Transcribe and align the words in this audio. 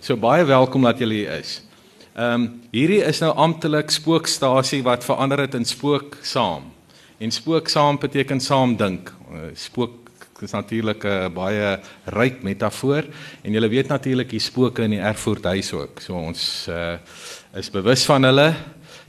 So 0.00 0.16
baie 0.16 0.46
welkom 0.48 0.86
dat 0.86 0.96
julle 0.96 1.12
hier 1.12 1.32
is. 1.42 1.58
Ehm 2.16 2.32
um, 2.32 2.44
hierdie 2.72 3.02
is 3.04 3.18
nou 3.20 3.34
amptelik 3.36 3.90
spookstasie 3.92 4.78
wat 4.86 5.04
verander 5.04 5.42
het 5.44 5.58
in 5.58 5.66
spook 5.68 6.16
saam. 6.24 6.70
En 7.20 7.30
spook 7.30 7.68
saam 7.68 7.98
beteken 8.00 8.40
saam 8.40 8.78
dink. 8.80 9.12
Eh, 9.28 9.50
spook 9.54 10.40
is 10.40 10.56
natuurlik 10.56 11.04
'n 11.04 11.34
baie 11.34 11.78
ryk 12.16 12.42
metafoor 12.42 13.04
en 13.44 13.52
julle 13.52 13.68
weet 13.68 13.88
natuurlik 13.88 14.30
die 14.30 14.40
spooke 14.40 14.82
in 14.82 14.90
die 14.90 15.00
Erfurt 15.00 15.44
huis 15.44 15.72
ook. 15.72 16.00
So 16.00 16.16
ons 16.16 16.66
uh, 16.70 16.96
is 17.54 17.70
bewus 17.70 18.04
van 18.04 18.22
hulle. 18.22 18.54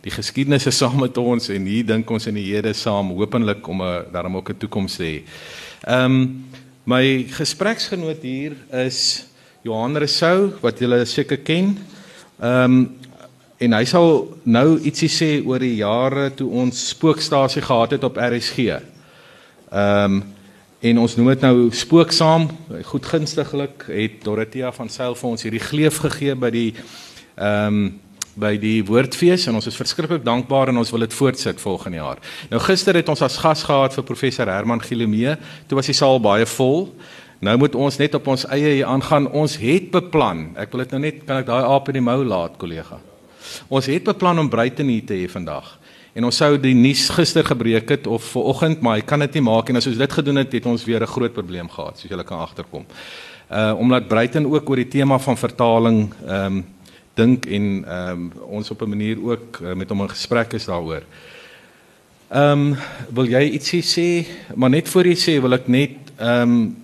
Die 0.02 0.12
geskiedenis 0.12 0.68
is 0.68 0.78
saam 0.78 1.00
met 1.00 1.18
ons 1.18 1.50
en 1.50 1.66
hier 1.66 1.86
dink 1.86 2.10
ons 2.10 2.28
in 2.28 2.36
die 2.36 2.54
hede 2.54 2.73
saam 2.73 3.16
hopelik 3.16 3.68
om 3.68 3.82
'n 3.82 4.12
daarom 4.12 4.36
ook 4.36 4.50
'n 4.50 4.58
toekoms 4.58 4.96
te 4.96 5.04
hê. 5.04 5.23
Ehm 5.88 6.05
um, 6.05 6.46
my 6.84 7.26
gespreksgenoot 7.30 8.21
hier 8.21 8.55
is 8.71 9.30
Johan 9.62 9.98
Resou 10.02 10.55
wat 10.64 10.80
julle 10.82 11.04
seker 11.05 11.38
ken. 11.46 11.75
Ehm 12.41 12.80
um, 12.80 12.82
en 13.62 13.76
hy 13.77 13.84
sal 13.86 14.23
nou 14.49 14.80
ietsie 14.81 15.09
sê 15.13 15.27
oor 15.45 15.62
die 15.62 15.76
jare 15.84 16.31
toe 16.34 16.48
ons 16.63 16.80
spookstasie 16.95 17.62
gehad 17.62 17.91
het 17.94 18.08
op 18.08 18.17
RSG. 18.17 18.72
Ehm 19.70 20.16
um, 20.17 20.23
en 20.81 20.98
ons 20.98 21.13
noem 21.16 21.27
dit 21.30 21.44
nou 21.45 21.70
spooksaam. 21.70 22.48
Goed 22.89 23.05
gunstiglik 23.05 23.86
het 23.86 24.23
Dorothea 24.26 24.72
van 24.73 24.89
Sail 24.89 25.13
vir 25.13 25.30
ons 25.30 25.45
hierdie 25.45 25.62
gleef 25.62 26.02
gegee 26.02 26.34
by 26.36 26.50
die 26.50 26.70
ehm 27.36 27.67
um, 27.67 27.84
by 28.41 28.55
die 28.58 28.80
woordfees 28.88 29.44
en 29.50 29.58
ons 29.59 29.67
is 29.67 29.75
verskriklik 29.75 30.23
dankbaar 30.23 30.72
en 30.72 30.80
ons 30.80 30.91
wil 30.95 31.03
dit 31.03 31.14
voortsit 31.14 31.62
volgende 31.62 32.00
jaar. 32.00 32.22
Nou 32.50 32.62
gister 32.64 32.95
het 32.95 33.09
ons 33.12 33.22
as 33.22 33.38
gas 33.38 33.64
gehad 33.67 33.94
vir 33.94 34.08
professor 34.08 34.48
Herman 34.48 34.81
Gilomee. 34.81 35.36
Toe 35.67 35.78
was 35.78 35.91
die 35.91 35.98
saal 35.98 36.17
baie 36.23 36.48
vol. 36.48 36.88
Nou 37.41 37.55
moet 37.58 37.76
ons 37.76 37.95
net 37.98 38.13
op 38.13 38.27
ons 38.30 38.44
eie 38.54 38.76
hier 38.77 38.86
aangaan. 38.86 39.26
Ons 39.34 39.55
het 39.58 39.90
beplan. 39.94 40.52
Ek 40.62 40.70
wil 40.73 40.84
dit 40.84 40.91
nou 40.94 41.00
net 41.02 41.23
kan 41.26 41.40
ek 41.41 41.48
daai 41.48 41.64
aap 41.66 41.88
in 41.90 41.98
die 41.98 42.04
mou 42.05 42.20
laat, 42.22 42.59
kollega. 42.62 43.00
Ons 43.73 43.88
het 43.90 44.05
beplan 44.05 44.44
om 44.44 44.50
Bruiten 44.50 44.92
hier 44.94 45.08
te 45.09 45.17
hê 45.17 45.30
vandag. 45.31 45.80
En 46.14 46.28
ons 46.28 46.38
sou 46.38 46.52
die 46.62 46.75
nuus 46.78 47.08
gister 47.16 47.45
gebreek 47.47 47.89
het 47.95 48.08
of 48.08 48.28
vanoggend, 48.34 48.84
maar 48.86 49.00
hy 49.00 49.06
kan 49.08 49.23
dit 49.25 49.39
nie 49.39 49.45
maak 49.47 49.72
en 49.72 49.80
as 49.80 49.88
ons 49.89 49.97
dit 49.97 50.14
gedoen 50.19 50.42
het, 50.42 50.53
het 50.53 50.67
ons 50.69 50.86
weer 50.86 51.02
'n 51.02 51.08
groot 51.08 51.34
probleem 51.34 51.69
gehad, 51.69 51.97
soos 51.97 52.12
julle 52.12 52.23
kan 52.23 52.39
agterkom. 52.39 52.86
Uh 53.50 53.73
omdat 53.80 54.08
Bruiten 54.08 54.45
ook 54.45 54.69
oor 54.69 54.75
die 54.75 54.88
tema 54.88 55.17
van 55.17 55.38
vertaling 55.38 56.14
ehm 56.28 56.45
um, 56.45 56.66
dink 57.16 57.45
en 57.45 57.86
ehm 57.86 58.12
um, 58.12 58.31
ons 58.59 58.72
op 58.72 58.81
'n 58.81 58.89
manier 58.89 59.17
ook 59.17 59.59
uh, 59.62 59.73
met 59.73 59.89
hom 59.89 60.02
in 60.02 60.09
gesprek 60.09 60.53
is 60.53 60.66
daaroor. 60.66 61.03
Ehm 62.30 62.52
um, 62.52 62.78
wil 63.09 63.25
jy 63.25 63.50
ietsie 63.50 63.81
sê? 63.81 64.28
Maar 64.56 64.69
net 64.69 64.89
voor 64.89 65.06
jy 65.06 65.16
sê, 65.16 65.42
wil 65.42 65.53
ek 65.53 65.67
net 65.67 65.97
ehm 66.17 66.42
um, 66.42 66.75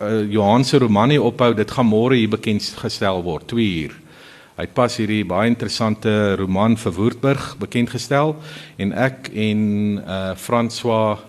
uh, 0.00 0.32
Johan 0.32 0.64
se 0.64 0.78
roman 0.78 1.10
hier 1.10 1.22
ophou, 1.22 1.54
dit 1.54 1.70
gaan 1.70 1.88
môre 1.88 2.16
hier 2.18 2.30
bekend 2.30 2.64
gestel 2.80 3.22
word, 3.22 3.48
2 3.48 3.66
uur. 3.84 3.96
Hy 4.60 4.66
het 4.66 4.74
pas 4.76 4.92
hierdie 5.00 5.24
baie 5.24 5.48
interessante 5.48 6.10
roman 6.36 6.74
vir 6.76 6.92
Woordburg 6.92 7.54
bekend 7.62 7.94
gestel 7.94 8.34
en 8.76 8.92
ek 8.92 9.30
en 9.32 9.62
uh 10.04 10.34
François 10.36 11.22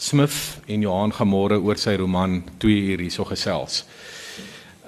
Smith 0.00 0.62
en 0.66 0.80
Johan 0.80 1.12
gaan 1.12 1.28
môre 1.28 1.58
oor 1.60 1.76
sy 1.76 1.98
roman 2.00 2.40
2 2.64 2.78
uur 2.94 3.04
hierso 3.04 3.28
gesels. 3.28 3.82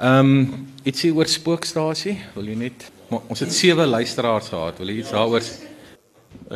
Ehm 0.01 0.33
um, 0.33 0.65
ietsie 0.85 1.13
oor 1.13 1.29
spookstasie, 1.29 2.17
wil 2.35 2.49
jy 2.49 2.57
net 2.65 2.89
ons 3.13 3.41
het 3.41 3.53
sewe 3.53 3.87
luisteraars 3.87 4.49
gehad, 4.53 4.81
wil 4.81 4.91
jy 4.91 5.03
iets 5.03 5.13
daaroor 5.15 5.45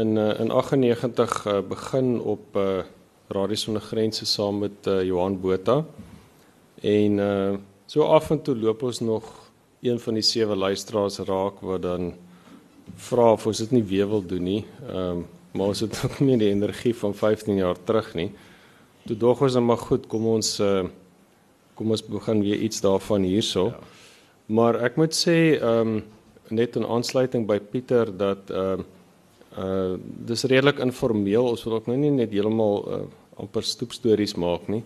in 0.01 0.17
uh, 0.17 0.33
in 0.41 0.51
98 0.51 1.47
uh, 1.47 1.61
begin 1.69 2.21
op 2.21 2.57
uh 2.57 2.81
Radio 3.29 3.57
Sonder 3.61 3.83
Grense 3.85 4.25
saam 4.27 4.59
met 4.65 4.87
uh, 4.89 5.03
Johan 5.05 5.41
Botha. 5.41 5.83
En 6.81 7.19
uh 7.19 7.57
so 7.89 8.03
af 8.03 8.31
en 8.31 8.43
toe 8.43 8.57
loop 8.57 8.83
ons 8.83 9.01
nog 9.01 9.25
een 9.81 10.01
van 10.01 10.15
die 10.15 10.23
sewe 10.23 10.57
luisteraars 10.57 11.19
raak 11.19 11.61
wat 11.61 11.83
dan 11.83 12.13
vra 12.97 13.33
of 13.33 13.47
ons 13.47 13.59
dit 13.59 13.71
nie 13.71 13.83
weer 13.83 14.09
wil 14.09 14.23
doen 14.27 14.43
nie. 14.43 14.65
Ehm 14.89 14.97
um, 14.97 15.27
maar 15.53 15.73
ons 15.73 15.81
het 15.81 16.03
ook 16.05 16.19
nie 16.21 16.37
die 16.37 16.51
energie 16.51 16.95
van 16.95 17.15
15 17.15 17.57
jaar 17.57 17.77
terug 17.85 18.15
nie. 18.15 18.31
Toe 19.07 19.17
dog 19.17 19.41
ons 19.41 19.53
dan 19.53 19.65
maar 19.65 19.81
goed, 19.81 20.07
kom 20.07 20.27
ons 20.27 20.59
uh 20.61 20.85
kom 21.75 21.91
ons 21.91 22.05
begin 22.05 22.43
weer 22.43 22.59
iets 22.59 22.81
daarvan 22.81 23.23
hierso. 23.23 23.67
Ja. 23.67 23.79
Maar 24.47 24.81
ek 24.85 24.97
moet 24.97 25.17
sê 25.17 25.57
ehm 25.57 25.97
um, 25.97 26.05
net 26.49 26.77
in 26.77 26.87
aansluiting 26.87 27.47
by 27.47 27.59
Pieter 27.59 28.17
dat 28.17 28.51
ehm 28.51 28.81
uh, 28.81 29.65
uh 29.65 29.99
dis 30.27 30.45
redelik 30.45 30.79
informeel. 30.79 31.49
Ons 31.49 31.65
wil 31.65 31.81
ook 31.81 31.87
nou 31.87 31.97
nie 31.97 32.11
net 32.11 32.31
heeltemal 32.31 32.85
uh, 32.89 33.05
amper 33.37 33.63
stoepstories 33.63 34.35
maak 34.35 34.69
nie 34.69 34.85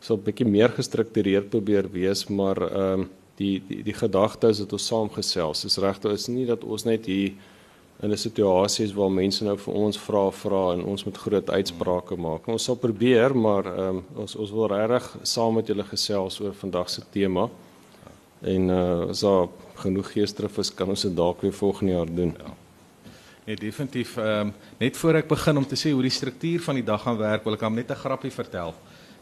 so 0.00 0.14
'n 0.14 0.22
bietjie 0.22 0.46
meer 0.46 0.68
gestruktureerd 0.68 1.50
probeer 1.50 1.90
wees, 1.90 2.26
maar 2.28 2.56
ehm 2.56 3.00
um, 3.00 3.10
die 3.36 3.62
die 3.68 3.82
die 3.82 3.94
gedagte 3.94 4.48
is 4.48 4.58
dat 4.58 4.72
ons 4.72 4.86
saamgesels. 4.86 5.62
Dis 5.62 5.78
regtig 5.78 6.12
is 6.12 6.26
nie 6.26 6.46
dat 6.46 6.64
ons 6.64 6.84
net 6.84 7.06
hier 7.06 7.32
in 8.02 8.10
'n 8.10 8.16
situasie 8.16 8.84
is 8.84 8.92
waar 8.92 9.10
mense 9.10 9.44
nou 9.44 9.56
vir 9.56 9.74
ons 9.74 9.98
vra 9.98 10.30
vra 10.30 10.72
en 10.72 10.84
ons 10.84 11.04
moet 11.04 11.16
groot 11.16 11.50
uitsprake 11.50 12.16
maak. 12.16 12.46
Ons 12.48 12.64
sal 12.64 12.76
probeer, 12.76 13.36
maar 13.36 13.66
ehm 13.66 13.96
um, 13.96 14.04
ons 14.16 14.36
ons 14.36 14.50
wil 14.50 14.66
regtig 14.66 15.16
saam 15.22 15.54
met 15.54 15.66
julle 15.66 15.84
gesels 15.84 16.40
oor 16.40 16.54
vandag 16.54 16.90
se 16.90 17.02
tema. 17.10 17.48
En 18.42 18.68
uh 18.68 19.08
as 19.08 19.20
daar 19.20 19.48
genoeg 19.74 20.12
geesdrif 20.12 20.58
is, 20.58 20.74
kan 20.74 20.88
ons 20.88 21.02
dit 21.02 21.16
dalk 21.16 21.40
weer 21.40 21.52
volgende 21.52 21.92
jaar 21.92 22.14
doen. 22.14 22.34
Ja. 22.38 22.54
Nee, 23.46 23.56
definitief 23.56 24.16
ehm 24.16 24.46
um, 24.46 24.54
net 24.78 24.96
voor 24.96 25.14
ek 25.14 25.28
begin 25.28 25.56
om 25.56 25.66
te 25.66 25.76
sê 25.76 25.90
hoe 25.90 26.02
die 26.02 26.10
struktuur 26.10 26.60
van 26.60 26.74
die 26.74 26.84
dag 26.84 27.02
gaan 27.02 27.16
werk, 27.16 27.44
wil 27.44 27.54
ek 27.54 27.60
hom 27.60 27.74
net 27.74 27.90
'n 27.90 27.94
grappie 27.94 28.30
vertel. 28.32 28.74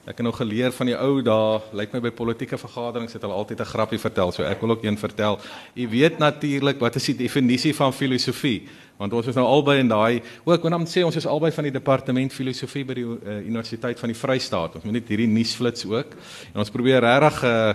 Ek 0.06 0.20
het 0.20 0.22
nog 0.22 0.36
geleer 0.38 0.70
van 0.70 0.86
die 0.86 0.94
ou 0.94 1.18
dae, 1.26 1.54
lyk 1.74 1.94
my 1.96 2.00
by 2.04 2.12
politieke 2.14 2.54
vergaderings 2.60 3.16
het 3.16 3.24
hulle 3.26 3.34
altyd 3.34 3.60
'n 3.60 3.72
grappie 3.72 3.98
vertel, 3.98 4.30
so 4.32 4.44
ek 4.44 4.60
wil 4.60 4.70
ook 4.70 4.84
een 4.84 4.98
vertel. 4.98 5.38
U 5.74 5.88
weet 5.88 6.18
natuurlik 6.18 6.78
wat 6.78 6.94
is 6.94 7.04
die 7.04 7.16
definisie 7.16 7.74
van 7.74 7.92
filosofie? 7.92 8.68
Want 8.96 9.12
ons 9.12 9.26
is 9.26 9.34
nou 9.34 9.44
albei 9.44 9.78
in 9.78 9.88
daai, 9.88 10.22
o, 10.44 10.52
ek 10.52 10.62
wil 10.62 10.78
net 10.78 10.88
sê 10.88 11.02
ons 11.04 11.16
is 11.16 11.26
albei 11.26 11.50
van 11.50 11.64
die 11.64 11.72
departement 11.72 12.32
filosofie 12.32 12.84
by 12.84 12.94
die 12.94 13.04
uh, 13.04 13.46
Universiteit 13.46 13.98
van 13.98 14.08
die 14.08 14.18
Vrystaat. 14.18 14.74
Ons 14.74 14.84
moet 14.84 14.92
net 14.92 15.08
hierdie 15.08 15.26
nuusflits 15.26 15.84
ook. 15.84 16.14
En 16.54 16.60
ons 16.60 16.70
probeer 16.70 17.00
regtig 17.00 17.42
'n 17.42 17.46
uh, 17.46 17.70
eh, 17.70 17.74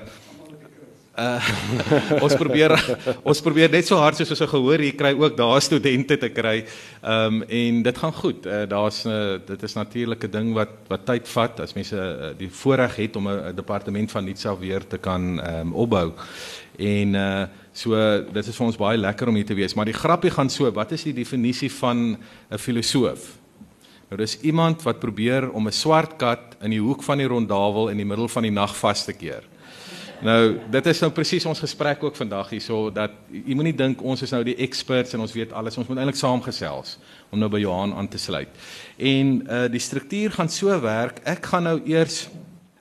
Uh, 1.11 1.43
ons 2.23 2.33
probeer 2.39 2.71
ons 3.27 3.39
probeer 3.43 3.67
net 3.67 3.83
so 3.83 3.97
hard 3.99 4.15
soos 4.15 4.29
ons 4.31 4.47
gehoor 4.47 4.79
hier 4.79 4.95
kry 4.95 5.09
ook 5.11 5.33
daar 5.35 5.59
studente 5.59 6.15
te 6.17 6.29
kry. 6.31 6.61
Ehm 7.01 7.41
um, 7.41 7.43
en 7.43 7.81
dit 7.83 7.97
gaan 7.97 8.13
goed. 8.15 8.45
Uh, 8.47 8.61
Daar's 8.71 9.01
uh, 9.05 9.35
dit 9.45 9.63
is 9.67 9.75
natuurlik 9.75 10.23
'n 10.23 10.31
ding 10.31 10.53
wat 10.55 10.71
wat 10.87 11.05
tyd 11.05 11.27
vat 11.27 11.59
as 11.59 11.75
mense 11.75 11.95
uh, 11.95 12.31
die 12.37 12.47
voorreg 12.47 12.95
het 12.95 13.15
om 13.15 13.27
'n 13.27 13.55
departement 13.55 14.11
van 14.11 14.23
nuut 14.23 14.39
self 14.39 14.59
weer 14.59 14.87
te 14.87 14.97
kan 14.97 15.41
ehm 15.41 15.67
um, 15.67 15.73
opbou. 15.73 16.13
En 16.79 17.15
uh 17.15 17.43
so 17.73 17.95
dit 18.31 18.47
is 18.47 18.55
vir 18.55 18.65
ons 18.65 18.77
baie 18.77 18.97
lekker 18.97 19.27
om 19.27 19.35
hier 19.35 19.45
te 19.45 19.55
wees, 19.55 19.73
maar 19.73 19.85
die 19.85 19.95
grappie 19.95 20.31
gaan 20.31 20.49
so, 20.49 20.71
wat 20.71 20.91
is 20.91 21.03
die 21.03 21.13
definisie 21.13 21.71
van 21.71 22.17
'n 22.51 22.57
filosoof? 22.57 23.37
Nou 24.09 24.17
dis 24.17 24.39
iemand 24.41 24.83
wat 24.83 24.99
probeer 24.99 25.51
om 25.51 25.67
'n 25.67 25.71
swart 25.71 26.17
kat 26.17 26.55
in 26.61 26.69
die 26.69 26.81
hoek 26.81 27.03
van 27.03 27.17
die 27.17 27.27
rondawel 27.27 27.89
in 27.89 27.97
die 27.97 28.05
middel 28.05 28.27
van 28.27 28.43
die 28.43 28.51
nag 28.51 28.75
vas 28.75 29.05
te 29.05 29.13
keer. 29.13 29.50
Nou, 30.21 30.59
dit 30.69 30.85
is 30.85 30.99
nou 31.01 31.07
presies 31.09 31.47
ons 31.49 31.59
gesprek 31.63 32.03
ook 32.05 32.17
vandag 32.19 32.51
hierso 32.53 32.91
dat 32.93 33.15
jy 33.33 33.55
moenie 33.57 33.73
dink 33.73 34.03
ons 34.05 34.21
is 34.21 34.29
nou 34.35 34.43
die 34.45 34.53
experts 34.61 35.15
en 35.17 35.23
ons 35.25 35.31
weet 35.33 35.53
alles. 35.57 35.79
Ons 35.81 35.87
moet 35.89 35.97
eintlik 35.97 36.19
saamgesels 36.19 36.99
om 37.33 37.41
nou 37.41 37.49
by 37.49 37.63
Johan 37.63 37.95
aan 37.97 38.09
te 38.11 38.21
sluit. 38.21 38.51
En 39.01 39.31
uh 39.41 39.63
die 39.73 39.81
struktuur 39.81 40.35
gaan 40.35 40.51
so 40.53 40.77
werk. 40.83 41.23
Ek 41.25 41.49
gaan 41.49 41.65
nou 41.65 41.79
eers 41.89 42.27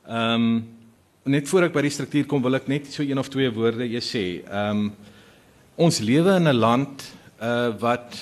ehm 0.05 0.51
um, 0.51 0.61
net 1.31 1.49
voor 1.49 1.69
ek 1.69 1.73
by 1.73 1.87
die 1.87 1.95
struktuur 1.95 2.27
kom, 2.29 2.43
wil 2.45 2.59
ek 2.59 2.69
net 2.69 2.93
so 2.93 3.05
een 3.07 3.21
of 3.21 3.33
twee 3.33 3.49
woorde 3.57 3.89
eers 3.89 4.13
sê. 4.13 4.43
Ehm 4.45 4.85
um, 4.85 4.93
ons 5.81 6.03
lewe 6.05 6.37
in 6.37 6.49
'n 6.49 6.61
land 6.61 7.09
uh 7.41 7.73
wat 7.81 8.21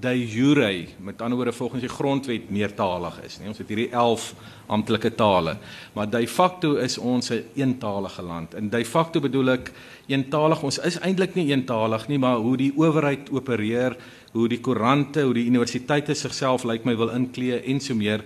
de 0.00 0.28
jure 0.28 0.86
met 1.00 1.22
ander 1.22 1.36
woorde 1.36 1.52
volgens 1.52 1.80
die 1.80 1.90
grondwet 1.90 2.50
meertalig 2.50 3.20
is, 3.22 3.38
nee. 3.38 3.48
Ons 3.48 3.58
het 3.58 3.68
hierdie 3.68 3.90
11 3.90 4.34
amptelike 4.66 5.14
tale, 5.14 5.56
maar 5.92 6.10
de 6.10 6.28
facto 6.28 6.74
is 6.74 6.98
ons 6.98 7.30
'n 7.30 7.32
een 7.32 7.44
eentalige 7.54 8.22
land. 8.22 8.54
En 8.54 8.70
de 8.70 8.84
facto 8.84 9.20
bedoel 9.20 9.50
ek 9.50 9.72
eentalig, 10.06 10.62
ons 10.62 10.78
is 10.78 10.98
eintlik 10.98 11.34
nie 11.34 11.50
eentalig 11.50 12.08
nie, 12.08 12.18
maar 12.18 12.36
hoe 12.36 12.56
die 12.56 12.72
owerheid 12.76 13.30
opereer, 13.30 13.96
hoe 14.32 14.48
die 14.48 14.60
koerante, 14.60 15.22
hoe 15.22 15.34
die 15.34 15.46
universiteite 15.46 16.14
sigself 16.14 16.64
lyk 16.64 16.72
like 16.72 16.88
my 16.88 16.96
wil 16.96 17.08
inklee 17.08 17.60
en 17.60 17.80
so 17.80 17.94
meer, 17.94 18.24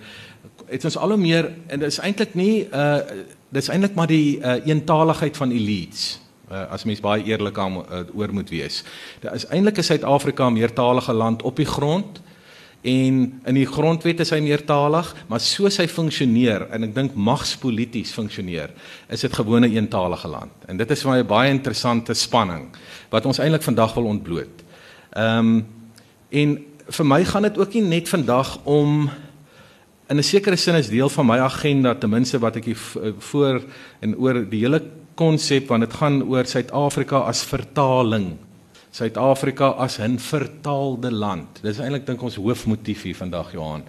het 0.65 0.85
ons 0.85 0.97
al 0.97 1.09
hoe 1.09 1.17
meer 1.17 1.51
en 1.67 1.79
dit 1.79 1.87
is 1.87 1.99
eintlik 1.99 2.35
nie 2.35 2.67
uh 2.71 2.99
dit 3.47 3.61
is 3.61 3.69
eintlik 3.71 3.93
maar 3.95 4.09
die 4.11 4.39
uh, 4.39 4.57
eentaligheid 4.67 5.37
van 5.37 5.51
elites 5.55 6.19
uh, 6.51 6.65
as 6.71 6.83
mens 6.83 7.01
baie 7.03 7.23
eerlik 7.23 7.57
aan 7.57 7.81
uh, 7.81 8.03
oor 8.15 8.33
moet 8.33 8.49
wees. 8.49 8.83
Daar 9.21 9.35
is 9.35 9.47
eintlik 9.47 9.77
'n 9.77 9.83
Suid-Afrika 9.83 10.49
meertalige 10.49 11.13
land 11.13 11.41
op 11.41 11.55
die 11.55 11.65
grond 11.65 12.21
en 12.81 13.41
in 13.45 13.55
die 13.55 13.65
grondwet 13.65 14.19
is 14.19 14.29
hy 14.29 14.39
meertalig, 14.39 15.15
maar 15.27 15.39
soos 15.39 15.77
hy 15.77 15.87
funksioneer 15.87 16.69
en 16.71 16.83
ek 16.83 16.93
dink 16.95 17.15
magspolities 17.15 18.13
funksioneer, 18.13 18.71
is 19.09 19.21
dit 19.21 19.33
gewone 19.33 19.67
eentalige 19.67 20.27
land. 20.27 20.53
En 20.67 20.77
dit 20.77 20.91
is 20.91 21.01
vir 21.01 21.11
my 21.11 21.19
'n 21.19 21.27
baie 21.27 21.49
interessante 21.49 22.13
spanning 22.13 22.69
wat 23.09 23.25
ons 23.25 23.39
eintlik 23.39 23.63
vandag 23.63 23.93
wil 23.93 24.05
ontbloot. 24.05 24.63
Ehm 25.15 25.39
um, 25.39 25.65
en 26.29 26.65
vir 26.87 27.05
my 27.05 27.23
gaan 27.25 27.43
dit 27.43 27.57
ook 27.57 27.73
nie 27.73 27.81
net 27.81 28.09
vandag 28.09 28.59
om 28.63 29.09
in 30.09 30.17
'n 30.17 30.23
sekere 30.23 30.55
sin 30.55 30.75
is 30.75 30.89
deel 30.89 31.09
van 31.09 31.25
my 31.25 31.37
agenda 31.37 31.95
ten 31.95 32.09
minste 32.09 32.39
wat 32.39 32.55
ek 32.55 32.65
hier 32.65 32.79
voor 33.19 33.61
en 33.99 34.15
oor 34.15 34.49
die 34.49 34.59
hele 34.59 34.81
konsep 35.17 35.71
want 35.71 35.85
dit 35.85 35.95
gaan 35.99 36.21
oor 36.23 36.45
Suid-Afrika 36.45 37.25
as 37.29 37.41
vertaling. 37.47 38.35
Suid-Afrika 38.91 39.73
as 39.77 39.99
'n 39.99 40.17
vertaalde 40.17 41.11
land. 41.11 41.59
Dis 41.61 41.79
eintlik 41.79 42.05
dink 42.05 42.21
ons 42.21 42.35
hoofmotief 42.35 43.03
hier 43.03 43.15
vandag 43.15 43.51
Johan. 43.51 43.83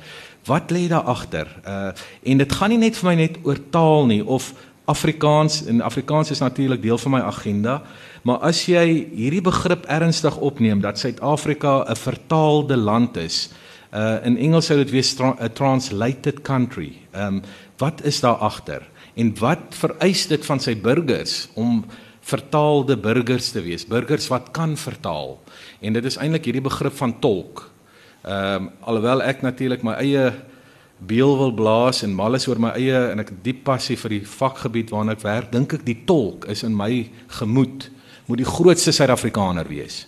Wat 0.44 0.70
lê 0.70 0.88
daar 0.88 1.06
agter? 1.06 1.46
Uh 1.66 1.92
en 2.22 2.38
dit 2.38 2.52
gaan 2.52 2.70
nie 2.70 2.78
net 2.78 2.96
vir 2.96 3.08
my 3.08 3.14
net 3.14 3.36
oor 3.44 3.58
taal 3.70 4.06
nie 4.06 4.24
of 4.24 4.52
Afrikaans 4.84 5.66
en 5.66 5.80
Afrikaans 5.80 6.30
is 6.30 6.40
natuurlik 6.40 6.82
deel 6.82 6.98
van 6.98 7.12
my 7.12 7.20
agenda, 7.20 7.82
maar 8.22 8.38
as 8.38 8.64
jy 8.66 9.08
hierdie 9.14 9.42
begrip 9.44 9.84
ernstig 9.86 10.36
opneem 10.36 10.80
dat 10.80 10.98
Suid-Afrika 10.98 11.84
'n 11.88 11.96
vertaalde 11.96 12.76
land 12.76 13.16
is, 13.16 13.50
uh 13.92 14.24
in 14.24 14.36
Engels 14.36 14.66
sou 14.66 14.78
dit 14.78 14.90
wees 14.90 15.16
'n 15.20 15.52
translated 15.52 16.42
country. 16.42 16.92
Ehm 17.12 17.34
um, 17.34 17.42
wat 17.78 18.04
is 18.04 18.20
daar 18.20 18.36
agter? 18.36 18.82
En 19.18 19.32
wat 19.40 19.74
vereis 19.74 20.26
dit 20.30 20.44
van 20.46 20.60
sy 20.62 20.76
burgers 20.78 21.48
om 21.58 21.82
vertaalde 22.28 22.94
burgers 23.00 23.50
te 23.54 23.62
wees? 23.64 23.86
Burgers 23.88 24.28
wat 24.30 24.52
kan 24.54 24.76
vertaal. 24.78 25.38
En 25.80 25.96
dit 25.96 26.04
is 26.04 26.18
eintlik 26.20 26.46
hierdie 26.46 26.64
begrip 26.64 26.94
van 27.00 27.18
tolk. 27.22 27.66
Ehm 28.22 28.68
um, 28.68 28.70
alhoewel 28.86 29.22
ek 29.22 29.42
natuurlik 29.42 29.82
my 29.86 29.96
eie 30.02 30.30
beel 30.98 31.36
wil 31.38 31.52
blaas 31.54 32.02
en 32.02 32.14
mal 32.14 32.34
is 32.34 32.48
oor 32.50 32.58
my 32.58 32.72
eie 32.74 32.98
en 33.12 33.22
ek 33.22 33.30
diep 33.42 33.62
passie 33.66 33.96
vir 33.96 34.16
die 34.16 34.24
vakgebied 34.26 34.90
waarna 34.90 35.14
ek 35.14 35.22
werk, 35.22 35.52
dink 35.52 35.76
ek 35.78 35.86
die 35.86 36.00
tolk 36.06 36.48
is 36.50 36.64
in 36.66 36.74
my 36.74 37.06
gemoed 37.38 37.86
moet 38.28 38.42
die 38.42 38.48
grootste 38.48 38.92
Suid-Afrikaner 38.92 39.68
wees. 39.70 40.02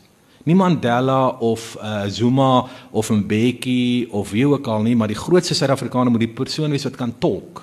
Nie 0.45 0.57
Mandela 0.57 1.39
of 1.41 1.77
uh, 1.81 2.05
Zuma 2.13 2.67
of 2.91 3.11
Mbeki 3.11 4.09
of 4.11 4.35
wie 4.35 4.47
ook 4.49 4.67
al 4.69 4.85
nie, 4.85 4.97
maar 4.97 5.09
die 5.09 5.19
grootste 5.19 5.55
Suid-Afrikaner 5.55 6.13
moet 6.13 6.27
die 6.27 6.35
persoon 6.43 6.75
wees 6.75 6.85
wat 6.89 6.99
kan 7.01 7.15
tolk. 7.23 7.63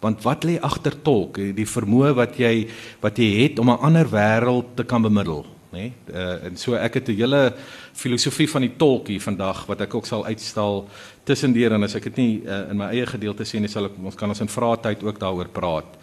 Want 0.00 0.22
wat 0.22 0.44
lê 0.44 0.58
agter 0.62 0.94
tolk? 1.02 1.40
Die 1.56 1.66
vermoë 1.66 2.14
wat 2.14 2.38
jy 2.38 2.68
wat 3.02 3.18
jy 3.18 3.30
het 3.42 3.58
om 3.58 3.70
'n 3.70 3.82
ander 3.82 4.06
wêreld 4.06 4.76
te 4.76 4.84
kan 4.84 5.02
bemiddel, 5.02 5.44
nê? 5.72 5.92
Uh, 6.14 6.44
en 6.46 6.56
so 6.56 6.74
ek 6.74 6.94
het 6.94 7.08
'n 7.08 7.16
hele 7.16 7.54
filosofie 7.92 8.48
van 8.48 8.62
die 8.62 8.76
tolk 8.76 9.08
hier 9.08 9.20
vandag 9.20 9.66
wat 9.66 9.80
ek 9.80 9.94
ook 9.94 10.06
sal 10.06 10.24
uitstal 10.24 10.88
tussendeur 11.24 11.72
en 11.72 11.82
as 11.82 11.94
ek 11.94 12.02
dit 12.04 12.16
nie 12.16 12.42
uh, 12.46 12.70
in 12.70 12.76
my 12.76 12.90
eie 12.90 13.06
gedeelte 13.06 13.44
sien 13.44 13.60
nie, 13.60 13.68
sal 13.68 13.84
ek 13.84 13.92
ons 14.04 14.14
kan 14.14 14.28
ons 14.28 14.40
in 14.40 14.48
vraatyd 14.48 15.02
ook 15.02 15.18
daaroor 15.18 15.48
praat. 15.48 15.98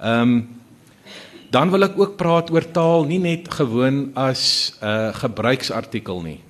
Ehm 0.00 0.22
um, 0.22 0.48
Dan 1.50 1.70
wil 1.70 1.86
ek 1.86 1.96
ook 1.96 2.16
praat 2.20 2.50
oor 2.52 2.64
taal 2.76 3.06
nie 3.08 3.18
net 3.18 3.48
gewoon 3.48 4.10
as 4.12 4.76
'n 4.80 4.84
uh, 4.84 5.14
gebruiksartikel 5.16 6.20
nie. 6.20 6.40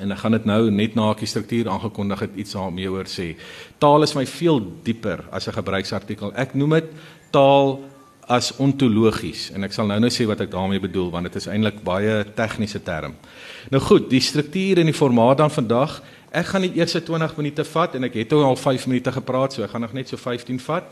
En 0.00 0.12
ek 0.12 0.18
gaan 0.18 0.32
dit 0.32 0.44
nou 0.44 0.70
net 0.70 0.94
na 0.94 1.10
ek 1.10 1.24
die 1.24 1.30
struktuur 1.30 1.68
aangekondig 1.68 2.20
het 2.20 2.36
iets 2.36 2.52
daarmee 2.52 2.90
oor 2.90 3.08
sê. 3.10 3.36
Taal 3.78 4.02
is 4.02 4.14
my 4.14 4.26
veel 4.26 4.60
dieper 4.84 5.24
as 5.30 5.48
'n 5.48 5.52
gebruiksartikel. 5.52 6.32
Ek 6.34 6.54
noem 6.54 6.70
dit 6.70 6.90
taal 7.30 7.80
as 8.28 8.52
ontologies 8.60 9.50
en 9.56 9.64
ek 9.64 9.72
sal 9.72 9.86
nou 9.86 9.98
nou 10.00 10.10
sê 10.10 10.26
wat 10.28 10.40
ek 10.40 10.50
daarmee 10.50 10.80
bedoel 10.80 11.10
want 11.10 11.24
dit 11.24 11.36
is 11.36 11.46
eintlik 11.48 11.82
baie 11.84 12.24
tegniese 12.36 12.82
term. 12.84 13.14
Nou 13.70 13.80
goed, 13.80 14.10
die 14.10 14.20
struktuur 14.20 14.78
en 14.78 14.86
die 14.86 14.96
formaat 14.96 15.38
dan 15.38 15.50
vandag. 15.50 16.02
Ek 16.30 16.46
gaan 16.46 16.66
die 16.66 16.74
eerste 16.76 17.00
20 17.00 17.36
minute 17.36 17.64
vat 17.64 17.94
en 17.94 18.04
ek 18.04 18.14
het 18.20 18.32
al 18.32 18.56
5 18.56 18.86
minute 18.86 19.12
gepraat, 19.12 19.52
so 19.52 19.62
ek 19.62 19.70
gaan 19.70 19.80
nog 19.80 19.94
net 19.96 20.08
so 20.08 20.16
15 20.16 20.60
vat. 20.60 20.84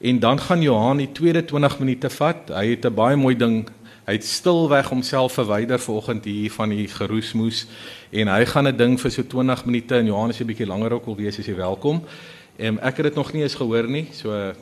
En 0.00 0.18
dan 0.20 0.38
gaan 0.38 0.60
Johan 0.62 1.00
die 1.00 1.12
tweede 1.12 1.44
20 1.44 1.78
minute 1.80 2.10
vat. 2.10 2.50
Hy 2.52 2.66
het 2.74 2.84
'n 2.84 2.94
baie 2.94 3.16
mooi 3.16 3.34
ding. 3.36 3.64
Hy 4.06 4.14
het 4.14 4.24
stilweg 4.24 4.86
homself 4.88 5.32
verwyder 5.34 5.80
vanoggend 5.82 6.24
hier 6.24 6.52
van 6.54 6.70
die 6.70 6.86
geroesmoes 6.86 7.64
en 8.14 8.28
hy 8.30 8.44
gaan 8.46 8.68
'n 8.68 8.76
ding 8.76 9.00
vir 9.00 9.10
so 9.10 9.22
20 9.22 9.64
minute 9.64 9.94
en 9.94 10.06
Johan 10.06 10.30
is 10.30 10.40
'n 10.40 10.46
bietjie 10.46 10.66
langer 10.66 10.92
ook 10.92 11.04
wil 11.04 11.16
wees 11.16 11.38
as 11.38 11.46
jy 11.46 11.56
welkom. 11.56 12.02
En 12.56 12.78
ek 12.80 12.96
het 12.96 13.06
dit 13.06 13.14
nog 13.14 13.32
nie 13.32 13.42
eens 13.42 13.54
gehoor 13.54 13.88
nie. 13.88 14.08
So 14.12 14.30
uh 14.30 14.52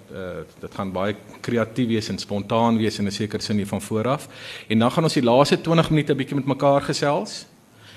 dit 0.60 0.74
gaan 0.74 0.92
baie 0.92 1.14
kreatief 1.40 1.86
wees 1.86 2.08
en 2.08 2.18
spontaan 2.18 2.76
wees 2.76 2.98
in 2.98 3.06
'n 3.06 3.10
sekere 3.10 3.42
sin 3.42 3.56
hier 3.56 3.66
van 3.66 3.82
vooraf. 3.82 4.28
En 4.68 4.78
dan 4.78 4.90
gaan 4.90 5.04
ons 5.04 5.14
die 5.14 5.22
laaste 5.22 5.60
20 5.60 5.90
minute 5.90 6.14
bietjie 6.14 6.36
met 6.36 6.46
mekaar 6.46 6.80
gesels 6.82 7.46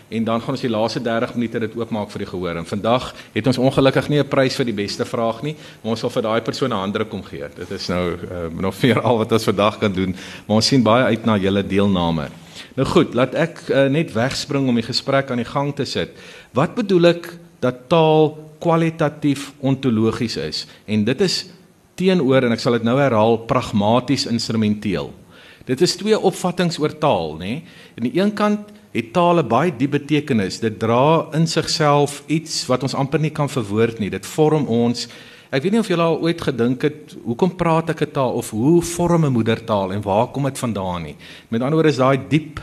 en 0.09 0.23
dan 0.23 0.41
gaan 0.41 0.55
ons 0.55 0.63
die 0.63 0.71
laaste 0.71 1.01
30 1.03 1.35
minute 1.35 1.59
dit 1.59 1.75
oopmaak 1.75 2.11
vir 2.13 2.23
die 2.23 2.29
gehoor. 2.29 2.55
En 2.59 2.65
vandag 2.65 3.09
het 3.33 3.47
ons 3.47 3.57
ongelukkig 3.57 4.09
nie 4.09 4.19
'n 4.19 4.27
prys 4.27 4.55
vir 4.55 4.65
die 4.65 4.73
beste 4.73 5.05
vraag 5.05 5.41
nie, 5.43 5.55
maar 5.81 5.91
ons 5.91 5.99
sal 5.99 6.09
vir 6.09 6.21
daai 6.21 6.41
persoon 6.41 6.69
'n 6.69 6.83
ander 6.83 7.05
kom 7.05 7.23
gee. 7.23 7.45
Dit 7.55 7.71
is 7.71 7.87
nou 7.87 8.13
uh, 8.13 8.47
nog 8.59 8.75
vir 8.75 9.01
al 9.01 9.17
wat 9.17 9.31
ons 9.31 9.43
vandag 9.43 9.77
kan 9.79 9.93
doen, 9.93 10.15
maar 10.47 10.55
ons 10.55 10.67
sien 10.67 10.83
baie 10.83 11.03
uit 11.03 11.25
na 11.25 11.37
julle 11.37 11.67
deelname. 11.67 12.29
Nou 12.75 12.87
goed, 12.87 13.13
laat 13.13 13.35
ek 13.35 13.61
uh, 13.69 13.87
net 13.87 14.13
wegspring 14.13 14.67
om 14.67 14.75
die 14.75 14.83
gesprek 14.83 15.31
aan 15.31 15.37
die 15.37 15.51
gang 15.51 15.75
te 15.75 15.85
sit. 15.85 16.09
Wat 16.53 16.75
bedoel 16.75 17.05
ek 17.05 17.37
dat 17.59 17.89
taal 17.89 18.37
kwalitatief 18.59 19.51
ontologies 19.59 20.37
is? 20.37 20.67
En 20.85 21.03
dit 21.03 21.21
is 21.21 21.49
teenoor 21.95 22.43
en 22.43 22.51
ek 22.51 22.59
sal 22.59 22.77
dit 22.77 22.83
nou 22.83 22.97
herhaal 22.99 23.37
pragmaties 23.49 24.27
instrumenteel. 24.29 25.11
Dit 25.67 25.81
is 25.81 25.97
twee 25.99 26.17
opvattinge 26.19 26.79
oor 26.79 26.93
taal, 26.97 27.35
nê? 27.41 27.53
Aan 27.97 28.07
die 28.07 28.21
een 28.21 28.33
kant 28.33 28.71
het 28.93 29.13
taal 29.13 29.39
'n 29.39 29.47
baie 29.47 29.71
diep 29.71 29.91
betekenis. 29.91 30.59
Dit 30.59 30.79
dra 30.79 31.27
in 31.33 31.47
sigself 31.47 32.23
iets 32.27 32.65
wat 32.67 32.83
ons 32.83 32.95
amper 32.95 33.19
nie 33.19 33.31
kan 33.31 33.49
verwoord 33.49 33.99
nie. 33.99 34.09
Dit 34.09 34.25
vorm 34.25 34.67
ons. 34.67 35.07
Ek 35.51 35.63
weet 35.63 35.71
nie 35.71 35.79
of 35.79 35.87
julle 35.87 36.03
al 36.03 36.19
ooit 36.19 36.41
gedink 36.41 36.81
het 36.81 37.15
hoekom 37.23 37.55
praat 37.55 37.89
ek 37.89 38.01
'n 38.01 38.11
taal 38.11 38.33
of 38.33 38.49
hoe 38.49 38.81
vorm 38.81 39.25
'n 39.25 39.31
moedertaal 39.31 39.93
en 39.93 40.01
waar 40.01 40.27
kom 40.27 40.43
dit 40.43 40.57
vandaan 40.57 41.03
nie. 41.03 41.15
Met 41.49 41.61
ander 41.61 41.75
woorde 41.75 41.89
is 41.89 41.97
daai 41.97 42.19
diep 42.29 42.59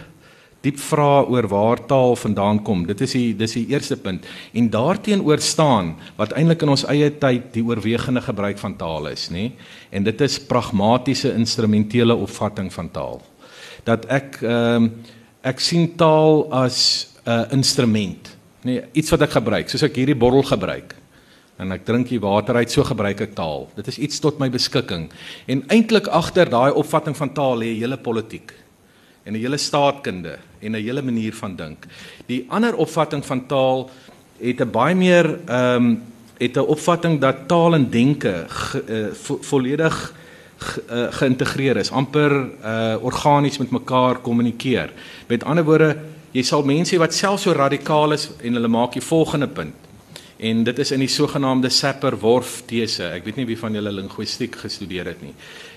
diep 0.65 0.79
vrae 0.81 1.25
oor 1.29 1.47
waar 1.49 1.81
taal 1.87 2.17
vandaan 2.17 2.63
kom. 2.65 2.87
Dit 2.87 3.03
is 3.05 3.13
die 3.13 3.35
dis 3.37 3.53
die 3.53 3.67
eerste 3.69 3.97
punt. 3.97 4.25
En 4.53 4.71
daarteenoor 4.71 5.43
staan 5.45 5.95
wat 6.17 6.33
eintlik 6.33 6.63
in 6.63 6.69
ons 6.69 6.87
eie 6.89 7.11
tyd 7.21 7.53
die 7.53 7.65
oorwegende 7.65 8.23
gebruik 8.25 8.59
van 8.59 8.77
taal 8.81 9.11
is, 9.13 9.29
nê? 9.31 9.51
En 9.91 10.05
dit 10.05 10.21
is 10.21 10.39
pragmatiese 10.41 11.35
instrumentele 11.35 12.15
opvatting 12.15 12.73
van 12.73 12.91
taal. 12.91 13.21
Dat 13.85 14.07
ek 14.07 14.41
ehm 14.43 14.83
um, 14.85 14.95
ek 15.45 15.61
sien 15.61 15.91
taal 16.01 16.47
as 16.53 17.09
'n 17.25 17.31
uh, 17.31 17.45
instrument. 17.53 18.37
Nee, 18.65 18.83
iets 18.93 19.11
wat 19.11 19.23
ek 19.23 19.37
gebruik, 19.37 19.69
soos 19.69 19.83
ek 19.83 19.97
hierdie 19.97 20.17
bottel 20.17 20.43
gebruik. 20.43 20.95
En 21.61 21.73
ek 21.73 21.85
drink 21.85 22.09
die 22.09 22.21
water 22.21 22.57
uit, 22.57 22.71
so 22.71 22.83
gebruik 22.83 23.21
ek 23.21 23.35
taal. 23.37 23.69
Dit 23.77 23.87
is 23.93 23.99
iets 23.99 24.19
tot 24.21 24.41
my 24.41 24.49
beskikking. 24.51 25.11
En 25.47 25.63
eintlik 25.69 26.09
agter 26.09 26.49
daai 26.51 26.73
opvatting 26.73 27.17
van 27.17 27.33
taal 27.33 27.61
lê 27.61 27.77
hele 27.79 27.97
politiek 27.97 28.53
en 29.25 29.33
'n 29.33 29.41
hele 29.41 29.57
staatkunde 29.57 30.39
en 30.61 30.73
'n 30.73 30.83
hele 30.83 31.03
manier 31.03 31.33
van 31.33 31.57
dink. 31.57 31.87
Die 32.27 32.45
ander 32.49 32.75
opvatting 32.77 33.25
van 33.25 33.47
taal 33.47 33.91
het 34.41 34.61
'n 34.61 34.71
baie 34.71 34.95
meer 34.95 35.39
ehm 35.47 35.77
um, 35.77 36.03
het 36.39 36.57
'n 36.57 36.67
opvatting 36.67 37.21
dat 37.21 37.49
taal 37.49 37.75
en 37.75 37.91
denke 37.91 38.45
ge, 38.49 38.83
uh, 38.89 39.15
vo, 39.15 39.39
volledig 39.41 40.13
ge, 40.65 40.83
uh, 40.89 41.07
geïntegreer 41.19 41.79
is, 41.81 41.93
amper 41.93 42.33
uh, 42.33 42.97
organies 43.05 43.59
met 43.61 43.71
mekaar 43.75 44.21
kommunikeer. 44.25 44.93
Met 45.29 45.45
ander 45.45 45.65
woorde, 45.65 45.91
jy 46.35 46.43
sal 46.43 46.65
mense 46.67 46.99
wat 46.99 47.15
self 47.15 47.45
so 47.45 47.55
radikaal 47.55 48.17
is 48.17 48.29
en 48.43 48.59
hulle 48.59 48.71
maak 48.73 48.97
die 48.97 49.05
volgende 49.05 49.49
punt. 49.49 49.75
En 50.37 50.65
dit 50.67 50.79
is 50.83 50.91
in 50.91 51.05
die 51.05 51.11
sogenaamde 51.11 51.71
Sapir-Whorf 51.71 52.63
tese. 52.69 53.07
Ek 53.15 53.25
weet 53.25 53.39
nie 53.39 53.47
wie 53.49 53.59
van 53.59 53.77
julle 53.77 53.93
linguistiek 53.95 54.57
gestudeer 54.65 55.13
het 55.13 55.23
nie. 55.23 55.35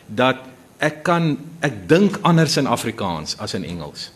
Dat 0.08 0.42
ek 0.84 1.04
kan 1.08 1.36
ek 1.66 1.86
dink 1.90 2.18
anders 2.28 2.58
in 2.58 2.68
Afrikaans 2.68 3.38
as 3.44 3.54
in 3.58 3.66
Engels. 3.66 4.10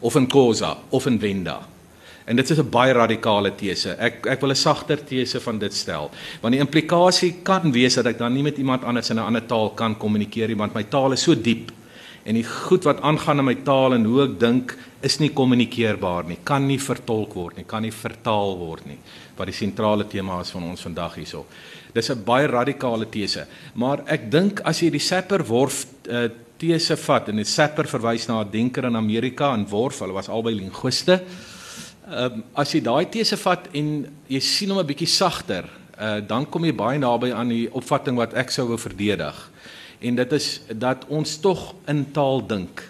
Of 0.00 0.18
in 0.18 0.26
Khoza 0.28 0.76
of 0.90 1.06
in 1.06 1.20
Venda. 1.22 1.62
En 2.24 2.36
dit 2.36 2.50
is 2.50 2.58
'n 2.58 2.70
baie 2.70 2.92
radikale 2.92 3.54
tese. 3.54 3.96
Ek 3.98 4.26
ek 4.26 4.40
wil 4.40 4.50
'n 4.50 4.56
sagter 4.56 5.04
tese 5.04 5.40
van 5.40 5.58
dit 5.58 5.74
stel. 5.74 6.10
Want 6.40 6.52
die 6.52 6.60
implikasie 6.60 7.42
kan 7.42 7.72
wees 7.72 7.94
dat 7.94 8.06
ek 8.06 8.18
dan 8.18 8.32
nie 8.32 8.42
met 8.42 8.58
iemand 8.58 8.84
anders 8.84 9.10
in 9.10 9.16
'n 9.16 9.26
ander 9.26 9.46
taal 9.46 9.70
kan 9.70 9.96
kommunikeer 9.96 10.48
nie, 10.48 10.56
want 10.56 10.74
my 10.74 10.84
taal 10.84 11.12
is 11.12 11.22
so 11.22 11.34
diep 11.34 11.70
en 12.24 12.34
die 12.34 12.44
goed 12.44 12.84
wat 12.84 13.02
aangaan 13.04 13.38
in 13.38 13.44
my 13.44 13.54
taal 13.54 13.94
en 13.94 14.04
hoe 14.04 14.22
ek 14.24 14.38
dink 14.40 14.76
is 15.02 15.18
nie 15.20 15.28
kommunikeerbaar 15.28 16.24
nie, 16.24 16.38
kan 16.44 16.66
nie 16.66 16.78
vertolk 16.80 17.34
word 17.34 17.56
nie, 17.60 17.66
kan 17.68 17.82
nie 17.82 17.92
vertaal 17.92 18.56
word 18.58 18.86
nie. 18.86 18.98
Wat 19.36 19.46
die 19.46 19.56
sentrale 19.56 20.06
tema 20.08 20.40
is 20.40 20.50
van 20.50 20.62
ons 20.62 20.80
vandag 20.80 21.14
hierso. 21.14 21.44
Dis 21.92 22.10
'n 22.10 22.24
baie 22.24 22.46
radikale 22.46 23.06
tese, 23.06 23.46
maar 23.74 24.02
ek 24.06 24.30
dink 24.30 24.60
as 24.64 24.80
jy 24.80 24.90
die 24.90 24.98
Sapper 24.98 25.44
Worf 25.44 25.86
uh, 26.08 26.28
tese 26.58 26.96
vat 26.96 27.28
en 27.28 27.36
die 27.36 27.44
Sapper 27.44 27.84
verwys 27.84 28.28
na 28.28 28.42
'n 28.42 28.50
denker 28.50 28.84
in 28.84 28.96
Amerika 28.96 29.52
en 29.52 29.66
Worf, 29.68 29.98
hulle 30.00 30.12
was 30.12 30.28
albei 30.28 30.54
linguiste. 30.54 31.20
Ehm 32.04 32.32
um, 32.32 32.42
as 32.52 32.74
jy 32.74 32.82
daai 32.84 33.06
tese 33.08 33.36
vat 33.40 33.70
en 33.72 33.86
jy 34.28 34.40
sien 34.44 34.68
hom 34.68 34.78
'n 34.78 34.86
bietjie 34.86 35.08
sagter, 35.08 35.64
uh, 35.96 36.20
dan 36.20 36.44
kom 36.44 36.64
jy 36.64 36.74
baie 36.76 36.98
naby 36.98 37.32
aan 37.32 37.48
die 37.48 37.68
opvatting 37.72 38.16
wat 38.16 38.34
ek 38.34 38.50
sou 38.50 38.66
wou 38.68 38.76
verdedig. 38.78 39.50
En 40.00 40.14
dit 40.14 40.32
is 40.32 40.60
dat 40.68 41.06
ons 41.08 41.36
tog 41.40 41.74
in 41.88 42.04
taal 42.12 42.46
dink. 42.46 42.82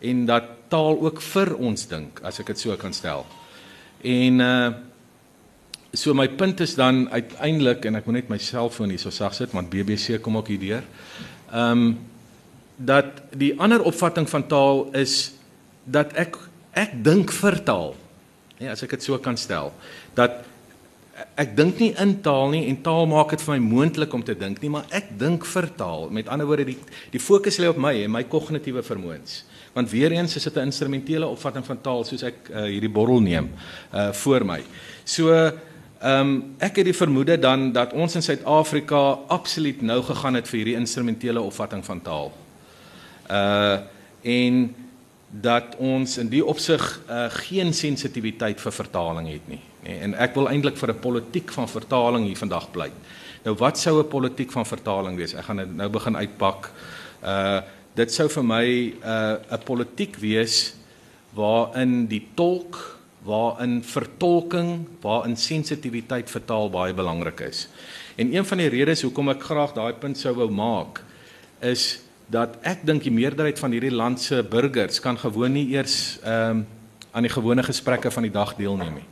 En 0.00 0.24
dat 0.26 0.44
taal 0.68 0.96
ook 1.00 1.20
vir 1.20 1.56
ons 1.56 1.86
dink, 1.88 2.20
as 2.24 2.40
ek 2.40 2.46
dit 2.46 2.58
so 2.58 2.76
kan 2.76 2.92
stel. 2.92 3.26
En 4.00 4.40
uh 4.40 4.72
so 5.92 6.12
my 6.14 6.28
punt 6.28 6.60
is 6.60 6.74
dan 6.74 7.08
uiteindelik 7.10 7.84
en 7.84 7.96
ek 7.96 8.06
moet 8.06 8.14
net 8.14 8.28
my 8.28 8.38
selfoon 8.38 8.90
hier 8.90 8.98
so 9.00 9.10
sag 9.10 9.34
sit 9.34 9.52
want 9.52 9.70
BBC 9.70 10.20
kom 10.20 10.36
ook 10.36 10.48
hier 10.48 10.58
deur. 10.58 10.84
Ehm 11.52 11.70
um, 11.70 11.98
dat 12.76 13.22
die 13.32 13.54
ander 13.60 13.82
opvatting 13.82 14.28
van 14.28 14.46
taal 14.46 14.88
is 14.92 15.32
dat 15.84 16.12
ek 16.12 16.36
ek 16.72 17.04
dink 17.04 17.32
vir 17.32 17.64
taal. 17.64 17.94
Ja, 18.58 18.72
as 18.72 18.82
ek 18.82 18.94
dit 18.96 19.04
so 19.04 19.18
kan 19.20 19.36
stel, 19.36 19.72
dat 20.16 20.44
ek 21.36 21.52
dink 21.56 21.80
nie 21.80 21.90
in 22.00 22.14
taal 22.24 22.50
nie 22.52 22.66
en 22.68 22.78
taal 22.84 23.06
maak 23.08 23.32
dit 23.32 23.42
vir 23.44 23.54
my 23.56 23.60
moontlik 23.64 24.12
om 24.16 24.24
te 24.24 24.36
dink 24.36 24.60
nie, 24.60 24.70
maar 24.72 24.88
ek 24.96 25.12
dink 25.20 25.46
vir 25.48 25.68
taal. 25.78 26.08
Met 26.12 26.28
ander 26.32 26.48
woorde 26.48 26.66
die 26.68 26.78
die 27.12 27.22
fokus 27.22 27.60
lê 27.60 27.68
op 27.70 27.80
my 27.80 27.92
en 28.04 28.12
my 28.12 28.24
kognitiewe 28.28 28.84
vermoëns. 28.84 29.42
Want 29.76 29.92
weer 29.92 30.12
eens 30.16 30.36
is 30.36 30.44
dit 30.44 30.56
'n 30.56 30.68
instrumentele 30.72 31.26
opvatting 31.26 31.64
van 31.64 31.80
taal 31.80 32.04
soos 32.04 32.22
ek 32.22 32.50
uh, 32.50 32.64
hierdie 32.64 32.92
borrel 32.92 33.20
neem 33.20 33.50
uh 33.92 34.12
voor 34.12 34.44
my. 34.44 34.62
So 35.04 35.32
ehm 35.32 36.20
um, 36.20 36.54
ek 36.58 36.76
het 36.76 36.84
die 36.84 36.96
vermoede 36.96 37.38
dan 37.38 37.72
dat 37.72 37.92
ons 37.92 38.14
in 38.14 38.22
Suid-Afrika 38.22 39.18
absoluut 39.28 39.82
nou 39.82 40.02
gegaan 40.02 40.34
het 40.34 40.48
vir 40.48 40.58
hierdie 40.58 40.76
instrumentele 40.76 41.40
opvatting 41.40 41.84
van 41.84 42.02
taal. 42.02 42.32
Uh 43.30 43.78
en 44.22 44.74
dat 45.42 45.76
ons 45.82 46.16
in 46.18 46.28
die 46.32 46.44
opsig 46.44 46.82
uh, 47.10 47.26
geen 47.44 47.72
sensitiwiteit 47.74 48.60
vir 48.60 48.72
vertaling 48.72 49.28
het 49.28 49.48
nie. 49.50 49.60
Nee, 49.84 49.98
en 50.06 50.14
ek 50.14 50.34
wil 50.38 50.48
eintlik 50.50 50.78
vir 50.80 50.92
'n 50.94 51.00
politiek 51.00 51.52
van 51.52 51.68
vertaling 51.68 52.26
hier 52.26 52.38
vandag 52.38 52.70
pleit. 52.70 52.96
Nou 53.44 53.54
wat 53.56 53.78
sou 53.78 54.00
'n 54.00 54.08
politiek 54.08 54.52
van 54.52 54.66
vertaling 54.66 55.16
wees? 55.16 55.34
Ek 55.34 55.44
gaan 55.44 55.56
dit 55.56 55.76
nou 55.76 55.88
begin 55.88 56.16
uitpak. 56.16 56.70
Uh 57.22 57.60
dit 57.96 58.12
sou 58.12 58.28
vir 58.28 58.44
my 58.44 58.66
'n 58.66 58.92
uh, 59.04 59.56
'n 59.56 59.64
politiek 59.64 60.16
wees 60.16 60.74
waarin 61.34 62.06
die 62.06 62.28
tolk, 62.34 62.98
waarin 63.24 63.82
vertolking, 63.82 64.86
waarin 65.00 65.36
sensitiwiteit 65.36 66.30
vir 66.30 66.44
taal 66.44 66.70
baie 66.70 66.94
belangrik 66.94 67.40
is. 67.40 67.68
En 68.16 68.34
een 68.34 68.44
van 68.44 68.58
die 68.58 68.68
redes 68.68 69.02
hoekom 69.02 69.28
ek 69.28 69.42
graag 69.42 69.72
daai 69.72 69.92
punt 69.92 70.18
sou 70.18 70.34
wou 70.34 70.50
maak 70.50 71.02
is 71.60 72.00
dat 72.26 72.56
ek 72.66 72.82
dink 72.86 73.04
die 73.06 73.14
meerderheid 73.14 73.58
van 73.58 73.70
hierdie 73.70 73.94
land 73.94 74.20
se 74.20 74.42
burgers 74.42 75.00
kan 75.00 75.18
gewoon 75.18 75.52
nie 75.52 75.68
eers 75.74 76.18
ehm 76.22 76.50
um, 76.50 76.66
aan 77.16 77.24
die 77.24 77.32
gewone 77.32 77.62
gesprekke 77.64 78.10
van 78.12 78.26
die 78.26 78.32
dag 78.32 78.50
deelneem 78.58 78.98
nie. 78.98 79.06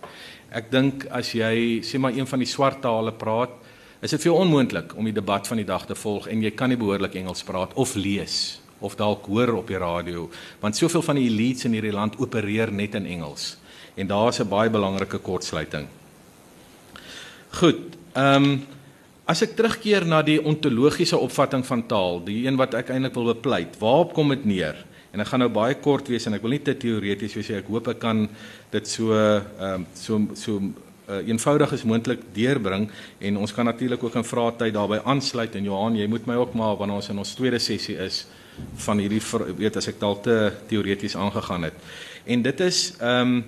Ek 0.52 0.66
dink 0.68 1.06
as 1.08 1.30
jy 1.32 1.80
sê 1.80 1.96
maar 1.96 2.12
een 2.12 2.26
van 2.28 2.42
die 2.42 2.48
swart 2.48 2.82
tale 2.84 3.14
praat, 3.16 3.54
is 4.04 4.12
dit 4.12 4.20
veel 4.20 4.36
onmoontlik 4.36 4.92
om 4.98 5.08
die 5.08 5.14
debat 5.16 5.48
van 5.48 5.56
die 5.56 5.64
dag 5.64 5.86
te 5.88 5.96
volg 5.96 6.28
en 6.28 6.42
jy 6.44 6.50
kan 6.52 6.68
nie 6.68 6.76
behoorlik 6.76 7.16
Engels 7.16 7.40
praat 7.48 7.72
of 7.80 7.94
lees 7.96 8.60
of 8.84 8.98
dalk 9.00 9.24
hoor 9.32 9.54
op 9.56 9.72
die 9.72 9.80
radio, 9.80 10.28
want 10.60 10.76
soveel 10.76 11.02
van 11.02 11.16
die 11.16 11.30
elites 11.30 11.64
in 11.64 11.72
hierdie 11.72 11.94
land 11.94 12.18
opereer 12.20 12.72
net 12.72 12.98
in 13.00 13.06
Engels 13.06 13.54
en 13.96 14.06
daar's 14.06 14.40
'n 14.40 14.48
baie 14.48 14.70
belangrike 14.70 15.18
kortsluiting. 15.18 15.86
Goed. 17.50 17.96
Ehm 18.12 18.44
um, 18.44 18.66
As 19.24 19.40
ek 19.40 19.54
terugkeer 19.56 20.04
na 20.04 20.18
die 20.20 20.36
ontologiese 20.36 21.16
opvatting 21.16 21.62
van 21.64 21.82
taal, 21.88 22.18
die 22.26 22.42
een 22.44 22.58
wat 22.60 22.74
ek 22.76 22.90
eintlik 22.92 23.14
wil 23.16 23.30
bepleit, 23.32 23.78
waarop 23.80 24.12
kom 24.12 24.34
dit 24.34 24.44
neer? 24.44 24.82
En 25.16 25.22
ek 25.22 25.30
gaan 25.30 25.40
nou 25.40 25.48
baie 25.48 25.78
kort 25.80 26.10
wees 26.12 26.26
en 26.28 26.36
ek 26.36 26.42
wil 26.44 26.52
nie 26.52 26.64
te 26.66 26.74
teoreties 26.76 27.36
wees 27.38 27.48
nie. 27.48 27.60
Ek 27.62 27.70
hoop 27.72 27.88
ek 27.94 28.02
kan 28.02 28.26
dit 28.74 28.90
so 28.90 29.14
ehm 29.16 29.64
um, 29.64 29.86
so 29.96 30.20
so 30.36 30.58
uh, 30.60 31.22
eenvoudig 31.24 31.72
as 31.72 31.86
moontlik 31.88 32.26
deurbring 32.36 32.88
en 33.20 33.40
ons 33.40 33.52
kan 33.56 33.64
natuurlik 33.64 34.04
ook 34.04 34.20
in 34.20 34.28
vrae 34.28 34.52
tyd 34.60 34.76
daarbey 34.76 35.00
aansluit 35.00 35.56
en 35.56 35.70
Johan, 35.70 35.96
jy 35.96 36.08
moet 36.10 36.28
my 36.28 36.36
ook 36.42 36.56
maar 36.58 36.76
wanneer 36.76 37.00
ons 37.00 37.12
in 37.14 37.24
ons 37.24 37.34
tweede 37.38 37.62
sessie 37.62 37.96
is 37.96 38.26
van 38.84 39.00
hierdie 39.00 39.22
weet 39.56 39.80
as 39.80 39.88
ek 39.88 40.00
dalk 40.02 40.24
te 40.26 40.36
teoreties 40.68 41.16
aangegaan 41.16 41.70
het. 41.70 41.84
En 42.26 42.44
dit 42.44 42.66
is 42.68 42.86
ehm 43.00 43.38
um, 43.38 43.44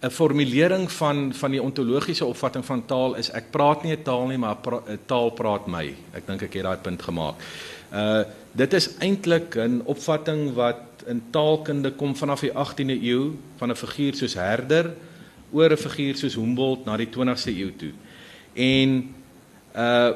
'n 0.00 0.10
formulering 0.10 0.92
van 0.92 1.32
van 1.34 1.50
die 1.50 1.62
ontologiese 1.62 2.24
opvatting 2.24 2.64
van 2.64 2.86
taal 2.86 3.14
is 3.20 3.30
ek 3.30 3.50
praat 3.50 3.82
nie 3.82 3.92
'n 3.92 4.02
taal 4.02 4.26
nie 4.26 4.38
maar 4.38 4.56
'n 4.88 4.98
taal 5.06 5.30
praat 5.30 5.66
my. 5.66 5.94
Ek 6.12 6.26
dink 6.26 6.42
ek 6.42 6.54
het 6.54 6.62
daai 6.62 6.76
punt 6.76 7.02
gemaak. 7.02 7.34
Uh 7.92 8.24
dit 8.52 8.72
is 8.72 8.96
eintlik 8.98 9.56
'n 9.56 9.82
opvatting 9.84 10.54
wat 10.54 11.04
in 11.06 11.22
taalkunde 11.30 11.90
kom 11.90 12.16
vanaf 12.16 12.40
die 12.40 12.52
18de 12.52 13.02
eeu 13.02 13.36
van 13.58 13.70
'n 13.70 13.76
figuur 13.76 14.14
soos 14.14 14.34
Herder 14.34 14.94
oor 15.52 15.70
'n 15.70 15.76
figuur 15.76 16.16
soos 16.16 16.34
Humboldt 16.34 16.84
na 16.84 16.96
die 16.96 17.10
20ste 17.10 17.50
eeu 17.50 17.72
toe. 17.76 17.92
En 18.54 19.14
uh 19.76 20.12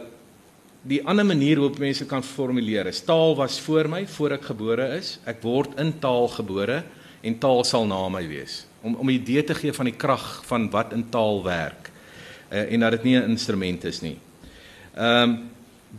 die 0.86 1.00
ander 1.06 1.24
manier 1.24 1.56
hoe 1.56 1.70
mense 1.78 2.04
kan 2.06 2.22
formuleer 2.22 2.86
is 2.86 3.00
taal 3.00 3.36
was 3.36 3.60
voor 3.60 3.88
my 3.88 4.06
voor 4.06 4.30
ek 4.32 4.44
gebore 4.44 4.96
is. 4.96 5.18
Ek 5.24 5.42
word 5.42 5.78
in 5.78 5.98
taal 5.98 6.28
gebore 6.28 6.84
en 7.25 7.38
taal 7.38 7.64
sal 7.64 7.87
na 7.88 8.09
my 8.12 8.23
wees 8.28 8.64
om 8.85 8.95
om 8.95 9.09
'n 9.09 9.16
idee 9.16 9.45
te 9.45 9.54
gee 9.54 9.73
van 9.73 9.85
die 9.85 9.97
krag 9.97 10.43
van 10.47 10.71
wat 10.71 10.93
in 10.93 11.09
taal 11.09 11.43
werk 11.43 11.90
uh, 12.52 12.73
en 12.73 12.81
dat 12.81 12.90
dit 12.90 13.02
nie 13.02 13.16
'n 13.16 13.31
instrument 13.31 13.85
is 13.85 14.00
nie. 14.00 14.19
Ehm 14.95 15.31
um, 15.31 15.50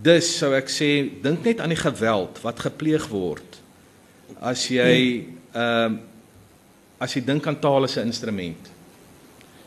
dus 0.02 0.38
sou 0.38 0.54
ek 0.54 0.70
sê 0.70 1.22
dink 1.22 1.44
net 1.44 1.60
aan 1.60 1.72
die 1.72 1.80
geweld 1.80 2.42
wat 2.42 2.60
gepleeg 2.60 3.08
word 3.08 3.60
as 4.40 4.68
jy 4.68 5.26
ehm 5.54 5.86
um, 5.86 6.00
as 6.98 7.14
jy 7.14 7.22
dink 7.26 7.48
aan 7.48 7.60
taal 7.60 7.84
as 7.84 7.98
'n 7.98 8.08
instrument. 8.08 8.72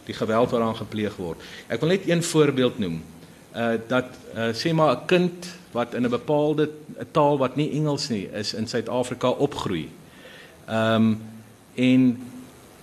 Die 0.05 0.15
geweld 0.15 0.51
wat 0.51 0.61
aan 0.61 0.77
gepleeg 0.77 1.17
word. 1.17 1.39
Ek 1.69 1.81
wil 1.81 1.89
net 1.89 2.09
een 2.09 2.23
voorbeeld 2.23 2.79
noem. 2.79 3.03
Uh 3.57 3.77
dat 3.89 4.09
uh, 4.37 4.53
sê 4.53 4.73
maar 4.73 4.97
'n 4.97 5.07
kind 5.07 5.49
wat 5.73 5.95
in 5.95 6.05
'n 6.05 6.11
bepaalde 6.11 6.71
taal 7.13 7.39
wat 7.39 7.57
nie 7.57 7.71
Engels 7.73 8.09
nie 8.09 8.29
is 8.33 8.55
in 8.55 8.69
Suid-Afrika 8.69 9.29
opgroei. 9.29 9.89
Ehm 10.67 10.95
um, 10.95 11.21
en 11.79 12.09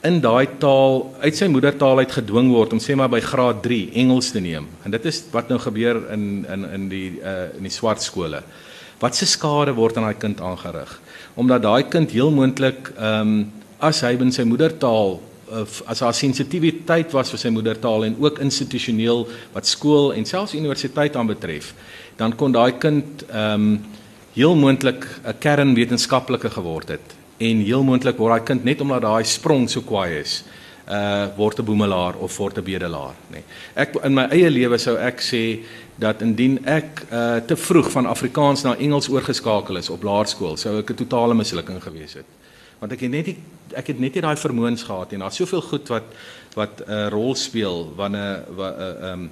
in 0.06 0.20
daai 0.22 0.46
taal 0.62 1.02
uit 1.24 1.38
sy 1.38 1.48
moedertaal 1.50 2.04
uit 2.04 2.14
gedwing 2.20 2.52
word 2.54 2.76
om 2.76 2.82
sê 2.84 2.96
maar 2.98 3.10
by 3.10 3.22
graad 3.26 3.64
3 3.66 3.90
Engels 4.04 4.30
te 4.36 4.42
neem. 4.44 4.68
En 4.86 4.94
dit 4.94 5.08
is 5.10 5.24
wat 5.34 5.50
nou 5.50 5.58
gebeur 5.62 6.04
in 6.14 6.46
in 6.52 6.66
in 6.78 6.88
die 6.92 7.10
uh 7.22 7.50
in 7.58 7.66
die 7.66 7.74
swart 7.74 8.04
skole. 8.06 8.44
Wat 9.02 9.18
se 9.18 9.26
skade 9.26 9.74
word 9.76 9.98
aan 9.98 10.08
daai 10.08 10.22
kind 10.22 10.42
aangerig? 10.42 11.00
Omdat 11.36 11.66
daai 11.66 11.84
kind 11.90 12.12
heel 12.12 12.32
moontlik 12.32 12.92
ehm 12.96 13.22
um, 13.22 13.40
as 13.84 14.00
hy 14.02 14.14
in 14.24 14.32
sy 14.32 14.46
moedertaal 14.48 15.20
of 15.46 15.82
uh, 15.82 15.90
as 15.92 16.00
haar 16.02 16.14
sensitiwiteit 16.16 17.12
was 17.14 17.30
vir 17.30 17.40
sy 17.42 17.50
moedertaal 17.54 18.06
en 18.06 18.16
ook 18.20 18.40
institusioneel 18.40 19.28
wat 19.54 19.68
skool 19.68 20.14
en 20.14 20.26
selfs 20.26 20.56
universiteit 20.56 21.16
aanbetref, 21.16 21.74
dan 22.18 22.36
kon 22.36 22.52
daai 22.52 22.78
kind 22.80 23.26
ehm 23.30 23.68
um, 23.68 23.84
heel 24.36 24.56
moontlik 24.56 25.06
'n 25.24 25.38
kernwetenskaplike 25.40 26.50
geword 26.50 26.90
het 26.90 27.25
en 27.38 27.64
heel 27.66 27.84
moontlik 27.84 28.18
word 28.18 28.38
daai 28.38 28.48
kind 28.48 28.64
net 28.64 28.82
omdat 28.82 29.02
daai 29.02 29.24
sprong 29.24 29.70
so 29.70 29.82
kwaai 29.82 30.20
is 30.20 30.44
uh 30.88 31.28
word 31.38 31.60
'n 31.60 31.66
boemelaar 31.66 32.16
of 32.16 32.38
word 32.38 32.58
'n 32.58 32.64
bedelaar 32.64 33.16
nê. 33.30 33.42
Nee. 33.42 33.44
Ek 33.74 33.96
in 34.04 34.14
my 34.14 34.28
eie 34.30 34.50
lewe 34.50 34.78
sou 34.78 34.98
ek 34.98 35.22
sê 35.22 35.66
dat 35.98 36.22
indien 36.22 36.60
ek 36.66 37.06
uh 37.12 37.38
te 37.38 37.56
vroeg 37.56 37.92
van 37.92 38.06
Afrikaans 38.06 38.64
na 38.64 38.76
Engels 38.76 39.10
oorgeskakel 39.10 39.78
is 39.78 39.90
op 39.90 40.04
laerskool, 40.04 40.58
sou 40.58 40.80
ek 40.80 40.92
'n 40.92 40.96
totale 40.96 41.34
mislukking 41.34 41.82
gewees 41.84 42.14
het. 42.14 42.26
Want 42.80 42.92
ek 42.92 43.00
het 43.02 43.12
net 43.12 43.26
nie 43.26 43.38
ek 43.74 43.88
het 43.88 44.00
net 44.00 44.14
nie 44.14 44.22
daai 44.22 44.38
vermoëns 44.38 44.84
gehad 44.84 45.14
en 45.14 45.20
daar's 45.20 45.36
soveel 45.36 45.62
goed 45.62 45.88
wat 45.88 46.04
wat 46.56 46.82
'n 46.88 46.92
uh, 46.92 47.08
rol 47.10 47.36
speel 47.36 47.94
wanneer 47.96 48.46
'n 48.48 48.60
uh, 48.60 49.12
um 49.12 49.24
uh 49.24 49.30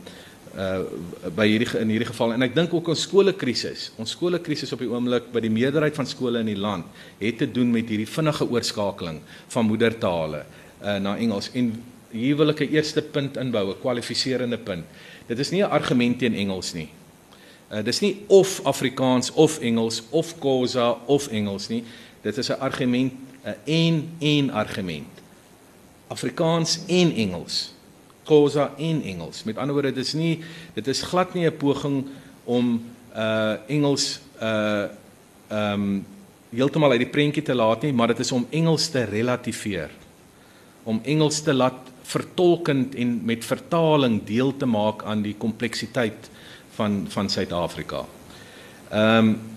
by 0.53 1.45
hierdie 1.49 1.79
in 1.79 1.89
hierdie 1.89 2.05
geval 2.05 2.35
en 2.35 2.45
ek 2.45 2.53
dink 2.53 2.73
ook 2.77 2.91
ons 2.93 3.05
skoolekrisis. 3.07 3.87
Ons 3.97 4.13
skoolekrisis 4.13 4.73
op 4.75 4.83
die 4.83 4.89
oomblik 4.91 5.31
by 5.33 5.41
die 5.41 5.49
meerderheid 5.49 5.95
van 5.97 6.05
skole 6.05 6.43
in 6.43 6.51
die 6.51 6.59
land 6.59 6.85
het 7.17 7.39
te 7.41 7.47
doen 7.49 7.71
met 7.73 7.89
hierdie 7.89 8.09
vinnige 8.09 8.45
oorskakeling 8.45 9.21
van 9.55 9.65
moedertale 9.65 10.43
uh 10.83 10.99
na 11.01 11.15
Engels. 11.17 11.49
En 11.57 11.73
hier 12.11 12.37
wil 12.37 12.53
ek 12.53 12.61
'n 12.61 12.73
eerste 12.75 13.01
punt 13.01 13.37
inbou, 13.37 13.71
'n 13.71 13.81
kwalifiserende 13.81 14.57
punt. 14.57 14.85
Dit 15.27 15.39
is 15.39 15.49
nie 15.49 15.63
'n 15.63 15.71
argument 15.73 16.19
teen 16.19 16.35
Engels 16.35 16.73
nie. 16.73 16.89
Uh 17.71 17.81
dis 17.81 18.01
nie 18.01 18.21
of 18.27 18.61
Afrikaans 18.63 19.31
of 19.31 19.59
Engels 19.59 20.03
of 20.11 20.37
Khoza 20.39 20.97
of 21.07 21.27
Engels 21.27 21.69
nie. 21.69 21.83
Dit 22.21 22.37
is 22.37 22.49
'n 22.49 22.59
argument 22.59 23.13
'n 23.43 23.55
en 23.65 24.09
en 24.19 24.49
argument. 24.51 25.09
Afrikaans 26.07 26.79
en 26.87 27.11
Engels. 27.15 27.72
Khoza 28.23 28.71
en 28.77 29.01
Engels. 29.03 29.43
Met 29.43 29.57
ander 29.57 29.73
woorde, 29.73 29.93
dit 29.93 30.05
is 30.05 30.13
nie 30.13 30.39
dit 30.73 30.87
is 30.87 31.01
glad 31.01 31.33
nie 31.33 31.45
'n 31.47 31.57
poging 31.57 32.05
om 32.43 32.81
uh 33.15 33.55
Engels 33.67 34.19
uh 34.41 34.87
ehm 35.49 35.73
um, 35.73 36.05
heeltemal 36.49 36.91
uit 36.91 36.99
die 36.99 37.09
prentjie 37.09 37.43
te 37.43 37.55
laat 37.55 37.81
nie, 37.81 37.93
maar 37.93 38.07
dit 38.07 38.19
is 38.19 38.31
om 38.31 38.47
Engels 38.49 38.87
te 38.89 39.03
relativeer. 39.03 39.89
Om 40.83 41.01
Engels 41.03 41.41
te 41.41 41.53
laat 41.53 41.89
vertolkend 42.03 42.95
en 42.95 43.25
met 43.25 43.45
vertaling 43.45 44.23
deel 44.23 44.57
te 44.57 44.65
maak 44.65 45.03
aan 45.03 45.21
die 45.21 45.35
kompleksiteit 45.37 46.29
van 46.75 47.05
van 47.09 47.29
Suid-Afrika. 47.29 48.05
Ehm 48.89 49.27
um, 49.27 49.52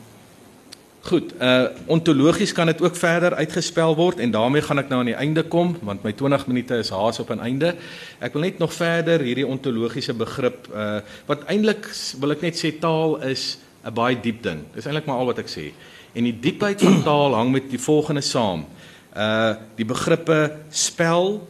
Goed, 1.07 1.37
uh 1.39 1.69
ontologies 1.87 2.51
kan 2.53 2.67
dit 2.67 2.81
ook 2.83 2.97
verder 2.99 3.35
uitgespel 3.39 3.95
word 3.95 4.19
en 4.19 4.31
daarmee 4.35 4.63
gaan 4.67 4.81
ek 4.83 4.89
nou 4.91 4.99
aan 5.05 5.11
die 5.13 5.15
einde 5.15 5.45
kom 5.47 5.77
want 5.87 6.03
my 6.03 6.11
20 6.11 6.47
minute 6.51 6.79
is 6.83 6.91
haas 6.91 7.21
op 7.23 7.31
'n 7.31 7.45
einde. 7.47 7.77
Ek 8.19 8.33
wil 8.35 8.43
net 8.43 8.59
nog 8.59 8.75
verder 8.75 9.23
hierdie 9.23 9.47
ontologiese 9.47 10.15
begrip 10.19 10.67
uh 10.75 10.99
wat 11.31 11.47
eintlik 11.47 11.87
wil 12.19 12.35
ek 12.35 12.43
net 12.43 12.59
sê 12.59 12.73
taal 12.81 13.23
is 13.23 13.59
'n 13.85 13.95
baie 13.95 14.19
diep 14.21 14.43
ding. 14.43 14.65
Dis 14.75 14.87
eintlik 14.87 15.07
maar 15.07 15.23
al 15.23 15.31
wat 15.31 15.39
ek 15.39 15.47
sê. 15.49 15.71
En 16.13 16.25
die 16.25 16.41
diepheid 16.41 16.83
van 16.83 17.03
taal 17.03 17.35
hang 17.35 17.53
met 17.53 17.71
die 17.71 17.79
volgende 17.79 18.27
saam. 18.27 18.67
Uh 19.15 19.55
die 19.77 19.87
begrippe 19.87 20.59
spel, 20.71 21.47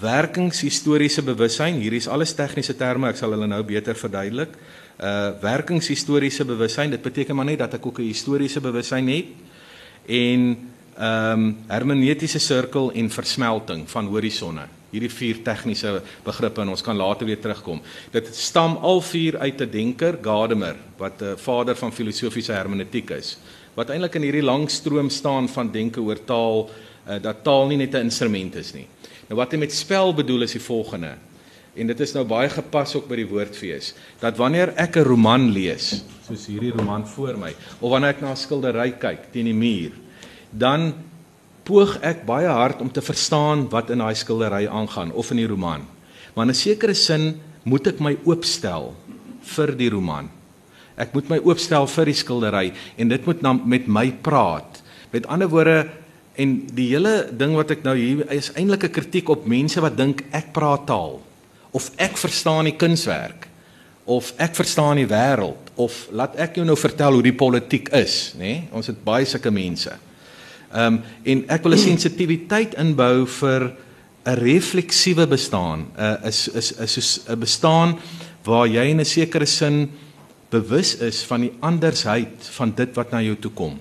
werkingshistoriese 0.00 1.22
bewussyn, 1.22 1.78
hierdie 1.78 2.02
is 2.02 2.08
alles 2.08 2.34
tegniese 2.34 2.74
terme, 2.74 3.08
ek 3.08 3.16
sal 3.16 3.30
hulle 3.30 3.46
nou 3.46 3.62
beter 3.62 3.94
verduidelik 3.94 4.58
uh 5.00 5.30
werkingshistoriese 5.40 6.44
bewussyn. 6.44 6.90
Dit 6.90 7.02
beteken 7.02 7.36
maar 7.36 7.44
net 7.44 7.58
dat 7.58 7.74
ek 7.74 7.86
ook 7.86 7.98
'n 7.98 8.12
historiese 8.12 8.60
bewussyn 8.60 9.08
het 9.08 9.26
en 10.06 10.68
ehm 10.96 11.32
um, 11.32 11.56
hermeneutiese 11.66 12.38
sirkel 12.38 12.92
en 12.92 13.10
versmelting 13.10 13.88
van 13.90 14.06
horisonne. 14.06 14.66
hierdie 14.90 15.10
vier 15.12 15.38
tegniese 15.46 16.00
begrippe 16.26 16.62
en 16.64 16.72
ons 16.74 16.82
kan 16.82 16.98
later 16.98 17.28
weer 17.28 17.40
terugkom. 17.40 17.80
Dit 18.12 18.30
stam 18.34 18.76
al 18.82 19.00
vier 19.00 19.38
uit 19.38 19.60
'n 19.60 19.70
denker, 19.70 20.18
Gadamer, 20.22 20.76
wat 20.98 21.22
'n 21.22 21.36
vader 21.36 21.76
van 21.76 21.92
filosofiese 21.92 22.52
hermeneutiek 22.52 23.10
is, 23.10 23.38
wat 23.74 23.90
eintlik 23.90 24.14
in 24.14 24.22
hierdie 24.22 24.42
lang 24.42 24.70
stroom 24.70 25.10
staan 25.10 25.48
van 25.48 25.70
denke 25.70 26.00
oor 26.00 26.24
taal, 26.24 26.70
uh, 27.08 27.22
dat 27.22 27.44
taal 27.44 27.66
nie 27.66 27.76
net 27.76 27.94
'n 27.94 28.04
instrument 28.10 28.54
is 28.56 28.72
nie. 28.72 28.86
Nou 29.28 29.36
wat 29.36 29.52
hy 29.52 29.58
met 29.58 29.72
spel 29.72 30.14
bedoel 30.14 30.42
is 30.42 30.52
die 30.52 30.60
volgende. 30.60 31.14
En 31.78 31.86
dit 31.86 32.00
is 32.02 32.12
nou 32.16 32.24
baie 32.26 32.48
gepas 32.50 32.96
ook 32.98 33.06
by 33.10 33.20
die 33.20 33.28
woordfees, 33.30 33.92
dat 34.18 34.38
wanneer 34.40 34.72
ek 34.76 34.96
'n 34.96 35.06
roman 35.06 35.50
lees, 35.54 36.02
soos 36.26 36.46
hierdie 36.46 36.74
roman 36.74 37.06
voor 37.06 37.38
my, 37.38 37.54
of 37.80 37.90
wanneer 37.90 38.10
ek 38.10 38.20
na 38.20 38.30
'n 38.30 38.36
skildery 38.36 38.90
kyk 38.98 39.30
teen 39.32 39.44
die 39.46 39.54
muur, 39.54 39.92
dan 40.50 40.94
poog 41.64 41.98
ek 42.02 42.26
baie 42.26 42.48
hard 42.48 42.80
om 42.80 42.90
te 42.90 43.00
verstaan 43.00 43.68
wat 43.70 43.90
in 43.90 43.98
daai 43.98 44.14
skildery 44.14 44.66
aangaan 44.66 45.12
of 45.12 45.30
in 45.30 45.36
die 45.36 45.46
roman. 45.46 45.86
Maar 46.34 46.46
in 46.46 46.50
'n 46.50 46.54
sekere 46.54 46.94
sin 46.94 47.40
moet 47.64 47.86
ek 47.86 48.00
my 48.00 48.16
oopstel 48.24 48.94
vir 49.40 49.76
die 49.76 49.90
roman. 49.90 50.28
Ek 50.96 51.14
moet 51.14 51.28
my 51.28 51.38
oopstel 51.38 51.86
vir 51.86 52.04
die 52.04 52.14
skildery 52.14 52.72
en 52.96 53.08
dit 53.08 53.26
moet 53.26 53.42
na, 53.42 53.52
met 53.52 53.86
my 53.86 54.10
praat. 54.22 54.82
Met 55.12 55.26
ander 55.26 55.48
woorde 55.48 55.88
en 56.36 56.66
die 56.74 56.88
hele 56.88 57.30
ding 57.32 57.54
wat 57.54 57.70
ek 57.70 57.84
nou 57.84 57.96
hier 57.96 58.26
is 58.30 58.52
eintlik 58.54 58.84
'n 58.84 58.92
kritiek 58.92 59.28
op 59.28 59.46
mense 59.46 59.80
wat 59.80 59.96
dink 59.96 60.24
ek 60.32 60.52
praat 60.52 60.86
taal 60.86 61.20
of 61.70 61.90
ek 61.96 62.18
verstaan 62.18 62.64
die 62.64 62.76
kunswerk 62.76 63.46
of 64.10 64.32
ek 64.42 64.56
verstaan 64.58 64.98
die 64.98 65.08
wêreld 65.08 65.70
of 65.80 66.08
laat 66.12 66.34
ek 66.40 66.58
jou 66.58 66.64
nou 66.66 66.76
vertel 66.78 67.18
hoe 67.18 67.24
die 67.24 67.36
politiek 67.36 67.90
is, 67.94 68.32
nê? 68.38 68.40
Nee? 68.40 68.62
Ons 68.74 68.90
het 68.90 68.98
baie 69.04 69.28
sulke 69.28 69.52
mense. 69.54 69.92
Ehm 70.70 70.98
um, 70.98 70.98
en 71.24 71.44
ek 71.50 71.64
wil 71.66 71.74
'n 71.74 71.84
sensitiwiteit 71.84 72.74
inbou 72.78 73.26
vir 73.26 73.72
'n 74.26 74.36
refleksiewe 74.38 75.26
bestaan. 75.26 75.86
'n 75.96 76.28
is 76.28 76.48
is 76.48 76.72
is 76.72 76.92
soos 76.92 77.20
'n 77.28 77.38
bestaan 77.38 77.98
waar 78.44 78.66
jy 78.66 78.90
in 78.90 79.00
'n 79.00 79.04
sekere 79.04 79.46
sin 79.46 79.90
bewus 80.50 80.94
is 80.94 81.22
van 81.22 81.40
die 81.40 81.52
andersheid 81.60 82.50
van 82.56 82.72
dit 82.74 82.94
wat 82.94 83.10
na 83.10 83.22
jou 83.22 83.36
toe 83.36 83.50
kom. 83.50 83.78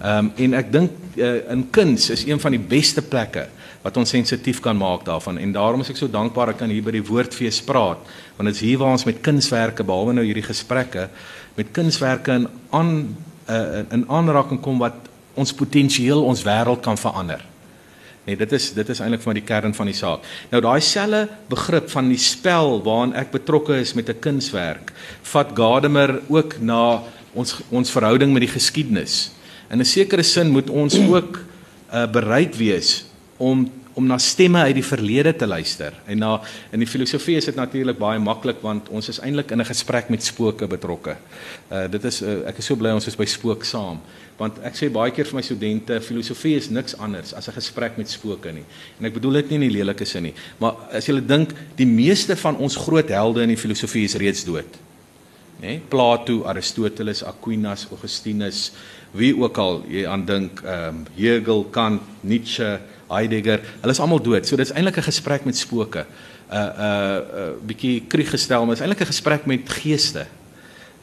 Ehm 0.00 0.18
um, 0.18 0.32
en 0.36 0.54
ek 0.54 0.72
dink 0.72 0.90
uh, 1.16 1.50
in 1.50 1.70
kuns 1.70 2.10
is 2.10 2.24
een 2.24 2.40
van 2.40 2.52
die 2.52 2.66
beste 2.68 3.02
plekke 3.02 3.48
wat 3.88 3.96
ons 3.96 4.12
sensitief 4.12 4.60
kan 4.60 4.76
maak 4.76 5.06
daarvan 5.08 5.40
en 5.40 5.52
daarom 5.56 5.80
is 5.80 5.90
ek 5.90 5.96
so 5.96 6.12
dankbaar 6.12 6.52
ek 6.52 6.60
kan 6.60 6.70
hier 6.70 6.84
by 6.84 6.92
die 6.92 7.04
woordfees 7.04 7.62
praat 7.64 8.04
want 8.36 8.50
dit 8.50 8.54
is 8.54 8.64
hier 8.66 8.78
waar 8.78 8.92
ons 8.92 9.08
met 9.08 9.22
kunswerke 9.24 9.86
behalwe 9.88 10.12
nou 10.12 10.26
hierdie 10.28 10.44
gesprekke 10.44 11.08
met 11.56 11.72
kunswerke 11.72 12.36
in 12.36 12.48
aan 12.70 12.92
uh, 13.48 13.84
in 13.96 14.04
aanraking 14.12 14.60
kom 14.60 14.78
wat 14.82 15.08
ons 15.38 15.54
potensieel 15.54 16.20
ons 16.26 16.42
wêreld 16.46 16.82
kan 16.82 16.98
verander. 16.98 17.42
Nee, 18.26 18.36
dit 18.36 18.52
is 18.52 18.72
dit 18.76 18.90
is 18.92 19.00
eintlik 19.00 19.22
vir 19.24 19.30
my 19.30 19.36
die 19.38 19.46
kern 19.48 19.74
van 19.74 19.88
die 19.88 19.96
saak. 19.96 20.26
Nou 20.52 20.60
daai 20.64 20.80
selfe 20.84 21.24
begrip 21.48 21.88
van 21.94 22.10
die 22.12 22.20
spel 22.20 22.78
waaraan 22.84 23.14
ek 23.16 23.32
betrokke 23.32 23.78
is 23.80 23.94
met 23.96 24.10
'n 24.10 24.20
kunswerk, 24.20 24.92
vat 25.32 25.54
Gadamer 25.56 26.20
ook 26.28 26.58
na 26.60 27.02
ons 27.34 27.60
ons 27.70 27.90
verhouding 27.90 28.32
met 28.32 28.44
die 28.44 28.54
geskiedenis. 28.54 29.30
In 29.70 29.80
'n 29.80 29.84
sekere 29.84 30.22
sin 30.22 30.50
moet 30.50 30.70
ons 30.70 30.98
ook 30.98 31.40
uh, 31.92 32.06
bereid 32.06 32.56
wees 32.56 33.07
om 33.38 33.68
om 33.98 34.06
na 34.06 34.14
stemme 34.22 34.60
uit 34.62 34.76
die 34.76 34.84
verlede 34.86 35.32
te 35.34 35.46
luister. 35.46 35.94
En 36.06 36.20
na 36.22 36.36
in 36.70 36.78
die 36.78 36.86
filosofie 36.86 37.34
is 37.36 37.48
dit 37.48 37.56
natuurlik 37.58 37.98
baie 37.98 38.20
maklik 38.22 38.60
want 38.62 38.92
ons 38.94 39.08
is 39.10 39.18
eintlik 39.18 39.50
in 39.50 39.58
'n 39.58 39.66
gesprek 39.66 40.08
met 40.08 40.22
spooke 40.22 40.66
betrokke. 40.66 41.16
Uh 41.70 41.90
dit 41.90 42.04
is 42.04 42.22
uh, 42.22 42.46
ek 42.46 42.58
is 42.58 42.66
so 42.66 42.76
bly 42.76 42.94
ons 42.94 43.06
is 43.06 43.16
by 43.16 43.26
spook 43.26 43.64
saam 43.64 43.98
want 44.38 44.60
ek 44.66 44.76
sê 44.78 44.88
baie 44.92 45.10
keer 45.14 45.26
vir 45.26 45.38
my 45.38 45.42
studente 45.42 45.98
filosofie 46.04 46.54
is 46.58 46.70
niks 46.70 46.94
anders 47.02 47.34
as 47.34 47.48
'n 47.48 47.58
gesprek 47.58 47.98
met 47.98 48.10
spooke 48.10 48.52
nie 48.52 48.64
en 48.98 49.06
ek 49.06 49.14
bedoel 49.14 49.40
dit 49.42 49.50
nie 49.50 49.56
in 49.58 49.66
die 49.66 49.76
lelike 49.78 50.06
sin 50.06 50.22
nie 50.22 50.34
maar 50.60 50.74
as 50.92 51.06
jy 51.08 51.20
dink 51.20 51.54
die 51.76 51.86
meeste 51.86 52.36
van 52.36 52.56
ons 52.56 52.76
groot 52.76 53.08
helde 53.08 53.42
in 53.42 53.48
die 53.48 53.62
filosofie 53.64 54.04
is 54.04 54.14
reeds 54.14 54.44
dood 54.44 54.78
nê 55.60 55.80
Plato 55.90 56.44
Aristoteles 56.44 57.24
Aquinas 57.24 57.88
Augustinus 57.90 58.72
wie 59.12 59.34
ook 59.34 59.58
al 59.58 59.82
jy 59.88 60.06
aan 60.06 60.24
dink 60.24 60.62
ehm 60.62 60.88
um, 60.88 61.06
Hegel 61.16 61.64
Kant 61.64 62.02
Nietzsche 62.22 62.78
Heidegger 63.08 63.60
hulle 63.80 63.92
is 63.92 64.00
almal 64.00 64.22
dood 64.22 64.46
so 64.46 64.56
dit 64.56 64.66
is 64.66 64.74
eintlik 64.74 64.98
'n 64.98 65.10
gesprek 65.10 65.44
met 65.44 65.56
spooke 65.56 66.04
'n 66.04 66.54
uh, 66.54 66.58
'n 66.58 66.80
uh, 66.80 67.16
uh, 67.40 67.52
bietjie 67.66 68.04
krieg 68.08 68.30
gestel 68.30 68.66
maar 68.66 68.76
is 68.76 68.80
eintlik 68.80 69.00
'n 69.00 69.12
gesprek 69.12 69.46
met 69.46 69.68
geeste 69.68 70.26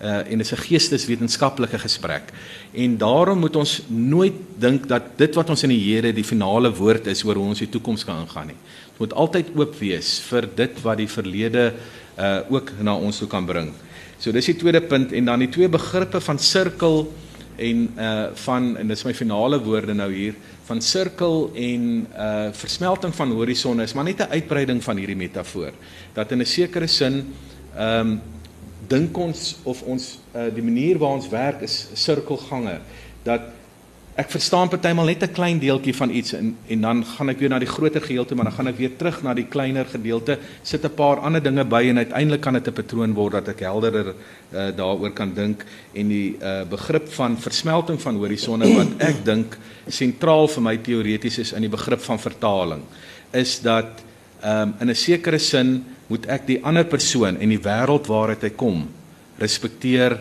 uh, 0.01 0.32
en 0.32 0.38
dit 0.38 0.45
is 0.45 0.51
'n 0.51 0.65
geesteswetenskaplike 0.67 1.79
gesprek. 1.79 2.23
En 2.71 2.97
daarom 2.97 3.39
moet 3.39 3.56
ons 3.56 3.82
nooit 3.88 4.34
dink 4.58 4.88
dat 4.88 5.03
dit 5.15 5.36
wat 5.36 5.49
ons 5.49 5.63
in 5.63 5.69
die 5.69 5.93
Here 5.93 6.13
die 6.13 6.23
finale 6.23 6.73
woord 6.73 7.08
is 7.08 7.23
oor 7.23 7.36
hoe 7.36 7.47
ons 7.47 7.60
die 7.60 7.69
toekoms 7.69 8.06
kan 8.06 8.19
ingaan 8.21 8.47
nie. 8.47 8.56
Ons 8.89 8.97
moet 8.97 9.13
altyd 9.13 9.45
oop 9.56 9.75
wees 9.79 10.19
vir 10.19 10.49
dit 10.56 10.82
wat 10.82 10.97
die 10.97 11.08
verlede 11.08 11.73
uh 12.19 12.39
ook 12.49 12.71
na 12.82 12.95
ons 12.95 13.17
toe 13.17 13.27
kan 13.27 13.45
bring. 13.45 13.73
So 14.19 14.32
dis 14.32 14.45
die 14.45 14.56
tweede 14.56 14.82
punt 14.82 15.12
en 15.12 15.25
dan 15.25 15.39
die 15.39 15.49
twee 15.49 15.67
begrippe 15.67 16.21
van 16.21 16.39
sirkel 16.39 17.13
en 17.58 17.93
uh 17.97 18.27
van 18.34 18.77
en 18.77 18.88
dis 18.88 19.03
my 19.03 19.13
finale 19.13 19.60
woorde 19.60 19.93
nou 19.93 20.12
hier 20.13 20.34
van 20.65 20.82
sirkel 20.82 21.51
en 21.54 22.08
uh 22.17 22.47
versmelting 22.51 23.15
van 23.15 23.32
horisonne 23.32 23.84
is 23.84 23.93
maar 23.93 24.04
net 24.04 24.19
'n 24.19 24.32
uitbreiding 24.32 24.84
van 24.84 24.97
hierdie 24.97 25.15
metafoor. 25.15 25.71
Dat 26.13 26.32
in 26.32 26.41
'n 26.41 26.45
sekere 26.45 26.88
sin 26.88 27.34
ehm 27.75 27.99
um, 27.99 28.21
dink 28.88 29.17
ons 29.17 29.56
of 29.63 29.82
ons 29.82 30.19
uh, 30.36 30.54
die 30.54 30.63
manier 30.63 30.97
waar 30.97 31.17
ons 31.17 31.30
werk 31.30 31.62
is 31.62 31.88
sirkelgange. 31.93 32.80
Dat 33.23 33.41
ek 34.15 34.30
verstaan 34.32 34.69
partymal 34.71 35.10
net 35.12 35.23
'n 35.23 35.34
klein 35.34 35.60
deeltjie 35.60 35.93
van 35.93 36.10
iets 36.10 36.34
en 36.34 36.56
en 36.67 36.82
dan 36.82 37.04
gaan 37.04 37.30
ek 37.30 37.39
weer 37.39 37.49
na 37.49 37.60
die 37.60 37.67
groter 37.67 38.01
gedeelte 38.01 38.36
maar 38.36 38.45
dan 38.45 38.54
gaan 38.54 38.67
ek 38.67 38.78
weer 38.78 38.95
terug 38.97 39.23
na 39.23 39.34
die 39.34 39.47
kleiner 39.47 39.86
gedeelte 39.86 40.39
sit 40.63 40.86
'n 40.86 40.95
paar 40.95 41.19
ander 41.19 41.43
dinge 41.43 41.65
by 41.65 41.84
en 41.89 41.97
uiteindelik 41.97 42.41
kan 42.41 42.54
dit 42.54 42.67
'n 42.67 42.73
patroon 42.73 43.13
word 43.13 43.32
dat 43.34 43.47
ek 43.47 43.60
helderder 43.60 44.13
uh, 44.54 44.71
daaroor 44.75 45.12
kan 45.12 45.34
dink 45.34 45.65
en 45.93 46.08
die 46.08 46.38
uh, 46.41 46.63
begrip 46.63 47.12
van 47.12 47.38
versmelting 47.38 48.01
van 48.01 48.15
horisonne 48.15 48.73
wat 48.75 48.88
ek 48.99 49.25
dink 49.25 49.58
sentraal 49.88 50.47
vir 50.47 50.62
my 50.62 50.78
teoreties 50.78 51.38
is 51.38 51.54
in 51.54 51.62
die 51.62 51.75
begrip 51.78 51.99
van 51.99 52.19
vertaling 52.19 52.82
is 53.34 53.60
dat 53.60 53.99
um, 54.43 54.73
in 54.80 54.89
'n 54.89 54.95
sekere 54.95 55.39
sin 55.39 55.84
moet 56.08 56.25
ek 56.25 56.47
die 56.47 56.63
ander 56.63 56.86
persoon 56.86 57.38
en 57.38 57.49
die 57.49 57.60
wêreld 57.60 58.08
waaruit 58.08 58.41
hy 58.41 58.54
kom 58.56 58.88
respekteer 59.38 60.19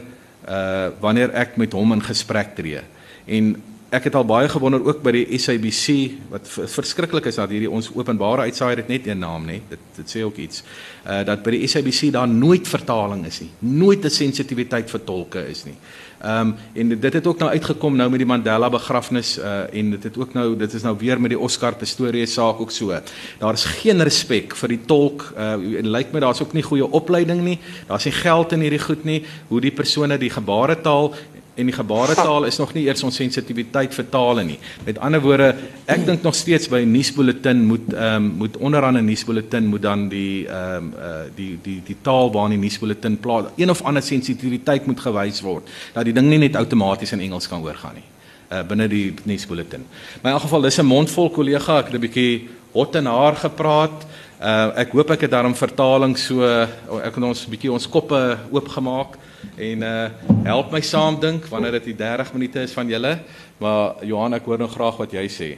uh 0.49 0.91
wanneer 1.01 1.31
ek 1.33 1.57
met 1.57 1.73
hom 1.73 1.93
in 1.93 2.03
gesprek 2.03 2.57
tree. 2.57 2.81
En 3.25 3.57
ek 3.95 4.09
het 4.09 4.17
al 4.19 4.27
baie 4.27 4.49
gewonder 4.51 4.83
ook 4.83 5.03
by 5.05 5.13
die 5.15 5.39
SABC 5.39 6.17
wat 6.33 6.49
verskriklik 6.51 7.29
is 7.31 7.39
dat 7.39 7.53
hierdie 7.53 7.71
ons 7.71 7.93
openbare 7.95 8.49
uitsaai 8.49 8.75
het 8.75 8.89
net 8.91 9.07
een 9.07 9.21
naam 9.23 9.47
nê. 9.47 9.61
Dit 9.71 9.83
dit 9.95 10.15
sê 10.17 10.25
ook 10.27 10.41
iets. 10.43 10.65
Uh 11.07 11.23
dat 11.27 11.45
by 11.47 11.55
die 11.55 11.69
SABC 11.71 12.11
daar 12.15 12.29
nooit 12.29 12.69
vertaling 12.69 13.23
is 13.29 13.41
nie. 13.45 13.51
Nooit 13.61 14.05
'n 14.05 14.11
sensitiwiteit 14.11 14.91
vir 14.91 15.05
tolke 15.05 15.47
is 15.51 15.65
nie. 15.65 15.77
Ehm 16.25 16.49
um, 16.49 16.55
en 16.75 16.89
dit 17.01 17.13
het 17.13 17.27
ook 17.27 17.39
nou 17.39 17.51
uitgekom 17.51 17.97
nou 17.97 18.09
met 18.11 18.19
die 18.19 18.27
Mandela 18.27 18.71
begrafnis 18.71 19.39
uh 19.39 19.67
en 19.73 19.91
dit 19.91 20.03
het 20.03 20.19
ook 20.19 20.35
nou 20.35 20.57
dit 20.57 20.73
is 20.73 20.83
nou 20.83 20.97
weer 20.99 21.21
met 21.21 21.31
die 21.31 21.39
Oscar 21.39 21.75
Pistorius 21.75 22.33
saak 22.33 22.61
ook 22.61 22.71
so. 22.71 23.01
Daar 23.39 23.53
is 23.53 23.65
geen 23.65 24.03
respek 24.03 24.57
vir 24.57 24.69
die 24.69 24.81
tolk 24.87 25.33
uh 25.37 25.53
en 25.53 25.91
lyk 25.91 26.13
my 26.13 26.21
daar's 26.21 26.41
ook 26.41 26.53
nie 26.53 26.63
goeie 26.63 26.91
opleiding 26.91 27.45
nie. 27.45 27.59
Daar's 27.87 28.05
nie 28.05 28.13
geld 28.13 28.53
in 28.53 28.61
hierdie 28.61 28.85
goed 28.85 29.05
nie. 29.05 29.25
Hoe 29.49 29.61
die 29.61 29.71
persone 29.71 30.19
die 30.19 30.31
gebaretaal 30.31 31.15
en 31.55 31.69
die 31.71 31.75
gebaretaal 31.75 32.45
is 32.45 32.59
nog 32.59 32.73
nie 32.75 32.87
eers 32.89 33.03
ons 33.07 33.17
sensitiwiteit 33.17 33.95
vir 33.95 34.07
tale 34.11 34.45
nie. 34.45 34.59
Met 34.87 34.99
ander 34.99 35.23
woorde, 35.23 35.51
ek 35.87 36.07
dink 36.07 36.23
nog 36.27 36.35
steeds 36.35 36.69
by 36.69 36.83
'n 36.83 36.93
nuusbulletin 36.93 37.67
moet 37.67 37.93
ehm 37.93 38.15
um, 38.15 38.27
moet 38.43 38.57
onderaan 38.57 38.99
'n 38.99 39.05
nuusbulletin 39.05 39.67
moet 39.67 39.83
dan 39.83 40.09
die 40.09 40.47
ehm 40.49 40.77
um, 40.77 40.95
uh 40.99 41.23
die 41.37 41.59
die 41.63 41.81
die 41.85 41.97
taal 42.03 42.33
waarin 42.33 42.61
die 42.61 42.69
nuusbulletin 42.69 43.19
plaas, 43.21 43.45
een 43.57 43.71
of 43.71 43.83
ander 43.83 44.03
sensitiwiteit 44.03 44.87
moet 44.87 45.01
gewys 45.01 45.41
word 45.41 45.69
dat 45.93 46.05
die 46.05 46.13
ding 46.13 46.29
nie 46.29 46.39
net 46.39 46.57
outomaties 46.57 47.13
in 47.13 47.21
Engels 47.21 47.49
kan 47.49 47.63
oorgaan 47.63 47.95
nie. 47.95 48.09
Uh 48.51 48.67
binne 48.67 48.89
die 48.89 49.15
nuusbulletin. 49.25 49.87
Maar 50.23 50.33
in 50.33 50.39
elk 50.39 50.43
geval, 50.43 50.61
dis 50.61 50.79
'n 50.79 50.87
mondvol 50.87 51.31
kollega, 51.31 51.79
ek 51.79 51.85
het 51.87 51.95
'n 51.95 52.01
bietjie 52.01 52.49
hot 52.73 52.95
en 52.95 53.07
haar 53.07 53.37
gepraat. 53.37 54.07
Uh 54.41 54.73
ek 54.83 54.93
hoop 54.93 55.11
ek 55.15 55.27
het 55.27 55.31
daarom 55.31 55.55
vertaling 55.55 56.17
so 56.19 56.43
ek 56.43 57.15
het 57.15 57.23
ons 57.23 57.47
'n 57.47 57.51
bietjie 57.51 57.73
ons 57.73 57.87
koppe 57.89 58.39
oopgemaak 58.51 59.15
en 59.57 59.83
uh 59.83 60.11
help 60.45 60.73
my 60.73 60.81
saam 60.81 61.21
dink 61.21 61.47
wanneer 61.47 61.79
dit 61.79 61.85
die 61.85 61.97
30 61.97 62.33
minute 62.33 62.63
is 62.63 62.73
van 62.73 62.89
julle. 62.89 63.19
Maar 63.59 64.03
Johan, 64.03 64.35
ek 64.35 64.45
hoor 64.45 64.59
nou 64.59 64.69
graag 64.69 64.97
wat 64.97 65.13
jy 65.13 65.29
sê. 65.29 65.51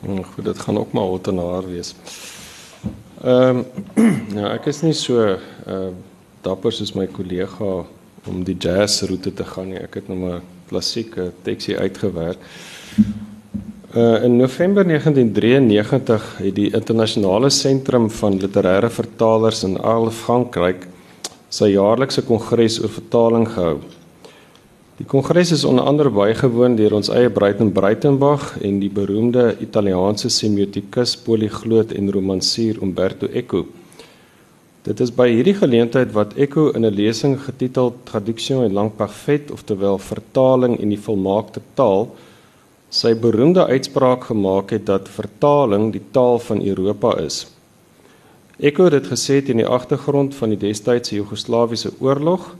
Mm, 0.00 0.24
goed, 0.24 0.44
dit 0.44 0.58
gaan 0.58 0.78
ook 0.78 0.92
maar 0.92 1.10
hot 1.10 1.28
en 1.28 1.38
haar 1.38 1.66
wees. 1.66 1.94
Ehm 3.24 3.58
um, 3.58 3.64
ja, 4.38 4.52
ek 4.54 4.66
is 4.66 4.82
nie 4.82 4.94
so 4.94 5.18
uh 5.66 5.90
dapper 6.42 6.72
soos 6.72 6.94
my 6.94 7.06
kollega 7.06 7.84
om 8.24 8.44
die 8.44 8.56
jazz 8.56 9.02
roete 9.02 9.34
te 9.34 9.44
gaan 9.44 9.68
nie. 9.68 9.82
Ek 9.82 9.94
het 9.94 10.08
nou 10.08 10.18
maar 10.18 10.40
klassieke 10.70 11.32
teksie 11.42 11.76
uitgewerk. 11.76 12.38
Uh, 13.90 14.22
in 14.22 14.36
November 14.36 14.84
1993 14.86 16.36
het 16.38 16.54
die 16.54 16.68
internasionale 16.70 17.48
sentrum 17.50 18.04
van 18.10 18.36
literêre 18.38 18.86
vertalers 18.86 19.64
in 19.66 19.72
al 19.82 20.06
Frankryk 20.14 20.84
sy 21.50 21.72
jaarlikse 21.72 22.22
kongres 22.22 22.76
oor 22.78 22.92
vertaling 22.94 23.48
gehou. 23.50 23.80
Die 25.00 25.08
kongres 25.10 25.50
is 25.58 25.66
onder 25.66 25.90
andere 25.90 26.14
bygewoon 26.14 26.78
deur 26.78 26.94
ons 27.00 27.10
eie 27.10 27.34
Breiten 27.34 27.74
Breitenbach 27.74 28.52
en 28.62 28.78
die 28.78 28.92
beroemde 28.94 29.56
Italiaanse 29.58 30.30
semiotikus, 30.30 31.16
poligloot 31.26 31.90
en 31.90 32.14
romansier 32.14 32.78
Umberto 32.78 33.26
Eco. 33.26 33.66
Dit 34.86 35.02
is 35.02 35.10
by 35.10 35.32
hierdie 35.34 35.58
geleentheid 35.58 36.14
wat 36.14 36.38
Eco 36.38 36.70
in 36.78 36.86
'n 36.86 36.94
lesing 36.94 37.40
getiteld 37.42 38.06
Traduction 38.06 38.62
en 38.62 38.72
lang 38.72 38.96
perfect, 38.96 39.50
oftewel 39.50 39.98
vertaling 39.98 40.78
in 40.78 40.94
die 40.94 41.02
volmaakte 41.08 41.60
taal, 41.74 42.12
sy 42.90 43.14
beroemde 43.14 43.62
uitspraak 43.66 44.24
gemaak 44.24 44.74
het 44.74 44.86
dat 44.86 45.08
vertaling 45.08 45.92
die 45.94 46.02
taal 46.10 46.38
van 46.42 46.62
Europa 46.66 47.14
is. 47.22 47.46
Eco 48.58 48.84
het 48.84 48.98
dit 48.98 49.06
gesê 49.06 49.38
in 49.46 49.62
die 49.62 49.66
agtergrond 49.66 50.34
van 50.34 50.50
die 50.52 50.58
destydse 50.58 51.14
Joegoslawiese 51.14 51.92
oorlog 52.00 52.50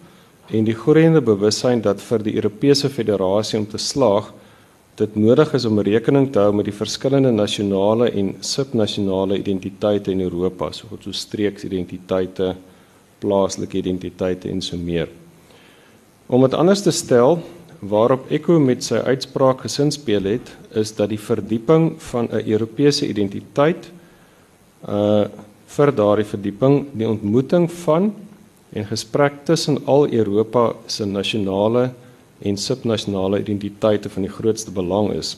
en 0.50 0.64
die 0.64 0.74
groeiende 0.74 1.20
bewussyn 1.20 1.82
dat 1.82 2.00
vir 2.02 2.22
die 2.22 2.36
Europese 2.38 2.88
Federasie 2.88 3.58
om 3.58 3.66
te 3.66 3.78
slaag 3.78 4.30
dit 5.00 5.16
nodig 5.16 5.52
is 5.56 5.64
om 5.64 5.80
rekening 5.80 6.28
te 6.32 6.42
hou 6.42 6.52
met 6.54 6.66
die 6.68 6.76
verskillende 6.76 7.30
nasionale 7.32 8.10
en 8.10 8.34
subnasionale 8.44 9.38
identiteite 9.40 10.12
in 10.12 10.20
Europa, 10.20 10.70
so 10.72 10.90
goed 10.90 11.06
so 11.06 11.12
streeksidentiteite, 11.16 12.54
plaaslike 13.20 13.78
identiteite 13.80 14.50
en 14.50 14.60
so 14.62 14.76
meer. 14.76 15.08
Om 16.28 16.44
dit 16.46 16.54
anders 16.54 16.82
te 16.84 16.92
stel, 16.94 17.40
waarop 17.80 18.30
Eco 18.30 18.58
met 18.60 18.84
sy 18.84 19.00
uitspraak 19.00 19.64
gesinspeel 19.64 20.28
het, 20.28 20.52
is 20.76 20.92
dat 20.96 21.08
die 21.08 21.20
verdieping 21.20 21.94
van 22.12 22.28
'n 22.28 22.44
Europese 22.46 23.08
identiteit 23.08 23.90
uh 24.88 25.28
vir 25.70 25.92
daardie 25.94 26.26
verdieping 26.26 26.86
die 26.98 27.06
ontmoeting 27.08 27.68
van 27.70 28.10
en 28.72 28.86
gesprek 28.86 29.44
tussen 29.44 29.78
al 29.86 30.08
Europa 30.12 30.72
se 30.86 31.06
nasionale 31.06 31.92
en 32.42 32.56
subnasionale 32.56 33.40
identiteite 33.40 34.10
van 34.10 34.22
die 34.22 34.32
grootste 34.32 34.70
belang 34.70 35.12
is. 35.12 35.36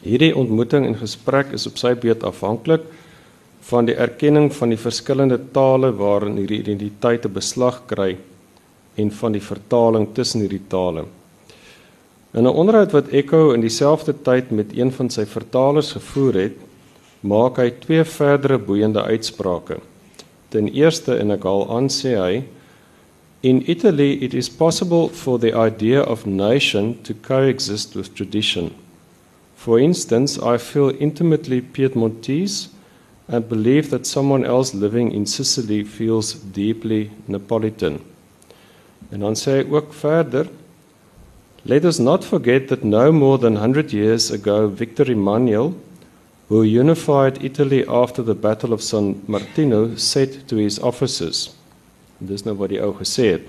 Hierdie 0.00 0.36
ontmoeting 0.36 0.86
en 0.86 0.96
gesprek 0.96 1.52
is 1.52 1.66
op 1.66 1.76
sy 1.76 1.94
beurt 1.94 2.24
afhanklik 2.24 2.80
van 3.68 3.84
die 3.84 3.94
erkenning 3.94 4.48
van 4.56 4.72
die 4.72 4.80
verskillende 4.80 5.38
tale 5.52 5.92
waarin 5.92 6.36
hierdie 6.40 6.62
identiteite 6.62 7.28
beslag 7.28 7.82
kry 7.86 8.16
en 8.96 9.10
van 9.10 9.32
die 9.36 9.44
vertaling 9.44 10.08
tussen 10.14 10.40
hierdie 10.40 10.64
tale. 10.68 11.04
In 12.32 12.44
'n 12.44 12.46
onderhoud 12.46 12.92
wat 12.92 13.08
Echo 13.08 13.50
in 13.52 13.60
dieselfde 13.60 14.14
tyd 14.22 14.50
met 14.50 14.76
een 14.76 14.92
van 14.92 15.10
sy 15.10 15.24
vertalers 15.26 15.92
gevoer 15.92 16.34
het, 16.34 16.56
maak 17.20 17.56
hy 17.56 17.70
twee 17.70 18.04
verdere 18.04 18.58
boeiende 18.58 19.02
uitsprake. 19.02 19.78
Ten 20.48 20.68
eerste 20.68 21.16
en 21.16 21.30
ek 21.30 21.44
al 21.44 21.76
aan 21.76 21.88
sê 21.88 22.14
hy 22.16 22.44
In 23.40 23.62
Italy 23.70 24.18
it 24.20 24.34
is 24.34 24.50
possible 24.50 25.08
for 25.08 25.38
the 25.38 25.54
idea 25.66 26.02
of 26.02 26.26
nation 26.26 26.98
to 27.02 27.14
coexist 27.22 27.94
with 27.94 28.14
tradition. 28.14 28.70
For 29.56 29.78
instance, 29.78 30.38
I 30.42 30.58
feel 30.58 30.92
intimately 30.98 31.62
Piedmontese 31.62 32.68
and 33.28 33.48
believe 33.48 33.88
that 33.88 34.06
someone 34.06 34.44
else 34.44 34.76
living 34.76 35.12
in 35.12 35.26
Sicily 35.26 35.84
feels 35.84 36.36
deeply 36.52 37.10
Neapolitan. 37.26 37.98
En 39.08 39.20
dan 39.20 39.36
sê 39.36 39.62
hy 39.62 39.66
ook 39.72 39.94
verder 39.94 40.50
Let 41.64 41.84
us 41.84 41.98
not 41.98 42.24
forget 42.24 42.68
that 42.68 42.84
no 42.84 43.12
more 43.12 43.36
than 43.36 43.54
100 43.54 43.92
years 43.92 44.30
ago 44.30 44.66
Victor 44.66 45.10
Emmanuel 45.10 45.74
who 46.48 46.62
unified 46.62 47.44
Italy 47.44 47.86
after 47.86 48.22
the 48.22 48.34
Battle 48.34 48.72
of 48.72 48.82
San 48.82 49.22
Martino 49.28 49.94
said 49.94 50.48
to 50.48 50.56
his 50.56 50.78
officers 50.80 51.54
wat 52.20 52.68
die 52.70 52.80
ou 52.80 52.92
gesê 52.92 53.32
het. 53.32 53.42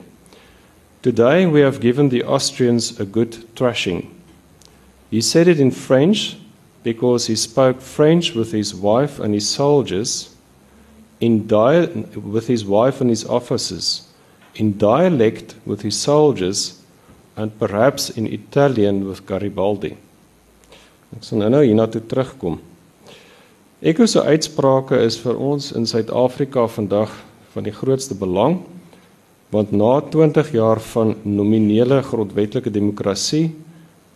Today 1.01 1.45
we 1.45 1.61
have 1.61 1.79
given 1.79 2.09
the 2.09 2.23
Austrians 2.23 2.99
a 2.99 3.05
good 3.05 3.33
thrashing. 3.55 4.07
He 5.09 5.19
said 5.21 5.47
it 5.47 5.59
in 5.59 5.71
French 5.71 6.37
because 6.83 7.27
he 7.27 7.35
spoke 7.35 7.81
French 7.81 8.35
with 8.35 8.51
his 8.51 8.75
wife 8.75 9.19
and 9.19 9.33
his 9.33 9.47
soldiers 9.49 10.29
in 11.19 11.47
dia- 11.47 11.89
with 12.15 12.47
his 12.47 12.63
wife 12.63 13.01
and 13.01 13.09
his 13.09 13.25
officers 13.25 14.03
in 14.55 14.77
dialect 14.77 15.55
with 15.65 15.81
his 15.81 15.95
soldiers 15.95 16.80
and 17.41 17.57
perhaps 17.57 18.09
in 18.09 18.27
Italian 18.29 19.07
with 19.07 19.25
Garibaldi. 19.25 19.95
Ek 21.17 21.25
sal 21.25 21.41
nou 21.41 21.63
hierna 21.65 21.87
toe 21.89 22.03
terugkom. 22.05 22.59
Eko 23.81 24.05
se 24.05 24.21
uitsprake 24.21 24.99
is 25.01 25.17
vir 25.23 25.39
ons 25.41 25.71
in 25.73 25.87
Suid-Afrika 25.89 26.67
vandag 26.69 27.15
van 27.55 27.65
die 27.65 27.73
grootste 27.73 28.15
belang 28.15 28.61
want 29.51 29.73
na 29.75 29.97
20 30.13 30.53
jaar 30.55 30.79
van 30.93 31.15
nominele 31.27 31.97
grondwetlike 32.07 32.71
demokrasie 32.71 33.49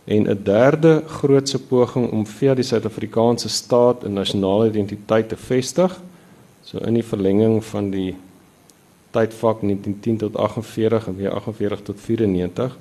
en 0.06 0.30
'n 0.30 0.44
derde 0.44 1.04
grootse 1.08 1.60
poging 1.60 2.12
om 2.12 2.26
via 2.26 2.54
die 2.56 2.64
Suid-Afrikaanse 2.64 3.50
staat 3.50 4.06
'n 4.06 4.14
nasionale 4.14 4.70
identiteit 4.70 5.30
te 5.30 5.36
vestig 5.36 6.00
so 6.64 6.78
in 6.78 6.94
die 6.94 7.04
verlenging 7.04 7.64
van 7.64 7.90
die 7.90 8.16
tydvak 9.12 9.62
1910 9.62 10.18
tot 10.18 10.38
48 10.38 11.08
en 11.08 11.16
weer 11.16 11.34
48 11.34 11.82
tot 11.82 12.00
94 12.00 12.78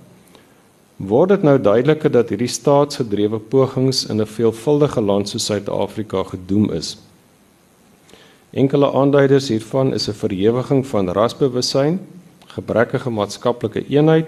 word 1.09 1.29
dit 1.29 1.43
nou 1.43 1.59
duideliker 1.59 2.13
dat 2.13 2.29
hierdie 2.29 2.51
staatsgedrewe 2.51 3.39
pogings 3.39 4.05
in 4.07 4.21
'n 4.21 4.27
veelvuldige 4.27 5.01
land 5.01 5.29
soos 5.29 5.45
Suid-Afrika 5.45 6.23
gedoem 6.23 6.71
is. 6.73 6.97
Enkele 8.51 8.93
aanduiders 8.93 9.49
hiervan 9.49 9.95
is 9.95 10.09
'n 10.09 10.13
verhewiging 10.13 10.87
van 10.87 11.09
rasbewussyn, 11.09 11.99
gebrekkige 12.47 13.11
maatskaplike 13.11 13.85
eenheid, 13.89 14.27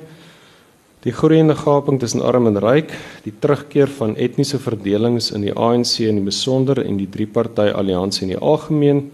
die 1.01 1.13
groeiende 1.13 1.55
gaping 1.55 2.01
tussen 2.01 2.23
arm 2.23 2.47
en 2.47 2.59
ryk, 2.59 2.91
die 3.23 3.33
terugkeer 3.39 3.89
van 3.89 4.17
etniese 4.17 4.59
verdelings 4.59 5.31
in 5.31 5.41
die 5.41 5.55
ANC 5.55 5.99
in 5.99 6.15
die 6.15 6.25
besonder 6.25 6.85
en 6.85 6.97
die 6.97 7.09
drie-party 7.11 7.71
alliansie 7.71 8.23
in 8.23 8.35
die 8.35 8.43
algemeen, 8.43 9.11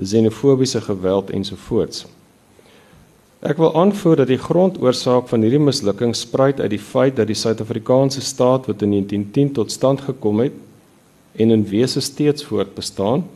xenofobiese 0.00 0.80
geweld 0.80 1.30
ensovoorts. 1.30 2.06
Ek 3.44 3.58
wil 3.60 3.74
aanvoer 3.76 4.22
dat 4.22 4.30
die 4.32 4.40
grondoorsaak 4.40 5.26
van 5.28 5.42
hierdie 5.44 5.60
mislukking 5.60 6.14
spruit 6.16 6.60
uit 6.60 6.70
die 6.72 6.80
feit 6.80 7.18
dat 7.18 7.28
die 7.28 7.36
Suid-Afrikaanse 7.36 8.22
staat 8.24 8.64
wat 8.64 8.80
in 8.80 8.94
1910 8.96 9.52
tot 9.58 9.72
stand 9.72 10.00
gekom 10.06 10.40
het 10.40 10.56
en 11.36 11.52
in 11.52 11.66
wese 11.68 12.00
steeds 12.00 12.46
voortbestaan, 12.48 13.26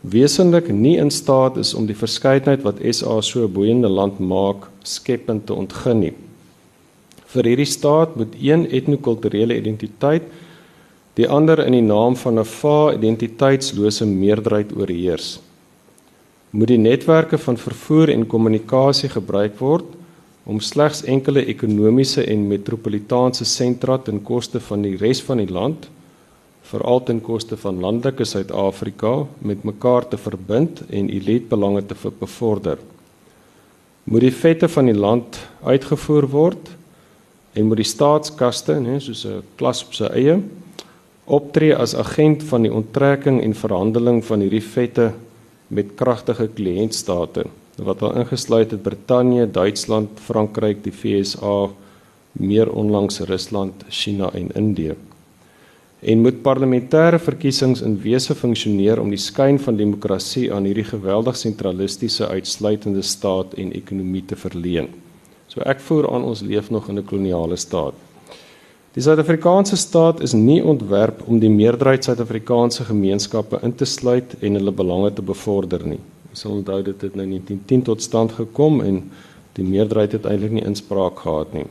wesenlik 0.00 0.68
nie 0.68 0.98
in 1.00 1.10
staat 1.10 1.56
is 1.56 1.72
om 1.74 1.88
die 1.88 1.96
verskeidenheid 1.96 2.60
wat 2.60 2.84
SA 2.92 3.20
so 3.24 3.44
'n 3.44 3.52
boeiende 3.52 3.88
land 3.88 4.20
maak 4.20 4.68
skepend 4.82 5.46
te 5.46 5.54
ontgin 5.54 6.00
nie. 6.00 6.14
Vir 7.32 7.44
hierdie 7.44 7.72
staat 7.72 8.16
moet 8.16 8.34
een 8.36 8.68
etnokulturele 8.70 9.56
identiteit 9.56 10.22
die 11.14 11.28
ander 11.28 11.58
in 11.66 11.72
die 11.72 11.88
naam 11.88 12.16
van 12.16 12.38
'n 12.38 12.44
va 12.44 12.92
identiteitslose 12.92 14.06
meerderheid 14.06 14.76
oorheers. 14.76 15.40
Moet 16.50 16.72
die 16.72 16.78
netwerke 16.78 17.38
van 17.38 17.56
vervoer 17.56 18.10
en 18.10 18.26
kommunikasie 18.26 19.08
gebruik 19.08 19.58
word 19.58 19.96
om 20.50 20.58
slegs 20.60 21.04
enkele 21.06 21.44
ekonomiese 21.46 22.24
en 22.26 22.48
metropolitaanse 22.50 23.44
sentra 23.46 23.98
ten 24.02 24.18
koste 24.26 24.58
van 24.60 24.82
die 24.82 24.96
res 24.98 25.20
van 25.22 25.38
die 25.38 25.50
land 25.50 25.86
veral 26.70 27.02
ten 27.06 27.20
koste 27.22 27.56
van 27.58 27.80
landelike 27.82 28.24
Suid-Afrika 28.26 29.12
met 29.46 29.64
mekaar 29.66 30.06
te 30.08 30.18
verbind 30.18 30.82
en 30.88 31.08
elitebelange 31.10 31.82
te 31.86 31.96
bevorder. 32.18 32.78
Moet 34.04 34.26
die 34.26 34.34
vette 34.34 34.68
van 34.68 34.86
die 34.90 34.98
land 34.98 35.38
uitgevoer 35.62 36.28
word 36.30 36.70
en 37.54 37.66
moet 37.66 37.82
die 37.82 37.90
staatskaste, 37.90 38.78
nê, 38.78 38.98
soos 38.98 39.26
'n 39.26 39.42
klas 39.56 39.82
op 39.84 39.94
sy 39.94 40.10
eie, 40.14 40.38
optree 41.26 41.74
as 41.74 41.94
agent 41.94 42.42
van 42.42 42.62
die 42.62 42.72
onttrekking 42.72 43.42
en 43.42 43.54
verhandeling 43.54 44.24
van 44.24 44.40
hierdie 44.40 44.62
vette 44.62 45.12
met 45.70 45.94
kragtige 45.98 46.48
kliëntstate 46.54 47.46
wat 47.80 48.02
al 48.04 48.18
ingesluit 48.20 48.74
het 48.74 48.82
Brittanje, 48.84 49.46
Duitsland, 49.48 50.18
Frankryk, 50.20 50.82
die 50.84 50.92
VSA, 50.92 51.70
meer 52.36 52.68
onlangs 52.68 53.22
Rusland, 53.30 53.86
China 53.88 54.28
en 54.36 54.50
Indië 54.52 54.98
en 56.00 56.22
moet 56.24 56.38
parlementêre 56.40 57.18
verkiesings 57.20 57.82
in 57.84 57.98
wese 58.00 58.34
funksioneer 58.34 59.00
om 59.02 59.10
die 59.12 59.20
skyn 59.20 59.58
van 59.60 59.76
demokrasie 59.76 60.46
aan 60.52 60.64
hierdie 60.64 60.86
geweldig 60.88 61.36
sentralistiese 61.36 62.28
uitsluitende 62.28 63.02
staat 63.04 63.52
en 63.60 63.74
ekonomie 63.76 64.22
te 64.24 64.38
verleen. 64.40 64.88
So 65.52 65.60
ek 65.68 65.82
voer 65.84 66.08
aan 66.08 66.24
ons 66.24 66.40
leef 66.46 66.70
nog 66.70 66.88
in 66.88 66.98
'n 66.98 67.04
koloniale 67.04 67.56
staat. 67.56 67.94
Die 68.90 69.02
Suid-Afrikaanse 69.02 69.76
staat 69.78 70.18
is 70.20 70.32
nie 70.34 70.58
ontwerp 70.66 71.20
om 71.30 71.38
die 71.38 71.50
meerderheid 71.50 72.02
Suid-Afrikaanse 72.02 72.88
gemeenskappe 72.88 73.60
in 73.62 73.74
te 73.78 73.86
sluit 73.86 74.32
en 74.42 74.58
hulle 74.58 74.72
belange 74.74 75.12
te 75.14 75.22
bevorder 75.22 75.84
nie. 75.86 76.00
Ons 76.32 76.42
sal 76.42 76.56
onthou 76.56 76.80
dit 76.88 77.04
het 77.06 77.14
nou 77.14 77.28
in 77.28 77.36
1910 77.36 77.84
tot 77.86 78.02
stand 78.02 78.34
gekom 78.34 78.80
en 78.82 78.98
die 79.54 79.68
meerderheid 79.68 80.18
het 80.18 80.26
eintlik 80.26 80.58
nie 80.58 80.66
inspraak 80.66 81.22
gehad 81.22 81.54
nie. 81.54 81.68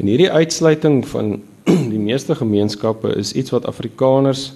En 0.00 0.08
hierdie 0.08 0.30
uitsluiting 0.32 1.02
van 1.12 1.34
die 1.92 2.00
meeste 2.00 2.38
gemeenskappe 2.40 3.12
is 3.20 3.34
iets 3.36 3.52
wat 3.52 3.68
Afrikaners 3.68 4.54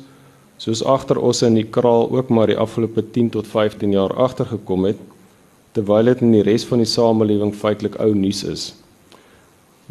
soos 0.57 0.81
agter 0.81 1.21
ons 1.21 1.45
in 1.45 1.61
die 1.61 1.69
kraal 1.77 2.09
ook 2.09 2.33
maar 2.33 2.49
die 2.49 2.57
afgelope 2.57 3.05
10 3.05 3.35
tot 3.37 3.53
15 3.53 3.93
jaar 3.93 4.17
agtergekom 4.17 4.89
het 4.89 5.09
terwyl 5.77 6.09
dit 6.09 6.25
in 6.25 6.33
die 6.39 6.47
res 6.49 6.65
van 6.65 6.81
die 6.81 6.89
samelewing 6.89 7.53
feitelik 7.53 8.01
ou 8.01 8.15
nuus 8.17 8.47
is. 8.49 8.71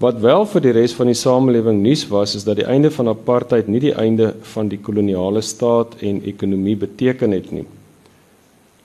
Wat 0.01 0.17
wel 0.17 0.47
vir 0.49 0.63
die 0.65 0.71
res 0.73 0.95
van 0.97 1.11
die 1.11 1.17
samelewing 1.17 1.83
nuus 1.83 2.07
was, 2.09 2.31
is 2.33 2.45
dat 2.47 2.57
die 2.57 2.65
einde 2.65 2.89
van 2.89 3.11
apartheid 3.11 3.67
nie 3.69 3.83
die 3.83 3.93
einde 3.93 4.31
van 4.55 4.71
die 4.71 4.79
koloniale 4.81 5.43
staat 5.45 5.93
en 6.01 6.23
ekonomie 6.25 6.73
beteken 6.87 7.35
het 7.37 7.51
nie. 7.53 7.67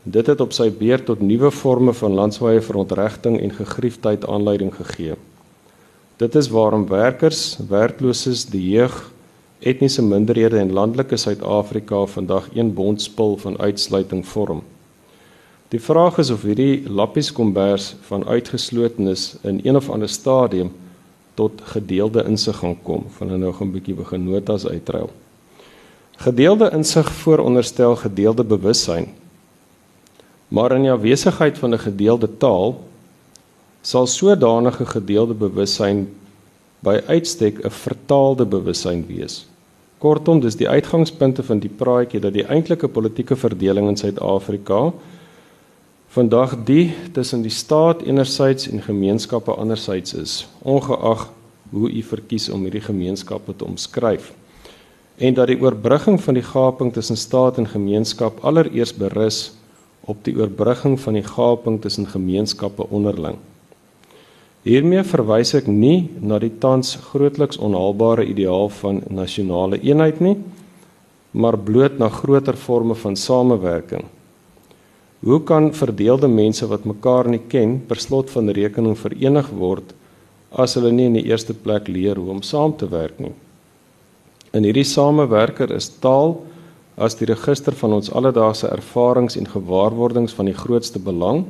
Dit 0.05 0.29
het 0.29 0.45
op 0.45 0.53
sy 0.53 0.69
beurt 0.69 1.09
tot 1.09 1.25
nuwe 1.25 1.49
forme 1.51 1.97
van 1.97 2.19
landswye 2.21 2.61
verontregting 2.61 3.41
en 3.41 3.57
gegriefdheid 3.57 4.29
aanleiding 4.29 4.75
gegee. 4.77 5.17
Dit 6.21 6.37
is 6.37 6.53
waarom 6.53 6.85
werkers, 6.93 7.57
werklooses, 7.69 8.45
die 8.53 8.67
jeug, 8.77 9.01
etniese 9.65 10.05
minderhede 10.05 10.61
en 10.61 10.77
landelike 10.77 11.17
Suid-Afrika 11.17 12.05
vandag 12.13 12.53
een 12.53 12.75
bondspil 12.77 13.39
van 13.41 13.57
uitsluiting 13.57 14.27
vorm. 14.27 14.67
Die 15.73 15.81
vraag 15.81 16.21
is 16.21 16.31
of 16.31 16.45
hierdie 16.45 16.85
lappies 16.85 17.33
kombers 17.33 17.95
van 18.05 18.29
uitgeslotenis 18.29 19.37
in 19.43 19.65
een 19.65 19.81
of 19.81 19.89
ander 19.91 20.13
stadium 20.13 20.77
tot 21.37 21.61
gedeelde 21.77 22.25
insig 22.25 22.57
gaan 22.57 22.77
kom. 22.83 23.05
Van 23.19 23.27
nou 23.27 23.39
nog 23.39 23.61
'n 23.61 23.71
bietjie 23.71 23.95
begin 23.95 24.25
notas 24.25 24.67
uitruil. 24.67 25.11
Gedeelde 26.17 26.71
insig 26.73 27.13
vooronderstel 27.13 27.97
gedeelde 27.97 28.45
bewussyn 28.45 29.09
Maar 30.49 30.73
in 30.73 30.87
die 30.87 30.93
afwesigheid 30.93 31.59
van 31.59 31.75
'n 31.75 31.79
gedeelde 31.79 32.37
taal 32.37 32.81
sal 33.81 34.07
sodanige 34.07 34.87
gedeelde 34.87 35.35
bewussyn 35.35 36.09
by 36.79 37.01
uitstek 37.07 37.65
'n 37.65 37.71
vertaalde 37.71 38.47
bewussyn 38.47 39.07
wees. 39.07 39.47
Kortom, 39.99 40.41
dis 40.41 40.57
die 40.57 40.69
uitgangspunte 40.69 41.43
van 41.43 41.59
die 41.59 41.71
praatjie 41.71 42.21
dat 42.21 42.33
die 42.33 42.45
eintlike 42.45 42.89
politieke 42.89 43.37
verdeling 43.37 43.89
in 43.89 43.97
Suid-Afrika 43.97 44.93
vandag 46.17 46.55
die 46.65 46.95
tussen 47.13 47.43
die 47.45 47.53
staat 47.53 48.01
enerzijds 48.03 48.71
en 48.73 48.81
gemeenskappe 48.83 49.53
anderzijds 49.53 50.15
is, 50.15 50.49
ongeag 50.63 51.27
hoe 51.71 51.91
u 51.93 52.03
verkies 52.03 52.49
om 52.49 52.63
hierdie 52.65 52.81
gemeenskappe 52.81 53.57
te 53.57 53.67
omskryf. 53.67 54.31
En 55.17 55.37
dat 55.37 55.51
die 55.53 55.59
oorbrugging 55.61 56.17
van 56.21 56.39
die 56.39 56.47
gaping 56.47 56.93
tussen 56.93 57.21
staat 57.21 57.61
en 57.61 57.69
gemeenskap 57.69 58.41
allereers 58.41 58.95
berus 58.97 59.53
op 60.01 60.25
die 60.25 60.37
oorbrugging 60.41 60.97
van 61.01 61.21
die 61.21 61.27
gaping 61.27 61.81
tussen 61.85 62.09
gemeenskappe 62.09 62.89
onderling. 62.89 63.37
Hiermee 64.65 65.05
verwys 65.05 65.53
ek 65.61 65.69
nie 65.69 66.09
na 66.21 66.41
die 66.41 66.55
tans 66.65 66.97
grootliks 67.11 67.61
onhaalbare 67.61 68.25
ideaal 68.25 68.73
van 68.81 69.05
nasionale 69.13 69.83
eenheid 69.85 70.25
nie, 70.25 70.39
maar 71.37 71.61
bloot 71.61 72.01
na 72.01 72.09
groter 72.09 72.57
forme 72.57 72.97
van 73.05 73.21
samewerking. 73.21 74.16
Hoe 75.27 75.41
kan 75.43 75.73
verdeelde 75.75 76.29
mense 76.31 76.67
wat 76.71 76.85
mekaar 76.87 77.27
nie 77.27 77.41
ken, 77.51 77.81
per 77.89 77.99
slot 77.99 78.31
van 78.31 78.53
rekening 78.55 78.95
verenig 78.95 79.49
word 79.59 79.91
as 80.55 80.77
hulle 80.79 80.93
nie 80.95 81.09
in 81.11 81.17
die 81.19 81.25
eerste 81.27 81.51
plek 81.51 81.89
leer 81.91 82.21
hoe 82.21 82.31
om 82.37 82.45
saam 82.47 82.77
te 82.79 82.87
werk 82.93 83.19
nie? 83.19 83.33
In 84.55 84.63
hierdie 84.63 84.87
samewerker 84.87 85.75
is 85.75 85.89
taal 86.05 86.37
as 86.95 87.19
die 87.19 87.27
register 87.27 87.75
van 87.75 87.97
ons 87.99 88.13
alledaagse 88.15 88.71
ervarings 88.71 89.35
en 89.37 89.51
gewaarwordings 89.51 90.37
van 90.39 90.47
die 90.47 90.55
grootste 90.55 91.03
belang 91.03 91.43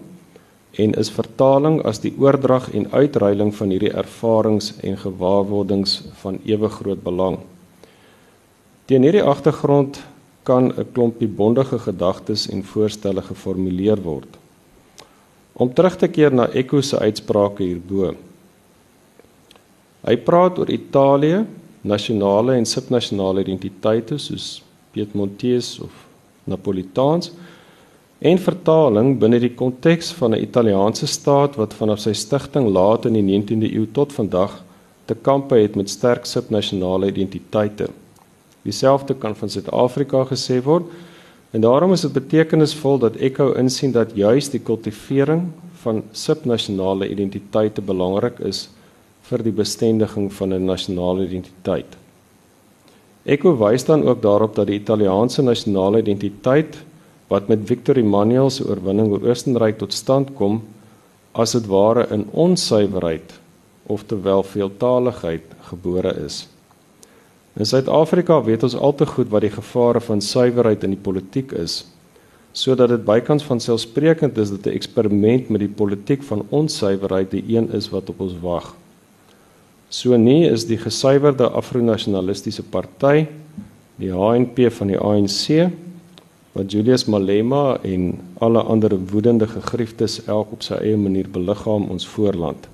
en 0.80 0.96
is 0.96 1.12
vertaling 1.12 1.82
as 1.84 2.00
die 2.00 2.14
oordrag 2.16 2.72
en 2.72 2.88
uitruiling 2.96 3.52
van 3.60 3.76
hierdie 3.76 3.92
ervarings 3.92 4.72
en 4.80 4.96
gewaarwordings 5.04 6.00
van 6.24 6.40
ewe 6.48 6.72
groot 6.80 7.04
belang. 7.04 7.42
Teen 8.88 9.04
hierdie 9.04 9.24
agtergrond 9.36 10.00
kan 10.46 10.70
'n 10.70 10.92
klompie 10.92 11.28
bondige 11.28 11.78
gedagtes 11.78 12.48
en 12.48 12.62
voorstelle 12.64 13.22
geformuleer 13.22 14.02
word. 14.02 14.38
Om 15.52 15.74
terug 15.74 15.96
te 15.96 16.08
keer 16.08 16.34
na 16.34 16.48
Eco 16.48 16.80
se 16.80 16.98
uitsprake 16.98 17.62
hierbo. 17.62 18.14
Hy 20.06 20.16
praat 20.16 20.58
oor 20.58 20.70
Italië, 20.70 21.44
nasionale 21.80 22.54
en 22.54 22.66
subnasionale 22.66 23.40
identiteite 23.40 24.18
soos 24.18 24.62
Piedmontese 24.92 25.82
of 25.82 25.92
Napolitaans 26.44 27.32
en 28.18 28.38
vertaling 28.38 29.18
binne 29.18 29.40
die 29.40 29.54
konteks 29.54 30.12
van 30.12 30.34
'n 30.34 30.42
Italiaanse 30.42 31.06
staat 31.06 31.56
wat 31.56 31.74
vanaf 31.74 31.98
sy 31.98 32.12
stigting 32.12 32.68
laat 32.68 33.04
in 33.04 33.12
die 33.12 33.22
19de 33.22 33.72
eeu 33.74 33.86
tot 33.92 34.12
vandag 34.12 34.62
te 35.04 35.14
kampe 35.14 35.54
het 35.54 35.76
met 35.76 35.90
sterk 35.90 36.24
subnasionale 36.24 37.06
identiteite. 37.06 37.88
Dieselfde 38.66 39.14
kan 39.14 39.36
van 39.38 39.52
Suid-Afrika 39.52 40.24
gesê 40.26 40.58
word 40.64 40.90
en 41.54 41.62
daarom 41.62 41.94
is 41.94 42.02
dit 42.02 42.12
betekenisvol 42.12 42.98
dat 43.04 43.16
Echo 43.22 43.52
insien 43.56 43.94
dat 43.94 44.16
juis 44.18 44.50
die 44.50 44.60
kultivering 44.60 45.46
van 45.84 46.02
subnasionale 46.12 47.08
identiteite 47.08 47.84
belangrik 47.84 48.40
is 48.42 48.66
vir 49.30 49.44
die 49.46 49.54
bestendiging 49.54 50.26
van 50.32 50.54
'n 50.54 50.66
nasionale 50.66 51.26
identiteit. 51.26 51.96
Eko 53.24 53.56
wys 53.58 53.84
dan 53.84 54.04
ook 54.06 54.22
daarop 54.22 54.54
dat 54.54 54.66
die 54.66 54.78
Italiaanse 54.78 55.42
nasionale 55.42 55.98
identiteit 55.98 56.76
wat 57.28 57.48
met 57.48 57.66
Victor 57.66 57.96
Emmanuel 57.98 58.50
se 58.50 58.64
oorwinning 58.68 59.10
oor 59.10 59.24
Oostenryk 59.26 59.78
tot 59.78 59.92
stand 59.92 60.34
kom, 60.34 60.62
as 61.32 61.52
dit 61.52 61.66
ware 61.66 62.06
in 62.14 62.28
onsuiverheid 62.32 63.40
oftewel 63.86 64.42
veeltaligheid 64.42 65.42
gebore 65.70 66.14
is. 66.24 66.46
In 67.56 67.64
Suid-Afrika 67.64 68.42
weet 68.44 68.66
ons 68.66 68.74
al 68.76 68.92
te 68.94 69.06
goed 69.08 69.30
wat 69.32 69.40
die 69.46 69.52
gevare 69.52 70.00
van 70.04 70.20
suiwerheid 70.20 70.82
in 70.84 70.92
die 70.92 71.00
politiek 71.00 71.54
is, 71.56 71.86
sodat 72.52 72.92
dit 72.92 73.04
bykans 73.04 73.44
van 73.48 73.60
selfsprekend 73.60 74.36
is 74.38 74.52
dat 74.52 74.66
'n 74.66 74.76
eksperiment 74.76 75.48
met 75.48 75.60
die 75.60 75.72
politiek 75.80 76.22
van 76.22 76.44
onsuiverheid 76.48 77.30
die 77.30 77.44
een 77.56 77.72
is 77.72 77.88
wat 77.88 78.08
op 78.12 78.20
ons 78.20 78.34
wag. 78.42 78.74
So 79.88 80.16
nie 80.16 80.44
is 80.48 80.66
die 80.66 80.78
gesuiwerde 80.78 81.48
afro-nasionalistiese 81.48 82.62
party 82.62 83.26
die 83.96 84.12
HNP 84.12 84.70
van 84.70 84.86
die 84.86 84.98
ANC 84.98 85.70
wat 86.52 86.72
Julius 86.72 87.04
Malema 87.04 87.78
en 87.82 88.18
alle 88.38 88.62
ander 88.62 88.98
woedende 89.10 89.46
gegriefdes 89.46 90.24
elk 90.26 90.52
op 90.52 90.62
sy 90.62 90.74
eie 90.74 90.96
manier 90.96 91.28
beliggaam 91.30 91.88
ons 91.88 92.06
voorland. 92.06 92.68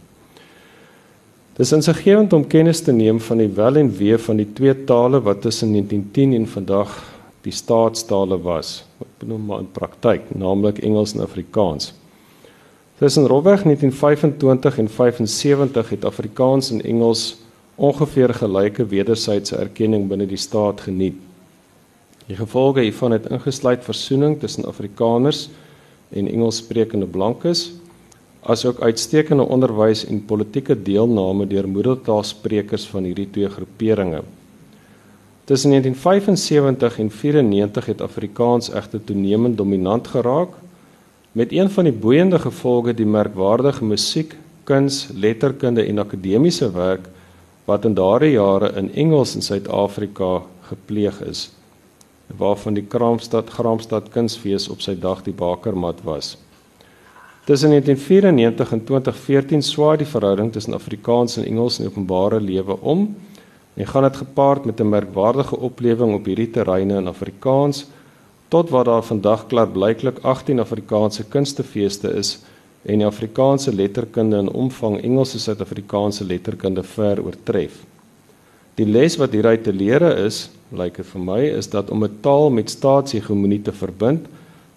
Dis 1.52 1.68
insiggewend 1.76 2.32
om 2.32 2.46
kennis 2.48 2.80
te 2.80 2.92
neem 2.96 3.18
van 3.20 3.42
die 3.42 3.50
wel 3.52 3.76
en 3.76 3.90
wee 3.98 4.16
van 4.16 4.38
die 4.40 4.46
twee 4.56 4.72
tale 4.88 5.18
wat 5.20 5.42
tussen 5.44 5.74
1910 5.74 6.32
en 6.32 6.46
vandag 6.48 6.94
die 7.44 7.52
staatstale 7.52 8.38
was. 8.40 8.70
Ek 9.04 9.18
benoem 9.20 9.44
maar 9.50 9.60
in 9.60 9.68
praktyk, 9.74 10.30
naamlik 10.32 10.80
Engels 10.80 11.12
en 11.12 11.20
Afrikaans. 11.20 11.90
Tussen 13.02 13.28
rofweg 13.28 13.66
1925 13.68 14.78
en 14.78 14.88
75 14.88 15.92
het 15.92 16.06
Afrikaans 16.08 16.70
en 16.72 16.80
Engels 16.88 17.36
ongeveer 17.76 18.32
gelyke 18.34 18.86
wederwysige 18.88 19.60
erkenning 19.60 20.08
binne 20.08 20.30
die 20.30 20.40
staat 20.40 20.80
geniet. 20.88 21.20
Die 22.30 22.38
gevolge 22.38 22.80
hiervan 22.80 23.12
het 23.12 23.28
ingesluit 23.28 23.84
versoening 23.84 24.38
tussen 24.40 24.64
Afrikaners 24.64 25.50
en 26.16 26.32
Engelssprekende 26.32 27.06
blankes, 27.06 27.72
asook 28.42 28.80
uitstekende 28.82 29.44
onderwys 29.46 30.04
en 30.06 30.24
politieke 30.26 30.74
deelname 30.82 31.46
deur 31.46 31.68
moedertaalsprekers 31.68 32.86
van 32.90 33.06
hierdie 33.06 33.28
twee 33.30 33.48
groeperinge. 33.48 34.22
Tussen 35.44 35.70
1975 35.70 36.98
en 36.98 37.10
94 37.10 37.86
het 37.86 38.02
Afrikaans 38.02 38.70
egter 38.70 39.04
toenemend 39.04 39.56
dominant 39.56 40.08
geraak 40.08 40.58
met 41.32 41.52
een 41.52 41.70
van 41.70 41.84
die 41.84 41.92
boeiende 41.92 42.38
gevolge 42.38 42.94
die 42.94 43.06
merkwaardige 43.06 43.84
musiek, 43.84 44.36
kuns, 44.64 45.08
letterkunde 45.14 45.86
en 45.86 45.98
akademiese 45.98 46.70
werk 46.72 47.08
wat 47.64 47.84
in 47.84 47.94
daardie 47.94 48.34
jare 48.34 48.72
in 48.76 48.92
Engels 48.94 49.34
in 49.34 49.42
Suid-Afrika 49.42 50.42
gepleeg 50.68 51.20
is 51.26 51.50
waarvan 52.36 52.74
die 52.74 52.86
Kraamstad 52.88 53.50
Graamstad 53.50 54.08
Kunsfees 54.08 54.68
op 54.72 54.80
sy 54.80 54.94
dag 54.98 55.20
die 55.26 55.34
bakermat 55.36 56.00
was. 56.06 56.36
Tussen 57.44 57.68
1994 57.70 58.72
en 58.72 58.84
2014 58.84 59.62
swaai 59.62 59.96
die 59.98 60.06
verhouding 60.06 60.52
tussen 60.54 60.76
Afrikaans 60.76 61.40
en 61.40 61.46
Engels 61.50 61.80
in 61.80 61.88
openbare 61.88 62.38
lewe 62.40 62.76
om 62.80 63.00
en 63.74 63.86
gaan 63.86 64.04
dit 64.06 64.16
gepaard 64.16 64.64
met 64.64 64.80
'n 64.80 64.88
merkwaardige 64.88 65.56
oplewing 65.58 66.14
op 66.14 66.24
hierdie 66.24 66.50
terreine 66.50 66.96
in 66.96 67.08
Afrikaans 67.10 67.86
tot 68.48 68.70
wat 68.70 68.84
daar 68.84 69.02
vandag 69.02 69.46
klaarblyklik 69.46 70.18
18 70.22 70.60
Afrikaanse 70.60 71.24
kunstefeeste 71.24 72.12
is 72.14 72.38
en 72.82 72.98
die 72.98 73.06
Afrikaanse 73.06 73.74
letterkunde 73.74 74.36
in 74.36 74.50
omvang 74.50 75.00
Engelse 75.00 75.38
Suid-Afrikaanse 75.38 76.24
letterkunde 76.24 76.82
ver 76.82 77.24
oortref. 77.24 77.72
Die 78.74 78.86
les 78.86 79.16
wat 79.16 79.32
hieruit 79.32 79.64
te 79.64 79.72
leer 79.72 80.02
is, 80.16 80.50
lyk 80.70 80.96
dit 80.96 81.06
vir 81.06 81.20
my, 81.20 81.40
is 81.58 81.68
dat 81.68 81.90
om 81.90 82.04
'n 82.04 82.18
taal 82.20 82.50
met 82.50 82.70
staatshegemonie 82.70 83.62
te 83.62 83.72
verbind, 83.72 84.26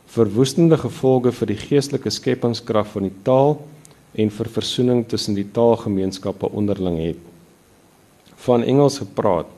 verwoestende 0.06 0.78
gevolge 0.78 1.32
vir 1.32 1.48
die 1.48 1.60
geestelike 1.60 2.10
skepingskrag 2.10 2.88
van 2.88 3.04
die 3.04 3.18
taal 3.24 3.58
en 4.16 4.30
vir 4.30 4.50
versoening 4.50 5.06
tussen 5.08 5.36
die 5.36 5.48
taalgemeenskappe 5.52 6.50
onderling 6.52 7.00
het. 7.02 7.20
Van 8.46 8.64
Engels 8.64 9.00
gepraat 9.00 9.52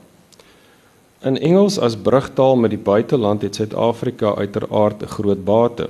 In 1.18 1.34
Engels 1.42 1.80
as 1.82 1.96
brugtaal 1.98 2.56
met 2.56 2.70
die 2.70 2.78
buiteland 2.78 3.42
het 3.42 3.56
Suid-Afrika 3.58 4.34
uiteraard 4.38 5.02
'n 5.02 5.06
groot 5.06 5.44
bate. 5.44 5.88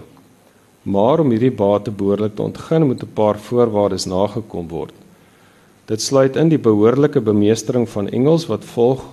Maar 0.82 1.20
om 1.20 1.30
hierdie 1.30 1.52
bate 1.52 1.90
behoorlik 1.90 2.36
te 2.36 2.42
ontgin, 2.42 2.86
moet 2.86 3.02
'n 3.02 3.12
paar 3.14 3.38
voorwaardes 3.38 4.06
nagekom 4.06 4.68
word. 4.68 4.94
Dit 5.84 6.00
sluit 6.02 6.36
in 6.36 6.48
die 6.48 6.58
behoorlike 6.58 7.20
bemeestering 7.20 7.88
van 7.88 8.08
Engels 8.08 8.46
wat 8.46 8.64
volg 8.64 9.04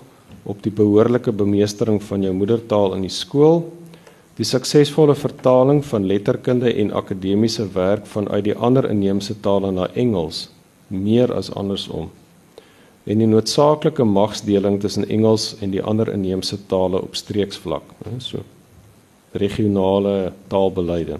op 0.43 0.63
die 0.63 0.71
behoorlike 0.71 1.31
bemeestering 1.31 2.03
van 2.03 2.21
jou 2.21 2.33
moedertaal 2.33 2.93
in 2.93 3.01
die 3.01 3.09
skool, 3.09 3.71
die 4.35 4.45
suksesvolle 4.47 5.15
vertaling 5.15 5.79
van 5.85 6.07
letterkunde 6.07 6.73
en 6.73 6.91
akademiese 6.91 7.67
werk 7.73 8.07
vanuit 8.11 8.43
die 8.49 8.55
ander 8.55 8.89
inheemse 8.89 9.37
tale 9.41 9.71
na 9.71 9.87
Engels, 9.95 10.49
meer 10.87 11.31
as 11.33 11.51
andersom. 11.55 12.09
En 13.05 13.21
die 13.21 13.29
noodsaaklike 13.29 14.03
magsdeling 14.03 14.81
tussen 14.81 15.07
Engels 15.09 15.53
en 15.61 15.71
die 15.71 15.83
ander 15.83 16.11
inheemse 16.11 16.57
tale 16.67 16.99
op 17.01 17.15
streeksvlak, 17.15 17.95
so 18.19 18.43
regionale 19.35 20.33
taalbeleide. 20.47 21.19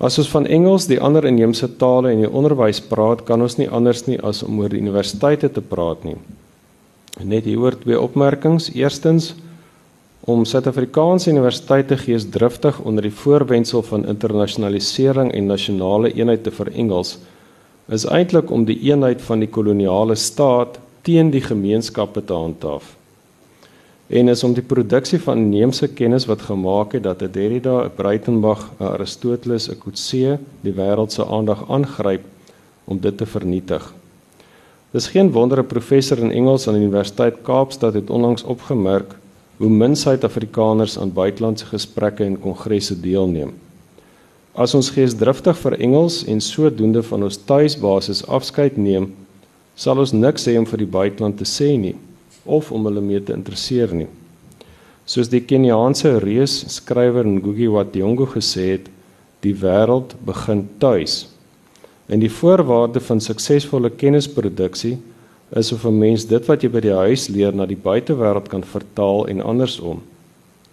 As 0.00 0.16
ons 0.18 0.30
van 0.32 0.46
Engels, 0.48 0.86
die 0.88 0.98
ander 1.00 1.26
inheemse 1.28 1.68
tale 1.78 2.14
en 2.14 2.22
die 2.24 2.30
onderwys 2.30 2.80
praat, 2.80 3.26
kan 3.28 3.42
ons 3.44 3.58
nie 3.60 3.68
anders 3.68 4.06
nie 4.06 4.16
as 4.24 4.40
om 4.46 4.62
oor 4.62 4.72
die 4.72 4.80
universiteite 4.80 5.50
te 5.52 5.60
praat 5.60 6.06
nie. 6.08 6.16
Net 7.20 7.44
hieroor 7.44 7.76
twee 7.82 7.98
opmerkings. 8.00 8.70
Eerstens 8.72 9.34
om 10.30 10.44
Suid-Afrikaanse 10.46 11.30
universiteite 11.32 11.96
geesdriftig 11.98 12.78
onder 12.86 13.02
die 13.02 13.14
voorwendsel 13.14 13.82
van 13.82 14.06
internasionalisering 14.06 15.32
en 15.34 15.50
nasionale 15.50 16.12
eenheid 16.14 16.44
te 16.46 16.52
verengels 16.54 17.16
is 17.90 18.06
eintlik 18.06 18.50
om 18.54 18.64
die 18.68 18.78
eenheid 18.86 19.22
van 19.26 19.42
die 19.42 19.50
koloniale 19.50 20.14
staat 20.14 20.78
teen 21.06 21.32
die 21.34 21.42
gemeenskappe 21.42 22.22
te 22.24 22.36
handhaaf. 22.36 22.92
En 24.06 24.30
is 24.30 24.44
om 24.46 24.54
die 24.54 24.66
produksie 24.66 25.18
van 25.22 25.48
neemse 25.50 25.88
kennis 25.98 26.28
wat 26.30 26.46
gemaak 26.46 26.94
het 26.94 27.02
dat 27.02 27.22
'n 27.22 27.32
Derrida, 27.32 27.84
'n 27.84 27.94
Breitenberg, 27.96 28.62
'n 28.78 28.84
Aristoteles, 28.84 29.68
'n 29.70 29.78
Coetzee 29.78 30.38
die 30.60 30.72
wêreld 30.72 31.12
se 31.12 31.26
aandag 31.26 31.64
aangryp 31.68 32.22
om 32.84 33.00
dit 33.00 33.16
te 33.16 33.26
vernietig. 33.26 33.94
Dis 34.92 35.08
geen 35.08 35.32
wonder 35.32 35.58
'n 35.58 35.66
professor 35.66 36.18
in 36.18 36.32
Engels 36.32 36.68
aan 36.68 36.74
die 36.74 36.82
Universiteit 36.82 37.42
Kaapstad 37.42 37.94
het 37.94 38.10
onlangs 38.10 38.42
opgemerk 38.42 39.14
hoe 39.60 39.68
min 39.68 39.92
Suid-Afrikaners 39.96 40.96
aan 40.98 41.12
buitelandse 41.12 41.66
gesprekke 41.68 42.24
en 42.24 42.38
kongresse 42.40 42.94
deelneem. 42.96 43.52
As 44.56 44.72
ons 44.74 44.88
geesdriftig 44.94 45.58
vir 45.60 45.76
Engels 45.84 46.22
en 46.24 46.40
sodoende 46.40 47.02
van 47.04 47.26
ons 47.28 47.36
tuisbasis 47.44 48.22
afskeid 48.24 48.78
neem, 48.80 49.10
sal 49.76 50.00
ons 50.00 50.14
niks 50.16 50.48
hê 50.48 50.56
om 50.56 50.64
vir 50.68 50.80
die 50.80 50.88
buiteland 50.96 51.36
te 51.36 51.48
sê 51.48 51.74
nie 51.76 51.92
of 52.48 52.72
om 52.72 52.88
hulle 52.88 53.02
mee 53.04 53.20
te 53.20 53.36
interesseer 53.36 53.92
nie. 53.92 54.08
Soos 55.04 55.28
die 55.28 55.42
Keniaanse 55.44 56.16
reus 56.24 56.56
skrywer 56.72 57.28
Ngugi 57.28 57.68
wa 57.68 57.84
Thiong'o 57.84 58.30
gesê 58.32 58.66
het, 58.72 58.88
die 59.44 59.52
wêreld 59.60 60.16
begin 60.24 60.64
tuis. 60.80 61.26
En 62.08 62.20
die 62.24 62.32
voorwaarde 62.32 63.00
van 63.04 63.20
suksesvolle 63.20 63.92
kennisproduksie 63.92 64.96
is 65.56 65.72
of 65.72 65.84
'n 65.84 65.98
mens 65.98 66.26
dit 66.26 66.46
wat 66.46 66.62
jy 66.62 66.68
by 66.68 66.80
die 66.80 66.94
huis 66.94 67.28
leer 67.28 67.54
na 67.54 67.66
die 67.66 67.76
buitewêreld 67.76 68.48
kan 68.48 68.64
vertaal 68.64 69.26
en 69.26 69.40
andersom. 69.40 70.02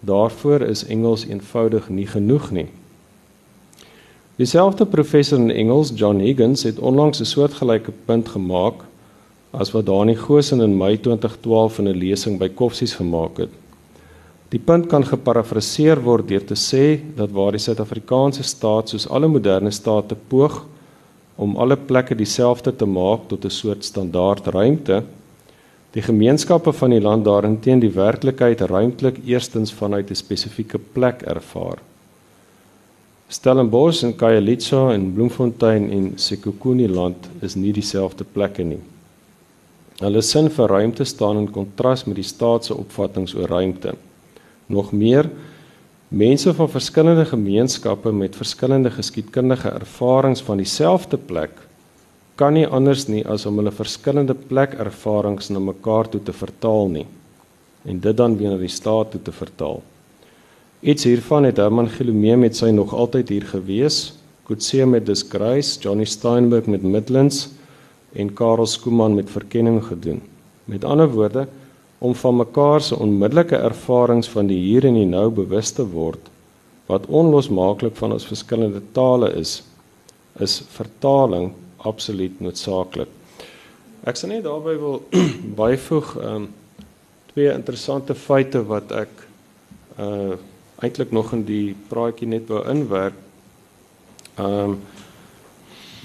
Daarvoor 0.00 0.62
is 0.62 0.86
Engels 0.86 1.26
eenvoudig 1.26 1.88
nie 1.88 2.06
genoeg 2.06 2.50
nie. 2.50 2.68
Dieselfde 4.36 4.86
professor 4.86 5.38
in 5.38 5.50
Engels, 5.50 5.90
John 5.94 6.20
Higgins, 6.20 6.62
het 6.62 6.78
onlangs 6.78 7.20
'n 7.20 7.24
soortgelyke 7.24 7.92
punt 8.04 8.28
gemaak 8.28 8.84
as 9.50 9.72
wat 9.72 9.86
Dani 9.86 10.14
Goosen 10.14 10.60
in 10.60 10.76
Mei 10.76 10.96
2012 11.00 11.78
in 11.78 11.88
'n 11.88 11.98
lesing 11.98 12.38
by 12.38 12.48
Koffsies 12.48 12.94
gemaak 12.94 13.36
het. 13.38 13.50
Die 14.48 14.60
punt 14.60 14.86
kan 14.86 15.04
geparafraseer 15.04 16.00
word 16.02 16.28
deur 16.28 16.44
te 16.44 16.54
sê 16.54 17.00
dat 17.16 17.30
waar 17.30 17.50
die 17.52 17.60
Suid-Afrikaanse 17.60 18.42
staat 18.42 18.88
soos 18.88 19.08
alle 19.08 19.28
moderne 19.28 19.70
state 19.70 20.16
poog 20.28 20.64
om 21.38 21.56
alle 21.56 21.76
plekke 21.76 22.16
dieselfde 22.18 22.72
te 22.76 22.86
maak 22.86 23.28
tot 23.30 23.44
'n 23.44 23.50
soort 23.50 23.84
standaard 23.84 24.46
ruimte. 24.46 25.02
Die 25.94 26.02
gemeenskappe 26.02 26.72
van 26.72 26.90
die 26.90 27.00
land 27.00 27.24
daarin 27.24 27.60
teen 27.60 27.80
die 27.80 27.94
werklikheid 27.94 28.60
ruimtelik 28.60 29.20
eerstens 29.24 29.72
vanuit 29.72 30.10
'n 30.10 30.14
spesifieke 30.14 30.78
plek 30.78 31.22
ervaar. 31.22 31.78
Stellenbosch 33.28 34.02
en 34.02 34.16
Khayelitsha 34.16 34.92
en 34.92 35.12
Bloemfontein 35.12 35.90
en 35.90 36.12
Sekhukhune 36.16 36.88
land 36.88 37.28
is 37.40 37.54
nie 37.54 37.72
dieselfde 37.72 38.24
plekke 38.24 38.64
nie. 38.64 38.80
Hulle 39.98 40.22
sin 40.22 40.50
vir 40.50 40.68
ruimte 40.68 41.04
staan 41.04 41.36
in 41.36 41.50
kontras 41.50 42.04
met 42.06 42.16
die 42.16 42.24
staat 42.24 42.64
se 42.64 42.74
opvattinge 42.74 43.36
oor 43.36 43.48
ruimte. 43.48 43.94
Nog 44.66 44.92
meer, 44.92 45.30
Mense 46.08 46.54
van 46.54 46.70
verskillende 46.72 47.24
gemeenskappe 47.28 48.12
met 48.12 48.36
verskillende 48.36 48.90
geskiedkundige 48.90 49.68
ervarings 49.68 50.40
van 50.40 50.56
dieselfde 50.56 51.18
plek 51.20 51.50
kan 52.34 52.54
nie 52.56 52.64
anders 52.66 53.02
nie 53.12 53.26
as 53.28 53.44
om 53.46 53.60
hulle 53.60 53.72
verskillende 53.76 54.32
plekervarings 54.32 55.50
na 55.52 55.60
mekaar 55.60 56.08
toe 56.08 56.22
te 56.24 56.32
vertaal 56.32 56.88
nie 56.94 57.04
en 57.84 58.00
dit 58.00 58.16
dan 58.16 58.38
weer 58.40 58.54
na 58.54 58.56
die 58.56 58.72
staat 58.72 59.10
toe 59.12 59.20
te 59.22 59.34
vertaal. 59.36 59.82
Iets 60.80 61.04
hiervan 61.04 61.44
het 61.44 61.60
Herman 61.60 61.92
Gelomee 61.92 62.40
met 62.40 62.56
sy 62.56 62.72
nog 62.72 62.94
altyd 62.96 63.28
hier 63.28 63.44
gewees, 63.44 64.14
Coetzee 64.48 64.86
met 64.88 65.04
Disgrace, 65.06 65.76
Johnny 65.80 66.08
Steinberg 66.08 66.72
met 66.72 66.82
Midlands 66.82 67.50
en 68.16 68.32
Karel 68.32 68.66
Skooman 68.66 69.14
met 69.14 69.28
Verkenning 69.30 69.82
gedoen. 69.84 70.22
Met 70.64 70.84
ander 70.88 71.10
woorde, 71.12 71.48
om 71.98 72.14
van 72.14 72.36
mekaar 72.36 72.80
se 72.80 72.96
onmiddellike 72.96 73.56
ervarings 73.56 74.28
van 74.30 74.46
die 74.46 74.58
hier 74.58 74.86
en 74.86 74.94
die 74.94 75.08
nou 75.08 75.28
bewus 75.34 75.72
te 75.74 75.86
word 75.86 76.30
wat 76.88 77.06
onlosmaaklik 77.06 77.96
van 77.98 78.14
ons 78.16 78.26
verskillende 78.26 78.80
tale 78.96 79.32
is 79.36 79.62
is 80.38 80.60
vertaling 80.70 81.50
absoluut 81.90 82.40
noodsaaklik. 82.40 83.10
Ek 84.06 84.16
sal 84.16 84.30
net 84.30 84.44
daarby 84.46 84.76
wil 84.78 85.00
byvoeg 85.62 86.14
ehm 86.20 86.34
um, 86.34 86.48
twee 87.32 87.50
interessante 87.52 88.14
feite 88.18 88.62
wat 88.66 88.94
ek 89.04 89.26
uh 89.98 90.38
eintlik 90.78 91.10
nog 91.10 91.32
in 91.34 91.42
die 91.42 91.74
praatjie 91.90 92.28
net 92.30 92.46
wou 92.50 92.62
inwerk. 92.70 93.18
Ehm 94.38 94.76
um, 94.76 94.78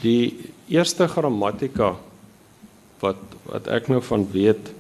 die 0.01 0.51
eerste 0.67 1.08
grammatika 1.08 1.93
wat 2.99 3.21
wat 3.45 3.69
ek 3.71 3.88
nou 3.93 4.01
van 4.01 4.25
weet 4.34 4.73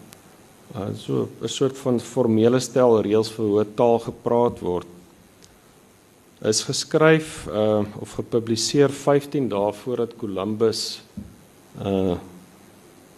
uh, 0.75 0.89
so 0.95 1.29
'n 1.41 1.47
soort 1.47 1.77
van 1.77 1.99
formele 1.99 2.59
stel 2.59 3.01
reëls 3.01 3.31
vir 3.31 3.45
hoe 3.45 3.65
taal 3.75 3.99
gepraat 3.99 4.59
word 4.59 4.87
is 6.43 6.63
geskryf 6.63 7.47
uh, 7.47 7.83
of 7.99 8.15
gepubliseer 8.19 8.89
15 8.89 9.49
dae 9.49 9.73
voordat 9.73 10.15
Columbus 10.15 11.01
uh 11.79 12.15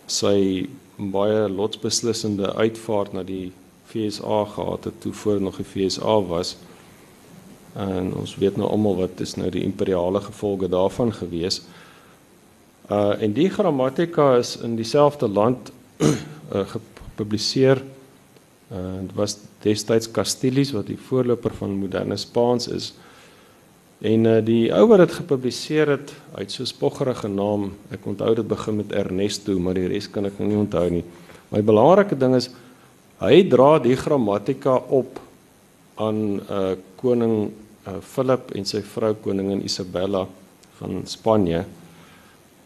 sy 0.05 0.69
baie 0.95 1.49
lotsbeslissende 1.49 2.51
uitvaart 2.53 3.13
na 3.17 3.23
die 3.25 3.51
FSA 3.89 4.43
gehad 4.53 4.83
het 4.83 4.99
toe 5.01 5.13
voor 5.13 5.41
nog 5.41 5.57
die 5.57 5.65
FSA 5.65 6.19
was 6.29 6.55
en 7.73 8.13
ons 8.15 8.35
weet 8.35 8.57
nou 8.57 8.69
almal 8.69 8.95
wat 8.95 9.19
is 9.19 9.35
nou 9.35 9.49
die 9.51 9.63
imperiale 9.63 10.21
gevolge 10.21 10.69
daarvan 10.71 11.11
gewees. 11.13 11.61
Uh 12.89 13.21
en 13.21 13.33
die 13.33 13.49
grammatika 13.49 14.35
is 14.37 14.55
in 14.57 14.75
dieselfde 14.75 15.27
land 15.27 15.71
uh, 16.05 16.61
gepubliseer. 17.15 17.81
Uh 18.71 18.99
dit 19.05 19.15
was 19.15 19.37
destyds 19.63 20.11
Castilies 20.11 20.73
wat 20.75 20.87
die 20.91 20.99
voorloper 20.99 21.53
van 21.55 21.77
moderne 21.79 22.17
Spaans 22.17 22.67
is. 22.67 22.93
En 24.03 24.25
uh 24.25 24.41
die 24.43 24.73
ou 24.75 24.87
wat 24.91 25.05
dit 25.05 25.13
gepubliseer 25.21 25.95
het, 25.95 26.13
uit 26.35 26.51
so 26.51 26.63
'n 26.63 26.67
spoggerige 26.67 27.27
naam, 27.27 27.71
ek 27.91 28.05
onthou 28.05 28.35
dit 28.35 28.47
begin 28.47 28.75
met 28.75 28.91
Ernesto, 28.91 29.59
maar 29.59 29.73
die 29.73 29.87
res 29.87 30.09
kan 30.09 30.25
ek 30.25 30.39
nou 30.39 30.49
nie 30.49 30.57
onthou 30.57 30.89
nie. 30.89 31.03
Die 31.49 31.61
belangrike 31.61 32.17
ding 32.17 32.35
is 32.35 32.49
hy 33.19 33.47
dra 33.47 33.79
die 33.79 33.95
grammatika 33.95 34.75
op 34.89 35.19
aan 35.95 36.41
uh 36.49 36.75
koning 36.95 37.51
uh 37.87 38.01
Philip 38.01 38.51
en 38.51 38.65
sy 38.65 38.81
vrou 38.81 39.13
koningin 39.13 39.63
Isabella 39.63 40.27
van 40.79 41.01
Spanje. 41.05 41.65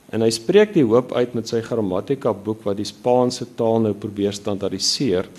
En 0.09 0.25
hy 0.25 0.29
spreek 0.33 0.73
die 0.73 0.85
hoop 0.85 1.13
uit 1.13 1.35
met 1.37 1.49
sy 1.49 1.61
grammatika 1.61 2.33
boek 2.33 2.63
wat 2.65 2.79
die 2.79 2.87
Spaanse 2.87 3.45
taal 3.59 3.83
nou 3.83 3.93
probeer 3.93 4.33
standaardiseer 4.33 5.29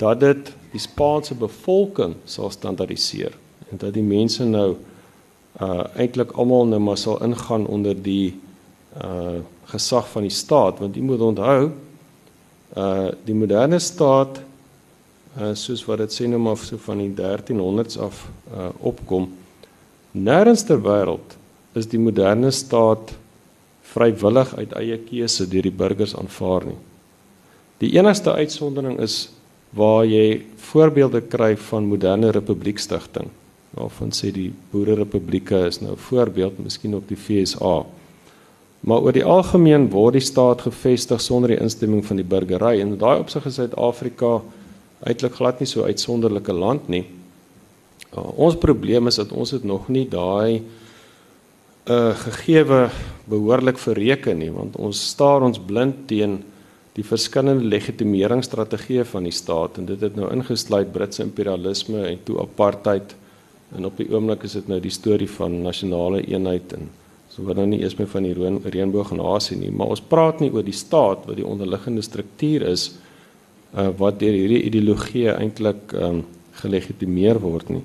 dat 0.00 0.20
dit 0.22 0.50
die 0.72 0.80
Spaanse 0.80 1.36
bevolking 1.36 2.16
sal 2.24 2.50
standaardiseer 2.50 3.34
en 3.70 3.80
dat 3.82 3.94
die 3.94 4.06
mense 4.06 4.46
nou 4.46 4.74
uh 5.60 5.84
eintlik 5.98 6.32
almal 6.38 6.68
nou 6.70 6.78
maar 6.80 6.98
sal 6.98 7.18
ingaan 7.26 7.66
onder 7.66 7.94
die 7.94 8.34
uh 9.02 9.40
gesag 9.70 10.08
van 10.10 10.24
die 10.26 10.34
staat. 10.34 10.80
Want 10.82 10.96
jy 10.96 11.02
moet 11.02 11.20
onthou 11.22 11.70
uh 12.76 13.08
die 13.26 13.34
moderne 13.34 13.78
staat 13.78 14.40
uh 15.38 15.52
soos 15.54 15.84
wat 15.86 16.02
dit 16.02 16.14
sê 16.14 16.26
nou 16.26 16.40
maar 16.42 16.58
so 16.58 16.78
van 16.86 16.98
die 16.98 17.12
1300s 17.14 18.00
af 18.00 18.24
uh 18.50 18.70
opkom 18.80 19.28
nêrens 20.10 20.66
ter 20.66 20.80
wêreld 20.82 21.36
is 21.78 21.86
die 21.86 22.00
moderne 22.02 22.50
staat 22.50 23.12
vrywillig 23.94 24.54
uit 24.56 24.72
eie 24.78 24.98
keuse 24.98 25.48
deur 25.50 25.66
die 25.66 25.74
burgers 25.74 26.14
aanvaar 26.16 26.66
nie. 26.70 26.78
Die 27.80 27.94
enigste 27.96 28.32
uitsondering 28.32 28.98
is 29.00 29.30
waar 29.76 30.04
jy 30.04 30.42
voorbeelde 30.70 31.22
kry 31.30 31.54
van 31.70 31.88
moderne 31.88 32.32
republiekstigting. 32.34 33.30
Waarvan 33.76 34.10
sê 34.14 34.32
die 34.34 34.50
boererepublieke 34.72 35.66
is 35.66 35.80
nou 35.80 35.92
'n 35.92 36.04
voorbeeld, 36.08 36.58
miskien 36.58 36.94
ook 36.94 37.08
die 37.08 37.16
FSA. 37.16 37.86
Maar 38.80 39.00
oor 39.04 39.12
die 39.12 39.24
algemeen 39.24 39.90
word 39.90 40.12
die 40.12 40.24
staat 40.24 40.62
gevestig 40.64 41.20
sonder 41.20 41.48
die 41.48 41.60
instemming 41.60 42.04
van 42.06 42.16
die 42.16 42.24
burgery 42.24 42.80
en 42.80 42.94
in 42.94 42.98
daai 42.98 43.20
opsig 43.20 43.46
is 43.46 43.54
Suid-Afrika 43.54 44.40
eintlik 45.04 45.34
glad 45.34 45.60
nie 45.60 45.68
so 45.68 45.84
uitsonderlike 45.84 46.52
land 46.52 46.88
nie. 46.88 47.04
Uh, 48.16 48.24
ons 48.36 48.56
probleem 48.56 49.06
is 49.06 49.20
dat 49.20 49.32
ons 49.32 49.50
dit 49.50 49.64
nog 49.64 49.88
nie 49.88 50.08
daai 50.08 50.62
uh 51.88 52.12
gegeewe 52.16 52.88
behoorlik 53.30 53.78
verreken 53.78 54.38
nie 54.38 54.50
want 54.52 54.76
ons 54.76 55.00
staar 55.14 55.42
ons 55.46 55.58
blind 55.58 56.06
teen 56.06 56.40
die 56.92 57.04
verskillende 57.06 57.64
legitimeringsstrategieë 57.64 59.04
van 59.12 59.24
die 59.24 59.32
staat 59.32 59.78
en 59.78 59.86
dit 59.88 60.00
het 60.00 60.16
nou 60.16 60.28
ingesluit 60.32 60.92
Britse 60.92 61.22
imperialisme 61.22 62.04
en 62.08 62.18
toe 62.24 62.40
apartheid 62.42 63.14
en 63.76 63.86
op 63.86 63.96
die 63.96 64.08
oomblik 64.10 64.44
is 64.44 64.58
dit 64.58 64.68
nou 64.68 64.80
die 64.80 64.92
storie 64.92 65.30
van 65.30 65.62
nasionale 65.62 66.20
eenheid 66.26 66.74
en 66.76 66.90
so 67.30 67.46
wat 67.46 67.56
nou 67.56 67.68
nie 67.70 67.80
eers 67.80 67.96
meer 67.96 68.10
van 68.10 68.26
die 68.26 68.34
reënboognasie 68.74 69.56
nie 69.56 69.70
maar 69.70 69.94
ons 69.94 70.02
praat 70.02 70.40
nie 70.40 70.50
oor 70.50 70.66
die 70.66 70.76
staat 70.76 71.24
wat 71.30 71.38
die 71.38 71.46
onderliggende 71.46 72.02
struktuur 72.02 72.66
is 72.68 72.90
uh, 73.74 73.88
wat 73.96 74.18
deur 74.20 74.34
hierdie 74.34 74.62
ideologie 74.68 75.28
eintlik 75.32 75.94
um, 75.94 76.24
gelegitimeer 76.60 77.40
word 77.42 77.70
nie. 77.72 77.82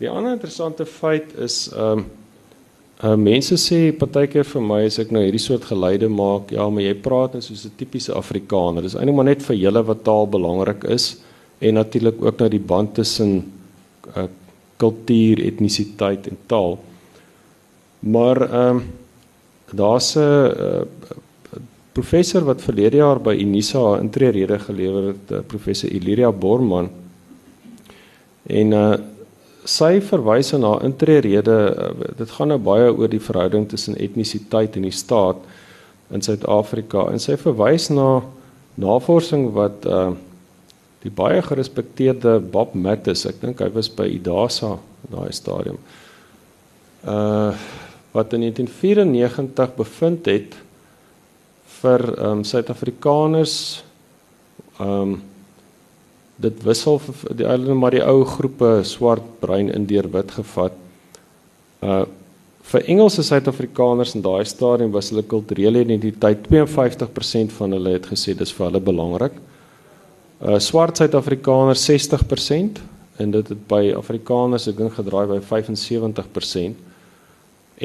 Die 0.00 0.10
ander 0.10 0.34
interessante 0.36 0.86
feit 0.88 1.32
is 1.40 1.66
um, 1.72 2.06
Uh 2.96 3.12
mense 3.20 3.52
sê 3.60 3.92
partykeer 3.92 4.46
vir 4.48 4.62
my 4.64 4.78
as 4.86 4.96
ek 5.02 5.10
nou 5.12 5.20
hierdie 5.20 5.42
soort 5.42 5.66
geluide 5.68 6.08
maak, 6.08 6.54
ja, 6.54 6.64
maar 6.72 6.80
jy 6.80 6.94
praat 7.04 7.34
net 7.36 7.44
soos 7.44 7.66
'n 7.66 7.76
tipiese 7.76 8.14
Afrikaner. 8.16 8.82
Dis 8.82 8.94
eintlik 8.96 9.16
maar 9.16 9.28
net 9.28 9.42
vir 9.42 9.56
julle 9.56 9.82
wat 9.84 10.04
taal 10.04 10.26
belangrik 10.26 10.84
is 10.84 11.20
en 11.60 11.74
natuurlik 11.74 12.22
ook 12.24 12.38
nou 12.40 12.48
die 12.48 12.66
band 12.72 12.94
tussen 12.94 13.52
uh 14.16 14.28
kultuur, 14.76 15.40
etnisiteit 15.40 16.26
en 16.28 16.36
taal. 16.46 16.78
Maar 18.00 18.40
ehm 18.42 18.76
um, 18.76 18.82
daar's 19.72 20.16
'n 20.16 20.20
uh, 20.20 20.82
professor 21.92 22.44
wat 22.44 22.62
verlede 22.62 22.96
jaar 22.96 23.20
by 23.20 23.34
Unisa 23.34 23.96
'n 23.96 24.00
intrede 24.08 24.58
gelewer 24.58 25.04
het, 25.12 25.30
uh, 25.30 25.38
professor 25.46 25.90
Iliria 25.90 26.32
Borman. 26.32 26.88
En 28.46 28.72
uh 28.72 28.96
sy 29.66 29.98
verwys 30.00 30.52
na 30.54 30.74
haar 30.74 30.84
intrede 30.86 31.42
dit 32.18 32.30
gaan 32.38 32.52
nou 32.52 32.58
baie 32.62 32.88
oor 32.92 33.10
die 33.10 33.22
verhouding 33.22 33.66
tussen 33.68 33.98
etnisiteit 33.98 34.76
en 34.78 34.86
die 34.86 34.94
staat 34.94 35.42
in 36.14 36.22
Suid-Afrika 36.22 37.08
en 37.10 37.22
sy 37.22 37.34
verwys 37.40 37.90
na 37.90 38.22
navorsing 38.78 39.50
wat 39.56 39.86
uh 39.90 40.14
die 41.06 41.12
baie 41.14 41.38
gerespekteerde 41.44 42.40
Bob 42.40 42.72
Mattis, 42.74 43.20
ek 43.28 43.36
dink 43.38 43.60
hy 43.62 43.68
was 43.70 43.86
by 43.94 44.08
IDASA 44.10 44.72
daai 45.12 45.30
stadium. 45.36 45.78
Uh 47.06 47.54
wat 48.16 48.32
in 48.32 48.46
1994 48.46 49.74
bevind 49.76 50.26
het 50.26 50.54
vir 51.82 52.02
um 52.26 52.42
Suid-Afrikaners 52.48 53.56
um 54.80 55.18
dit 56.42 56.62
wissel 56.66 57.00
die 57.32 57.46
eilande 57.46 57.76
maar 57.78 57.94
die 57.94 58.04
ou 58.04 58.24
groepe 58.28 58.80
swart, 58.84 59.24
bruin, 59.40 59.70
indeer, 59.72 60.08
wit 60.12 60.36
gevat. 60.40 60.76
Uh 61.82 62.04
vir 62.66 62.82
Engelse 62.90 63.22
Suid-Afrikaners 63.22 64.16
in 64.18 64.24
daai 64.24 64.42
stadium 64.42 64.90
was 64.90 65.12
hulle 65.12 65.22
kulturele 65.22 65.84
identiteit 65.84 66.40
52% 66.48 67.52
van 67.54 67.76
hulle 67.76 67.92
het 67.94 68.08
gesê 68.10 68.34
dis 68.34 68.50
vir 68.56 68.64
hulle 68.66 68.80
belangrik. 68.82 69.36
Uh 70.42 70.58
swart 70.58 70.98
Suid-Afrikaners 70.98 71.84
60% 71.86 72.80
en 73.22 73.30
dit 73.36 73.52
het 73.54 73.62
by 73.70 73.94
Afrikaners 73.94 74.66
ek 74.66 74.80
dink 74.80 74.96
gedraai 74.98 75.28
by 75.30 75.38
75%. 75.46 76.82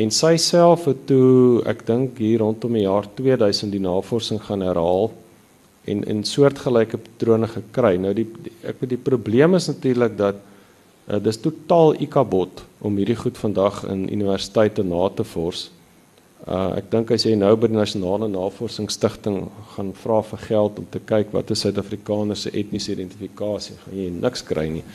En 0.02 0.12
sy 0.16 0.34
self 0.42 0.88
het 0.90 1.06
toe 1.06 1.62
ek 1.70 1.86
dink 1.86 2.18
hier 2.18 2.42
rondom 2.42 2.74
die 2.74 2.88
jaar 2.88 3.06
2000 3.22 3.72
die 3.76 3.84
navorsing 3.86 4.42
gaan 4.48 4.66
herhaal 4.66 5.12
en 5.90 6.04
en 6.06 6.24
soortgelyke 6.24 6.98
patrone 6.98 7.48
gekry. 7.50 7.96
Nou 7.98 8.14
die, 8.14 8.28
die 8.46 8.54
ek 8.70 8.82
weet 8.82 8.96
die 8.96 9.02
probleem 9.02 9.58
is 9.58 9.70
natuurlik 9.72 10.18
dat 10.18 10.42
uh, 11.10 11.18
dis 11.24 11.42
totaal 11.42 11.96
ikabot 12.06 12.64
om 12.86 12.98
hierdie 13.02 13.18
goed 13.18 13.38
vandag 13.38 13.84
in 13.90 14.08
universiteite 14.12 14.86
na 14.86 15.08
te 15.16 15.26
vors. 15.34 15.70
Uh 16.46 16.78
ek 16.78 16.90
dink 16.94 17.12
as 17.14 17.26
jy 17.26 17.36
nou 17.38 17.54
by 17.58 17.70
die 17.70 17.78
Nasionale 17.78 18.30
Navorsingsstigting 18.30 19.44
gaan 19.76 19.92
vra 20.04 20.22
vir 20.26 20.46
geld 20.48 20.80
om 20.82 20.88
te 20.90 21.02
kyk 21.12 21.34
wat 21.36 21.52
is 21.54 21.62
Suid-Afrikaners 21.66 22.48
se 22.48 22.54
etniese 22.58 22.96
identifikasie, 22.96 23.78
gaan 23.84 23.98
jy 23.98 24.10
niks 24.16 24.46
kry 24.46 24.68
nie. 24.80 24.86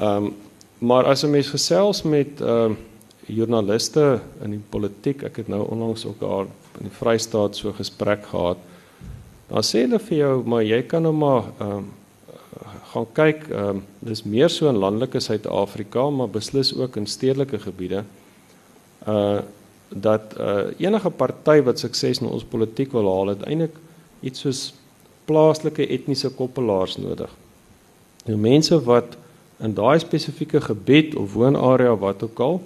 Um 0.00 0.34
maar 0.82 1.06
as 1.06 1.22
'n 1.22 1.30
mens 1.30 1.48
gesels 1.48 2.02
met 2.02 2.40
uh 2.40 2.72
joernaliste 3.28 4.20
in 4.42 4.50
die 4.50 4.64
politiek, 4.70 5.22
ek 5.22 5.36
het 5.36 5.48
nou 5.48 5.62
onlangs 5.70 6.04
ook 6.04 6.18
daar 6.20 6.46
in 6.80 6.88
die 6.88 6.96
Vrystaat 6.96 7.56
so 7.56 7.72
gesprek 7.72 8.26
gehad 8.26 8.58
dan 9.52 9.66
sê 9.66 9.84
hulle 9.84 10.00
vir 10.00 10.18
jou 10.18 10.36
maar 10.48 10.64
jy 10.64 10.80
kan 10.88 11.04
nou 11.04 11.12
maar 11.16 11.50
ehm 11.58 11.76
um, 11.80 11.90
gaan 12.92 13.06
kyk 13.16 13.46
ehm 13.48 13.68
um, 13.68 13.80
dis 14.08 14.22
meer 14.24 14.50
so 14.52 14.68
in 14.68 14.80
landelike 14.80 15.20
Suid-Afrika 15.20 16.10
maar 16.10 16.28
beslis 16.28 16.74
ook 16.76 16.96
in 16.96 17.06
stedelike 17.06 17.58
gebiede 17.58 18.04
uh 19.08 19.40
dat 19.94 20.34
uh 20.40 20.70
enige 20.80 21.10
party 21.10 21.60
wat 21.62 21.78
sukses 21.78 22.20
in 22.20 22.28
ons 22.28 22.44
politiek 22.44 22.92
wil 22.92 23.08
haal 23.12 23.34
het 23.34 23.42
eintlik 23.44 23.74
iets 24.20 24.40
soos 24.40 24.60
plaaslike 25.28 25.86
etniese 25.86 26.30
koppelaars 26.30 26.96
nodig. 26.96 27.30
Nou 28.24 28.38
mense 28.38 28.78
wat 28.86 29.16
in 29.60 29.74
daai 29.74 29.98
spesifieke 30.00 30.60
gebied 30.60 31.14
of 31.14 31.34
woonarea 31.34 31.96
wat 31.96 32.22
ook 32.22 32.40
al 32.40 32.60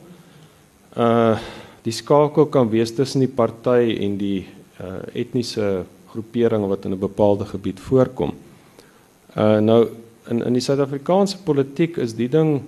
uh 0.97 1.39
die 1.83 1.95
skakel 1.95 2.47
kan 2.51 2.71
wees 2.71 2.95
tussen 2.95 3.23
die 3.23 3.35
party 3.43 3.97
en 4.07 4.17
die 4.19 4.47
uh 4.83 5.03
etniese 5.15 5.85
groeperinge 6.17 6.67
wat 6.67 6.85
in 6.85 6.93
'n 6.93 6.99
bepaalde 6.99 7.45
gebied 7.45 7.81
voorkom. 7.81 8.33
Uh 9.37 9.59
nou 9.59 9.89
in 10.31 10.43
in 10.45 10.53
die 10.53 10.63
Suid-Afrikaanse 10.63 11.39
politiek 11.45 11.97
is 11.97 12.15
die 12.15 12.29
ding 12.29 12.63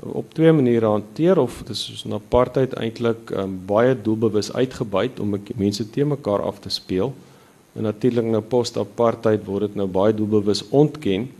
op 0.00 0.34
twee 0.34 0.52
maniere 0.52 0.86
hanteer 0.86 1.38
of 1.38 1.58
dit 1.58 1.68
is 1.68 1.84
soos 1.84 2.04
'n 2.04 2.12
apartheid 2.12 2.72
eintlik 2.74 3.30
um, 3.30 3.60
baie 3.66 3.94
doelbewus 4.02 4.52
uitgebuit 4.52 5.20
om 5.20 5.40
mense 5.56 5.90
te 5.90 6.04
mekaar 6.04 6.42
af 6.42 6.58
te 6.58 6.68
speel. 6.68 7.14
En 7.74 7.82
natuurlik 7.82 8.24
nou 8.24 8.42
post-apartheid 8.42 9.44
word 9.44 9.60
dit 9.60 9.74
nou 9.74 9.86
baie 9.86 10.14
doelbewus 10.14 10.68
ontken 10.68 11.30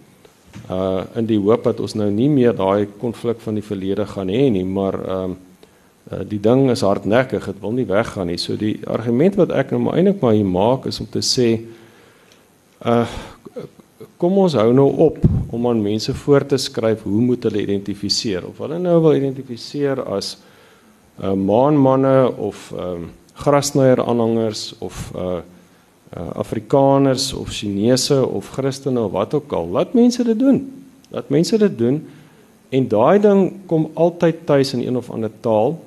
uh 0.71 1.03
in 1.15 1.27
die 1.27 1.39
hoop 1.39 1.65
dat 1.65 1.81
ons 1.81 1.95
nou 1.95 2.11
nie 2.11 2.29
meer 2.29 2.55
daai 2.57 2.87
konflik 2.99 3.41
van 3.41 3.55
die 3.55 3.63
verlede 3.63 4.07
gaan 4.07 4.29
hê 4.29 4.51
nie, 4.51 4.65
maar 4.65 4.95
ehm 4.95 5.31
um, 5.31 5.37
Eh, 6.11 6.21
die 6.29 6.41
ding 6.41 6.69
is 6.71 6.85
hardnekkig, 6.85 7.47
dit 7.49 7.61
wil 7.63 7.73
nie 7.73 7.87
weggaan 7.89 8.29
nie. 8.29 8.39
So 8.41 8.59
die 8.61 8.77
argument 8.91 9.39
wat 9.41 9.55
ek 9.57 9.73
nou 9.73 9.81
maar 9.87 9.97
eintlik 9.97 10.21
maar 10.21 10.35
hier 10.37 10.49
maak 10.49 10.89
is 10.91 11.01
om 11.01 11.09
te 11.11 11.25
sê 11.25 11.55
uh 12.85 13.07
kom 14.21 14.37
ons 14.39 14.55
hou 14.57 14.71
nou 14.75 14.87
op 15.05 15.17
om 15.53 15.67
aan 15.69 15.81
mense 15.83 16.13
voor 16.15 16.45
te 16.47 16.59
skryf 16.61 17.03
hoe 17.07 17.21
moet 17.25 17.45
hulle 17.47 17.63
identifiseer 17.63 18.45
of 18.47 18.59
hulle 18.63 18.79
nou 18.81 18.99
wil 19.03 19.17
identifiseer 19.17 20.01
as 20.17 20.35
uh 21.23 21.33
maanmanne 21.33 22.29
of 22.37 22.69
um 22.77 23.09
grasnyer 23.41 24.03
aanhangers 24.05 24.75
of 24.85 24.99
uh 25.17 25.41
uh 26.15 26.31
Afrikaners 26.41 27.33
of 27.33 27.49
Chinese 27.51 28.21
of 28.21 28.51
Christene 28.53 29.01
of 29.01 29.13
wat 29.13 29.35
ook 29.35 29.53
al. 29.53 29.73
Laat 29.73 29.95
mense 29.95 30.25
dit 30.25 30.39
doen. 30.39 30.61
Laat 31.11 31.33
mense 31.33 31.59
dit 31.59 31.79
doen. 31.79 32.03
En 32.69 32.89
daai 32.89 33.21
ding 33.21 33.43
kom 33.67 33.89
altyd 33.95 34.47
tuis 34.47 34.75
in 34.75 34.85
een 34.85 34.97
of 35.01 35.11
ander 35.11 35.33
taal 35.41 35.79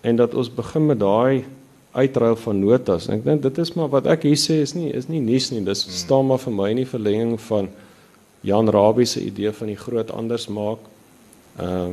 en 0.00 0.16
dat 0.16 0.34
ons 0.34 0.50
begin 0.54 0.86
met 0.86 0.98
daai 1.00 1.44
uitruil 1.92 2.36
van 2.36 2.60
notas. 2.60 3.08
Ek 3.10 3.24
dink 3.24 3.42
dit 3.42 3.58
is 3.58 3.72
maar 3.74 3.90
wat 3.90 4.06
ek 4.10 4.24
hier 4.28 4.38
sê 4.38 4.60
is 4.64 4.74
nie 4.76 4.90
is 4.94 5.08
nie 5.10 5.20
nuus 5.22 5.50
nie. 5.50 5.62
Dis 5.66 5.84
hmm. 5.84 5.96
staan 6.02 6.28
maar 6.30 6.42
vir 6.42 6.54
my 6.54 6.68
in 6.74 6.82
die 6.82 6.88
verlenging 6.88 7.40
van 7.48 7.70
Jan 8.46 8.70
Rabie 8.72 9.06
se 9.06 9.20
idee 9.20 9.52
van 9.52 9.72
die 9.72 9.80
groot 9.80 10.12
anders 10.14 10.48
maak. 10.48 10.86
Uh 11.58 11.90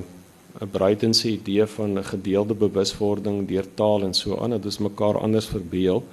'n 0.58 0.70
Breiten 0.74 1.14
se 1.14 1.30
idee 1.30 1.66
van 1.66 2.00
'n 2.00 2.04
gedeelde 2.04 2.54
bewuswording 2.54 3.48
deur 3.48 3.66
taal 3.76 4.04
en 4.04 4.14
so 4.14 4.38
aan 4.42 4.50
dat 4.50 4.66
ons 4.66 4.78
mekaar 4.78 5.20
anders 5.20 5.46
verbeel. 5.46 6.04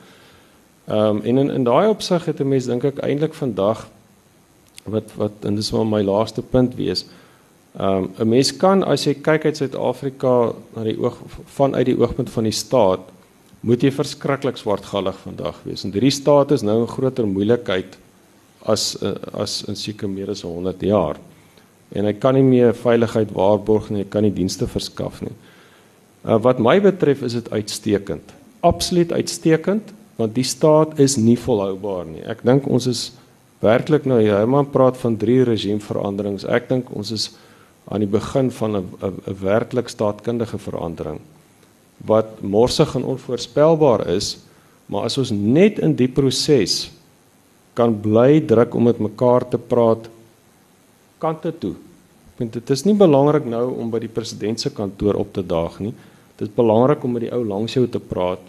Ehm 0.84 1.16
um, 1.16 1.20
en 1.22 1.38
in 1.38 1.50
in 1.50 1.64
daai 1.64 1.88
opsig 1.88 2.24
het 2.24 2.40
'n 2.40 2.48
mens 2.48 2.66
dink 2.66 2.84
ek 2.84 2.98
eintlik 2.98 3.34
vandag 3.34 3.88
wat 4.84 5.14
wat 5.16 5.32
en 5.40 5.54
dis 5.54 5.72
maar 5.72 5.86
my 5.86 6.02
laaste 6.02 6.42
punt 6.42 6.74
wees. 6.74 7.02
Ehm 7.02 7.23
um, 7.80 8.10
'n 8.18 8.28
mens 8.28 8.52
kan 8.56 8.84
as 8.84 9.04
jy 9.04 9.14
kyk 9.14 9.44
uit 9.44 9.56
Suid-Afrika 9.56 10.54
na 10.76 10.84
die 10.84 10.98
oog 10.98 11.18
van 11.56 11.74
uit 11.74 11.86
die 11.86 11.98
oogpunt 11.98 12.30
van 12.30 12.44
die 12.44 12.52
staat, 12.52 13.00
moet 13.60 13.82
jy 13.82 13.90
verskriklik 13.90 14.56
swartgallig 14.56 15.16
vandag 15.24 15.60
wees. 15.64 15.84
En 15.84 15.92
hierdie 15.92 16.12
staat 16.12 16.50
is 16.52 16.62
nou 16.62 16.82
'n 16.82 16.88
groter 16.88 17.26
moeilikheid 17.26 17.96
as 18.62 18.96
eh, 19.02 19.12
as 19.32 19.64
in 19.68 19.76
seker 19.76 20.08
meer 20.08 20.30
as 20.30 20.42
100 20.42 20.80
jaar. 20.80 21.16
En 21.92 22.04
hy 22.04 22.12
kan 22.12 22.34
nie 22.34 22.42
meer 22.42 22.74
veiligheid 22.74 23.32
waarborg 23.32 23.90
nie, 23.90 24.02
hy 24.02 24.08
kan 24.08 24.22
nie 24.22 24.32
dienste 24.32 24.66
verskaf 24.66 25.20
nie. 25.22 25.34
Uh, 26.24 26.38
wat 26.40 26.58
my 26.58 26.80
betref 26.80 27.22
is 27.22 27.36
dit 27.36 27.50
uitstekend. 27.50 28.32
Absoluut 28.60 29.12
uitstekend 29.12 29.92
want 30.16 30.34
die 30.34 30.46
staat 30.46 30.98
is 31.02 31.16
nie 31.16 31.36
volhoubaar 31.36 32.06
nie. 32.06 32.22
Ek 32.22 32.44
dink 32.46 32.66
ons 32.70 32.86
is 32.86 33.12
werklik 33.60 34.04
nou 34.06 34.20
Herman 34.22 34.68
praat 34.70 34.96
van 34.96 35.16
drie 35.18 35.42
regimeveranderings. 35.44 36.46
Ek 36.46 36.68
dink 36.68 36.90
ons 36.94 37.10
is 37.10 37.32
aan 37.84 38.00
die 38.00 38.10
begin 38.10 38.50
van 38.50 38.76
'n 38.76 38.86
werklik 39.40 39.88
staatkundige 39.88 40.58
verandering 40.58 41.20
wat 42.04 42.40
morsig 42.40 42.94
en 42.94 43.04
onvoorspelbaar 43.04 44.06
is, 44.06 44.38
maar 44.86 45.02
as 45.08 45.18
ons 45.18 45.30
net 45.30 45.78
in 45.78 45.94
die 45.96 46.08
proses 46.08 46.90
kan 47.74 47.94
bly 48.00 48.40
druk 48.46 48.74
om 48.74 48.82
met 48.90 48.98
mekaar 48.98 49.48
te 49.48 49.58
praat 49.58 50.08
kante 51.18 51.52
toe. 51.58 51.74
Want 52.36 52.52
dit 52.52 52.70
is 52.70 52.84
nie 52.84 52.96
belangrik 52.98 53.46
nou 53.46 53.78
om 53.78 53.90
by 53.90 54.02
die 54.02 54.12
president 54.12 54.60
se 54.60 54.70
kantoor 54.74 55.14
op 55.14 55.32
te 55.32 55.42
daag 55.46 55.78
nie. 55.80 55.94
Dit 56.36 56.48
is 56.48 56.54
belangrik 56.54 57.04
om 57.04 57.14
met 57.14 57.26
die 57.26 57.32
ou 57.32 57.44
langs 57.46 57.74
jou 57.74 57.86
te 57.88 58.02
praat 58.02 58.42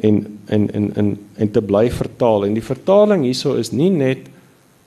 en 0.00 0.22
en 0.48 0.68
en 0.72 0.92
en 0.96 1.08
en 1.36 1.50
te 1.50 1.62
bly 1.62 1.90
vertaal. 1.92 2.46
En 2.48 2.56
die 2.56 2.64
vertaling 2.64 3.24
hierso 3.28 3.54
is 3.60 3.72
nie 3.72 3.90
net 3.92 4.28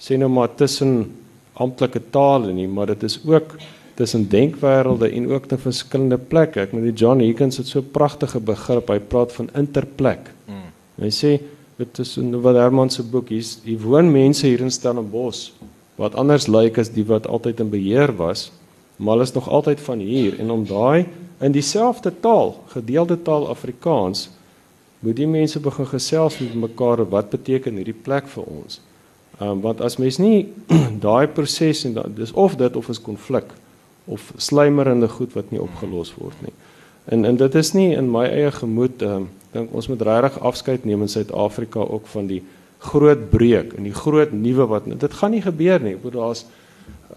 sê 0.02 0.18
nou 0.18 0.30
maar 0.30 0.50
tussen 0.58 1.06
amptelike 1.54 2.02
tale 2.10 2.54
nie, 2.54 2.68
maar 2.68 2.92
dit 2.94 3.04
is 3.04 3.20
ook 3.26 3.56
tussen 3.94 4.30
denkwêrelde 4.30 5.12
en 5.12 5.28
ook 5.30 5.46
te 5.46 5.58
verskillende 5.58 6.18
plekke. 6.18 6.64
Ek 6.66 6.74
met 6.74 6.84
die 6.84 6.96
John 6.98 7.22
Higgins 7.22 7.58
het 7.58 7.68
so 7.68 7.80
'n 7.80 7.92
pragtige 7.92 8.40
begrip. 8.40 8.90
Hy 8.90 9.00
praat 9.00 9.32
van 9.32 9.50
interplek. 9.54 10.32
Mm. 10.48 10.72
Hy 10.98 11.10
sê 11.10 11.42
dit 11.78 12.00
is 12.00 12.18
in 12.18 12.42
wat 12.42 12.56
Herman 12.56 12.90
se 12.90 13.04
boek 13.04 13.30
hier's 13.30 13.60
hier 13.64 13.80
woon 13.80 14.12
mense 14.12 14.48
hier 14.48 14.62
in 14.62 14.72
Stellenbosch 14.72 15.52
wat 15.96 16.16
anders 16.16 16.48
lyk 16.48 16.78
as 16.78 16.90
die 16.90 17.06
wat 17.06 17.28
altyd 17.28 17.60
in 17.60 17.70
beheer 17.70 18.16
was, 18.18 18.52
maar 18.98 19.18
hulle 19.18 19.28
is 19.28 19.34
nog 19.34 19.50
altyd 19.50 19.80
van 19.80 20.00
hier 20.00 20.40
en 20.40 20.52
om 20.52 20.66
daai 20.66 21.06
in 21.40 21.52
dieselfde 21.52 22.12
taal, 22.20 22.56
gedeelde 22.68 23.22
taal 23.22 23.48
Afrikaans, 23.50 24.30
moet 25.00 25.16
die 25.16 25.28
mense 25.28 25.60
begin 25.60 25.86
gesels 25.86 26.40
met 26.40 26.56
mekaar 26.56 27.04
wat 27.10 27.30
beteken 27.30 27.76
hierdie 27.76 27.98
plek 28.06 28.30
vir 28.32 28.44
ons. 28.44 28.80
Ehm 29.40 29.50
um, 29.50 29.62
want 29.62 29.82
as 29.82 29.98
mens 29.98 30.18
nie 30.18 30.54
daai 31.08 31.28
proses 31.28 31.86
en 31.86 31.94
da, 31.94 32.06
dis 32.08 32.32
of 32.32 32.56
dit 32.56 32.76
of 32.76 32.90
is 32.90 33.02
konflik 33.02 33.46
of 34.06 34.34
slymerende 34.38 35.08
goed 35.08 35.34
wat 35.34 35.52
nie 35.52 35.62
opgelos 35.62 36.14
word 36.18 36.36
nie. 36.42 36.54
En 37.06 37.26
en 37.26 37.38
dit 37.38 37.56
is 37.56 37.74
nie 37.74 37.96
in 37.96 38.12
my 38.12 38.26
eie 38.28 38.52
gemoed 38.52 39.02
ehm 39.02 39.16
um, 39.24 39.30
dink 39.54 39.74
ons 39.74 39.88
moet 39.88 40.02
regtig 40.02 40.40
afskeid 40.42 40.86
neem 40.86 41.02
in 41.06 41.10
Suid-Afrika 41.10 41.80
ook 41.80 42.08
van 42.10 42.28
die 42.28 42.42
groot 42.84 43.30
breek 43.30 43.74
en 43.78 43.86
die 43.86 43.94
groot 43.94 44.32
nuwe 44.34 44.66
wat 44.68 44.88
dit 44.88 45.14
gaan 45.20 45.32
nie 45.32 45.42
gebeur 45.42 45.84
nie. 45.84 45.94
Ek 45.98 46.04
bedoel 46.04 46.26
daar's 46.28 46.46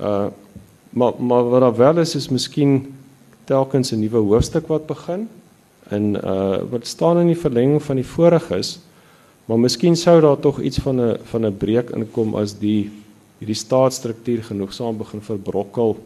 uh 0.01 0.27
maar 0.97 1.13
maar 1.19 1.49
wat 1.51 1.61
daar 1.61 1.77
wel 1.77 1.99
is 1.99 2.15
is 2.15 2.29
miskien 2.33 2.95
telkens 3.45 3.93
'n 3.93 4.01
nuwe 4.01 4.21
hoofstuk 4.29 4.69
wat 4.69 4.87
begin 4.87 5.29
en 5.89 6.15
uh 6.17 6.59
wat 6.71 6.87
staan 6.87 7.19
in 7.19 7.27
die 7.27 7.43
verlenging 7.45 7.83
van 7.83 7.97
die 7.97 8.07
voriges. 8.07 8.79
Maar 9.47 9.59
miskien 9.63 9.97
sou 9.97 10.21
daar 10.21 10.39
tog 10.43 10.61
iets 10.61 10.79
van 10.83 11.01
'n 11.01 11.19
van 11.31 11.47
'n 11.47 11.57
breek 11.57 11.91
inkom 11.91 12.35
as 12.35 12.59
die 12.59 12.91
hierdie 13.39 13.55
staatsstruktuur 13.55 14.45
genoegsaam 14.45 14.97
begin 14.99 15.23
verbrokkel 15.23 15.97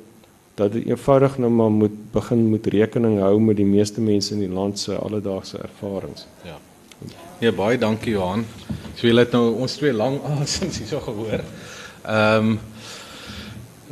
dat 0.54 0.72
dit 0.72 0.86
eenvoudig 0.86 1.38
nou 1.38 1.50
maar 1.50 1.70
moet 1.70 2.12
begin 2.12 2.48
moet 2.48 2.66
rekening 2.66 3.18
hou 3.20 3.40
met 3.40 3.56
die 3.56 3.64
meeste 3.64 4.00
mense 4.00 4.34
in 4.34 4.40
die 4.40 4.52
land 4.52 4.78
se 4.78 4.94
alledaagse 4.94 5.58
ervarings. 5.58 6.26
Ja. 6.44 6.58
Nee, 7.40 7.52
baie 7.52 7.78
dankie 7.78 8.12
Johan. 8.12 8.44
So 8.94 9.06
jy 9.06 9.16
het 9.16 9.32
nou 9.32 9.54
ons 9.54 9.76
twee 9.80 9.92
lang 9.92 10.20
asems 10.42 10.78
hierso 10.78 11.00
gehoor. 11.00 11.44
Ehm 12.04 12.50
um, 12.50 12.58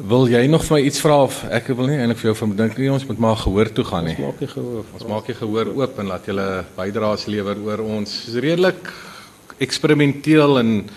wil 0.08 0.28
jy 0.30 0.44
nog 0.46 0.62
vir 0.62 0.76
my 0.76 0.82
iets 0.86 1.00
vra 1.02 1.22
of 1.24 1.40
ek 1.50 1.72
wil 1.74 1.88
nie 1.90 1.96
eintlik 1.98 2.20
vir 2.20 2.28
jou 2.28 2.34
van 2.38 2.52
dink 2.56 2.76
nie 2.78 2.90
ons 2.92 3.06
moet 3.08 3.18
maar 3.18 3.36
gehoor 3.36 3.72
toe 3.74 3.84
gaan 3.84 4.04
nie. 4.06 4.14
Ons 4.14 4.26
maak 4.28 4.42
jy 4.44 4.48
gehoor. 4.52 4.84
Ons 4.94 5.06
maak 5.10 5.26
jy 5.26 5.34
gehoor 5.40 5.70
oop 5.74 5.98
en 5.98 6.06
laat 6.12 6.28
julle 6.30 6.46
bydraes 6.76 7.26
lewer 7.26 7.58
oor 7.64 7.82
ons. 7.96 8.12
Dis 8.26 8.38
redelik 8.44 8.92
eksperimenteel 9.58 10.58
en 10.58 10.88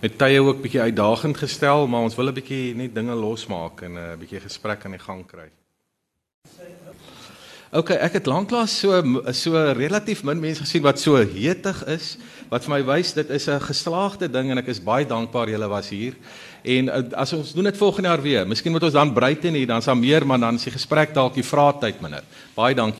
met 0.00 0.18
tye 0.18 0.40
ook 0.40 0.62
bietjie 0.64 0.80
uitdagend 0.80 1.36
gestel, 1.36 1.86
maar 1.86 2.08
ons 2.08 2.16
wil 2.16 2.28
'n 2.28 2.34
bietjie 2.34 2.74
net 2.74 2.94
dinge 2.94 3.14
losmaak 3.14 3.82
en 3.82 3.98
'n 3.98 4.18
bietjie 4.18 4.40
gesprek 4.40 4.84
aan 4.84 4.96
die 4.96 5.06
gang 5.06 5.26
kry. 5.26 5.48
OK, 7.70 7.90
ek 7.90 8.16
het 8.18 8.26
lanklaas 8.26 8.72
so 8.80 8.98
so 9.30 9.54
relatief 9.78 10.24
min 10.26 10.40
mense 10.40 10.64
gesien 10.64 10.82
wat 10.82 10.98
so 10.98 11.14
hetig 11.14 11.84
is, 11.86 12.16
wat 12.50 12.64
vir 12.64 12.72
my 12.72 12.80
wys 12.82 13.12
dit 13.14 13.30
is 13.30 13.46
'n 13.46 13.60
geslaagde 13.60 14.26
ding 14.26 14.50
en 14.50 14.58
ek 14.58 14.66
is 14.66 14.82
baie 14.82 15.06
dankbaar 15.06 15.48
julle 15.48 15.68
was 15.68 15.88
hier. 15.88 16.14
En 16.64 16.88
uh, 16.88 17.14
as 17.14 17.32
ons 17.32 17.52
doen 17.54 17.64
dit 17.64 17.76
volgende 17.76 18.08
jaar 18.08 18.22
weer, 18.22 18.46
miskien 18.46 18.72
moet 18.72 18.82
ons 18.82 18.92
dan 18.92 19.14
breite 19.14 19.50
nie, 19.50 19.66
dan 19.66 19.80
daar 19.80 19.96
meer, 19.96 20.26
maar 20.26 20.40
dan 20.40 20.54
is 20.54 20.64
die 20.64 20.72
gesprek 20.72 21.14
dalk 21.14 21.34
die 21.34 21.46
vrae 21.46 21.78
tyd 21.80 22.00
minder. 22.00 22.24
Baie 22.56 22.74
dankie. 22.74 22.98